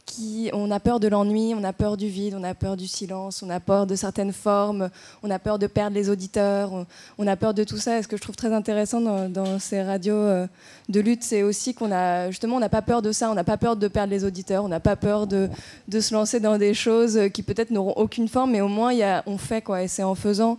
qui, 0.06 0.50
on 0.54 0.70
a 0.72 0.80
peur 0.80 1.00
de 1.00 1.08
l'ennui, 1.08 1.54
on 1.56 1.64
a 1.64 1.74
peur 1.74 1.98
du 1.98 2.08
vide, 2.08 2.36
on 2.38 2.44
a 2.44 2.54
peur 2.54 2.76
du 2.76 2.88
silence, 2.88 3.42
on 3.42 3.50
a 3.50 3.60
peur 3.60 3.88
de 3.88 3.96
certaines 3.96 4.34
formes, 4.34 4.90
on 5.24 5.30
a 5.30 5.40
peur 5.40 5.60
de 5.60 5.68
perdre 5.68 5.96
les 5.96 6.10
auditeurs, 6.10 6.86
on, 7.18 7.28
a 7.28 7.36
peur 7.36 7.54
de 7.54 7.64
tout 7.64 7.78
ça. 7.78 7.98
Et 7.98 8.04
ce 8.04 8.08
que 8.08 8.18
je 8.18 8.22
trouve 8.22 8.36
très 8.36 8.54
intéressant 8.54 9.02
dans, 9.30 9.60
ces 9.60 9.82
radios 9.82 10.16
euh, 10.16 10.48
de 10.90 11.00
lutte, 11.00 11.24
c'est 11.24 11.44
aussi 11.44 11.74
qu'on 11.74 11.92
a 11.92 12.30
justement, 12.30 12.58
on 12.58 12.60
n'a 12.60 12.70
pas 12.70 12.82
peur 12.82 13.02
de 13.02 13.12
ça, 13.12 13.32
on 13.32 13.34
n'a 13.34 13.44
pas 13.44 13.58
peur 13.58 13.76
de 13.76 13.88
perdre 13.88 14.12
les 14.12 14.26
auditeurs, 14.26 14.66
on 14.66 14.70
n'a 14.70 14.80
pas 14.80 14.96
peur 14.96 15.28
de, 15.28 15.50
se 15.90 16.14
lancer 16.14 16.40
dans 16.40 16.58
des 16.58 16.74
choses 16.74 17.20
qui 17.34 17.44
peut-être 17.44 17.72
n'auront 17.72 17.94
aucune 17.94 18.28
forme, 18.28 18.52
mais 18.52 18.62
au 18.62 18.68
moins 18.68 18.94
y 18.94 19.04
a, 19.04 19.24
on 19.26 19.38
fait 19.38 19.62
quoi, 19.62 19.84
et 19.84 19.88
c'est 19.88 20.04
en 20.04 20.16
faisant. 20.16 20.58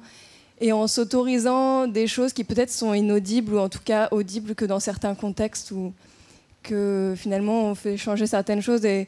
Et 0.65 0.73
en 0.73 0.87
s'autorisant 0.87 1.87
des 1.87 2.07
choses 2.07 2.33
qui 2.33 2.43
peut-être 2.43 2.71
sont 2.71 2.95
inaudibles 2.95 3.53
ou 3.53 3.59
en 3.59 3.69
tout 3.69 3.83
cas 3.85 4.09
audibles 4.13 4.55
que 4.55 4.65
dans 4.65 4.81
certains 4.81 5.15
contextes 5.15 5.73
où 5.73 5.93
que 6.63 7.13
finalement 7.19 7.65
on 7.65 7.75
fait 7.75 7.99
changer 7.99 8.27
certaines 8.27 8.63
choses 8.63 8.87
et, 8.87 9.07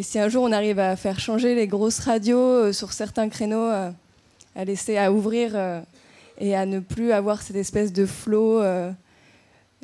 si 0.00 0.18
un 0.18 0.30
jour 0.30 0.44
on 0.44 0.52
arrive 0.52 0.78
à 0.78 0.96
faire 0.96 1.20
changer 1.20 1.54
les 1.54 1.66
grosses 1.66 1.98
radios 1.98 2.38
euh, 2.38 2.72
sur 2.72 2.94
certains 2.94 3.28
créneaux, 3.28 3.68
euh, 3.70 3.90
à 4.54 4.64
laisser 4.64 4.96
à 4.96 5.12
ouvrir 5.12 5.52
euh, 5.54 5.82
et 6.38 6.56
à 6.56 6.64
ne 6.64 6.80
plus 6.80 7.12
avoir 7.12 7.42
cette 7.42 7.56
espèce 7.56 7.92
de 7.92 8.06
flot, 8.06 8.62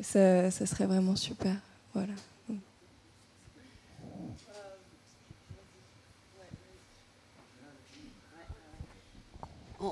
ça, 0.01 0.49
ça 0.49 0.65
serait 0.65 0.87
vraiment 0.87 1.15
super. 1.15 1.53
Voilà. 1.93 2.13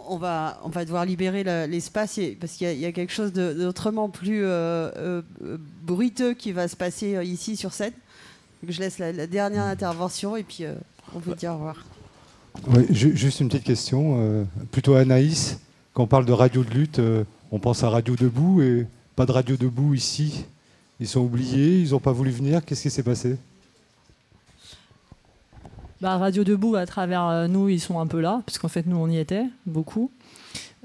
On 0.09 0.17
va, 0.17 0.59
on 0.63 0.69
va 0.69 0.85
devoir 0.85 1.05
libérer 1.05 1.43
l'espace 1.67 2.19
parce 2.39 2.53
qu'il 2.53 2.79
y, 2.79 2.85
a- 2.85 2.91
quelque 2.91 3.11
chose 3.11 3.33
d'autrement 3.33 4.09
plus 4.09 4.43
euh, 4.45 4.89
euh, 4.95 5.21
bruiteux 5.83 6.33
qui 6.33 6.51
va 6.53 6.67
se 6.67 6.75
passer 6.75 7.15
euh, 7.15 7.23
ici 7.23 7.57
sur 7.57 7.73
scène. 7.73 7.93
Je 8.67 8.79
laisse 8.79 8.99
la, 8.99 9.27
dernière 9.27 9.63
intervention 9.63 10.37
et 10.37 10.43
puis 10.43 10.63
on 11.15 11.19
vous 11.19 11.33
dit 11.35 11.47
au 11.47 11.53
revoir. 11.53 11.85
Oui, 12.67 12.85
ju- 12.89 13.17
juste 13.17 13.39
une 13.39 13.47
petite 13.49 13.63
question, 13.63 14.45
plutôt 14.71 14.93
Anaïs. 14.95 15.59
Quand 15.93 16.03
on 16.03 16.07
parle 16.07 16.25
de 16.25 16.31
radio 16.33 16.63
de 16.63 16.69
lutte, 16.69 17.01
on 17.51 17.59
pense 17.59 17.83
à 17.83 17.89
Radio 17.89 18.15
Debout 18.15 18.61
et 18.61 18.85
pas 19.15 19.25
de 19.25 19.31
Radio 19.31 19.57
Debout 19.57 19.93
ici. 19.95 20.45
Ils 20.99 21.07
sont 21.07 21.21
oubliés, 21.21 21.79
ils 21.79 21.89
n'ont 21.91 21.99
pas 21.99 22.11
voulu 22.11 22.29
venir. 22.31 22.63
Qu'est-ce 22.63 22.83
qui 22.83 22.89
s'est 22.91 23.03
passé? 23.03 23.35
Bah, 26.01 26.17
Radio 26.17 26.43
Debout, 26.43 26.75
à 26.75 26.85
travers 26.85 27.27
euh, 27.27 27.47
nous, 27.47 27.69
ils 27.69 27.79
sont 27.79 27.99
un 27.99 28.07
peu 28.07 28.19
là, 28.19 28.41
parce 28.45 28.57
qu'en 28.57 28.67
fait, 28.67 28.87
nous, 28.87 28.97
on 28.97 29.07
y 29.07 29.17
était, 29.17 29.45
beaucoup. 29.67 30.11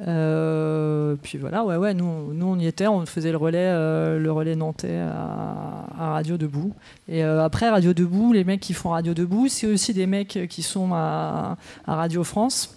Euh, 0.07 1.17
puis 1.23 1.39
voilà, 1.39 1.65
ouais, 1.65 1.77
ouais, 1.77 1.95
nous, 1.95 2.35
nous, 2.35 2.47
on 2.47 2.59
y 2.59 2.67
était, 2.67 2.87
on 2.87 3.07
faisait 3.07 3.31
le 3.31 3.39
relais, 3.39 3.59
euh, 3.59 4.19
le 4.19 4.31
relais 4.31 4.55
nantais 4.55 4.99
à, 4.99 5.87
à 5.99 6.13
Radio 6.13 6.37
Debout. 6.37 6.75
Et 7.09 7.25
euh, 7.25 7.43
après, 7.43 7.69
Radio 7.71 7.95
Debout, 7.95 8.33
les 8.33 8.45
mecs 8.45 8.61
qui 8.61 8.75
font 8.75 8.91
Radio 8.91 9.15
Debout, 9.15 9.49
c'est 9.49 9.67
aussi 9.67 9.95
des 9.95 10.07
mecs 10.07 10.39
qui 10.51 10.63
sont 10.63 10.91
à, 10.93 11.57
à 11.87 11.95
Radio 11.95 12.25
France. 12.25 12.77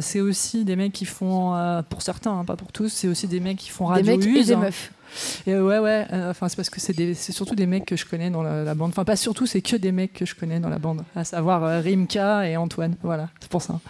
C'est 0.00 0.20
aussi 0.20 0.64
des 0.64 0.76
mecs 0.76 0.92
qui 0.92 1.04
font, 1.04 1.82
pour 1.88 2.02
certains, 2.02 2.40
hein, 2.40 2.44
pas 2.44 2.56
pour 2.56 2.72
tous, 2.72 2.88
c'est 2.88 3.08
aussi 3.08 3.28
des 3.28 3.40
mecs 3.40 3.58
qui 3.58 3.70
font 3.70 3.86
Des 3.86 4.02
Radio 4.02 4.16
mecs 4.16 4.26
et 4.26 4.30
Use, 4.30 4.46
des 4.48 4.54
hein. 4.54 4.60
meufs. 4.60 4.92
Et 5.46 5.54
ouais, 5.54 5.78
ouais. 5.78 6.06
euh, 6.12 6.30
Enfin, 6.30 6.48
c'est 6.48 6.56
parce 6.56 6.70
que 6.70 6.80
c'est 6.80 7.32
surtout 7.32 7.54
des 7.54 7.66
mecs 7.66 7.84
que 7.84 7.96
je 7.96 8.04
connais 8.04 8.30
dans 8.30 8.42
la, 8.42 8.74
bande. 8.74 8.90
Enfin, 8.90 9.04
pas 9.04 9.16
surtout, 9.16 9.46
c'est 9.46 9.62
que 9.62 9.76
des 9.76 9.92
mecs 9.92 10.12
que 10.12 10.26
je 10.26 10.34
connais 10.34 10.60
dans 10.60 10.68
la 10.68 10.78
bande, 10.78 11.04
à 11.14 11.24
savoir 11.24 11.64
euh, 11.64 11.80
Rimka 11.80 12.48
et 12.48 12.56
Antoine. 12.56 12.96
Voilà, 13.02 13.28
c'est 13.40 13.50
pour 13.50 13.62
ça. 13.62 13.80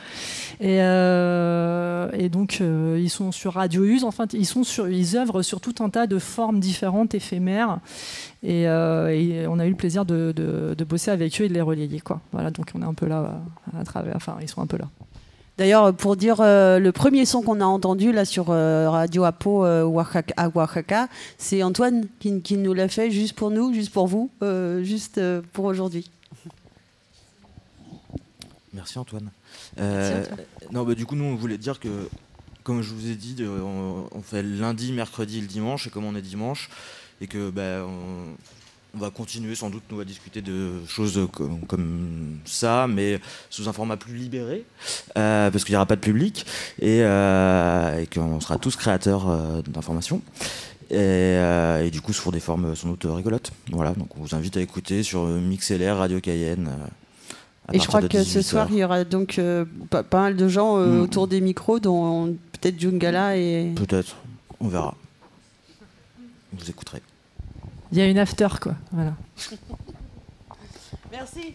Et, 0.61 0.81
euh, 0.81 2.29
donc, 2.29 2.61
ils 2.61 3.11
sont 3.11 3.33
sur 3.33 3.55
Radio 3.55 3.85
Use. 3.85 4.05
Enfin, 4.05 4.27
ils 4.33 4.47
sont 4.47 4.62
ils 4.89 5.16
œuvrent 5.16 5.43
sur 5.43 5.61
tout 5.61 5.74
un 5.81 5.89
tas 5.89 6.07
de 6.07 6.18
formes 6.18 6.61
différentes, 6.61 7.14
éphémères. 7.14 7.79
Et, 8.43 8.66
on 8.68 9.59
a 9.59 9.66
eu 9.66 9.70
le 9.70 9.77
plaisir 9.77 10.05
de, 10.05 10.77
bosser 10.89 11.11
avec 11.11 11.41
eux 11.41 11.45
et 11.45 11.49
de 11.49 11.55
les 11.55 11.61
relayer, 11.61 12.01
quoi. 12.01 12.20
Voilà, 12.33 12.51
donc 12.51 12.66
on 12.74 12.83
est 12.83 12.87
un 12.87 12.95
peu 12.95 13.07
là 13.07 13.41
à 13.79 13.85
travers. 13.85 14.16
Enfin, 14.16 14.37
ils 14.41 14.49
sont 14.49 14.61
un 14.61 14.66
peu 14.66 14.79
là. 14.79 14.89
D'ailleurs, 15.59 15.95
pour 15.95 16.17
dire 16.17 16.41
euh, 16.41 16.79
le 16.79 16.93
premier 16.93 17.25
son 17.25 17.41
qu'on 17.41 17.61
a 17.63 17.65
entendu 17.65 18.13
là 18.13 18.27
sur 18.27 18.51
euh, 18.51 18.91
Radio 18.91 19.25
Apo 19.25 19.65
euh, 19.65 19.85
Oaxaca, 19.85 20.35
à 20.37 20.51
Oaxaca, 20.55 21.09
c'est 21.39 21.63
Antoine 21.63 22.07
qui, 22.21 22.43
qui 22.43 22.59
nous 22.59 22.75
l'a 22.75 22.89
fait 22.89 23.11
juste 23.11 23.33
pour 23.35 23.51
nous, 23.51 23.73
juste 23.73 23.91
pour 23.91 24.07
vous, 24.07 24.31
juste 24.83 25.21
pour 25.53 25.65
aujourd'hui. 25.65 26.11
Merci 28.75 28.99
Antoine. 28.99 29.31
Merci, 29.79 30.31
Antoine. 30.31 30.47
non, 30.73 30.85
bah, 30.85 30.95
du 30.95 31.07
coup, 31.07 31.17
nous, 31.17 31.25
on 31.25 31.37
voulait 31.37 31.57
dire 31.57 31.81
que, 31.81 32.09
comme 32.63 32.83
je 32.83 32.93
vous 32.93 33.09
ai 33.11 33.15
dit, 33.15 33.37
on, 33.43 34.09
on 34.13 34.23
fait 34.23 34.43
lundi, 34.43 34.93
mercredi 34.93 35.39
et 35.39 35.41
le 35.41 35.47
dimanche, 35.47 35.87
et 35.87 35.91
comme 35.91 36.05
on 36.05 36.15
est 36.15 36.23
dimanche, 36.23 36.69
et 37.23 37.27
que 37.27 37.49
bah, 37.49 37.87
on, 37.87 38.35
on 38.97 39.01
va 39.01 39.11
continuer 39.11 39.55
sans 39.55 39.69
doute 39.69 39.83
nous 39.91 40.01
à 40.01 40.05
discuter 40.05 40.41
de 40.41 40.71
choses 40.89 41.29
comme, 41.33 41.61
comme 41.67 42.39
ça, 42.45 42.87
mais 42.89 43.21
sous 43.51 43.69
un 43.69 43.73
format 43.73 43.97
plus 43.97 44.15
libéré, 44.17 44.65
euh, 45.19 45.51
parce 45.51 45.65
qu'il 45.65 45.73
n'y 45.73 45.77
aura 45.77 45.87
pas 45.87 45.97
de 45.97 46.01
public, 46.01 46.47
et, 46.81 47.03
euh, 47.03 48.01
et 48.01 48.07
qu'on 48.07 48.41
sera 48.41 48.57
tous 48.59 48.77
créateurs 48.77 49.29
euh, 49.29 49.63
d'informations. 49.63 50.23
Et, 50.91 51.37
et 51.85 51.91
du 51.91 52.01
coup, 52.01 52.13
sous 52.13 52.31
des 52.31 52.39
formes 52.39 52.77
sans 52.77 52.89
doute 52.89 53.07
rigolotes. 53.09 53.51
Voilà, 53.73 53.93
donc 53.93 54.17
on 54.17 54.21
vous 54.21 54.37
invite 54.37 54.57
à 54.57 54.61
écouter 54.61 55.03
sur 55.03 55.25
MixLR, 55.27 55.97
Radio 55.97 56.21
Cayenne. 56.21 56.71
à 57.67 57.75
Et 57.75 57.81
je 57.81 57.87
crois 57.89 58.03
que 58.03 58.19
ce 58.19 58.23
18 58.23 58.43
soir, 58.45 58.69
il 58.71 58.79
y 58.79 58.85
aura 58.85 59.03
donc 59.03 59.41
pas, 59.91 60.05
pas 60.05 60.21
mal 60.21 60.37
de 60.37 60.47
gens 60.47 60.77
Mm. 60.77 61.01
autour 61.01 61.27
des 61.27 61.41
micros, 61.41 61.81
dont 61.81 62.37
peut-être 62.53 62.79
Jungala 62.79 63.37
et. 63.37 63.73
Peut-être, 63.75 64.15
on 64.61 64.69
verra. 64.69 64.95
Vous 66.53 66.71
écouterez. 66.71 67.03
Il 67.97 68.01
y 68.01 68.03
a 68.03 68.09
une 68.09 68.19
after, 68.19 68.49
quoi. 68.61 68.75
Voilà. 68.93 69.15
Merci. 71.11 71.55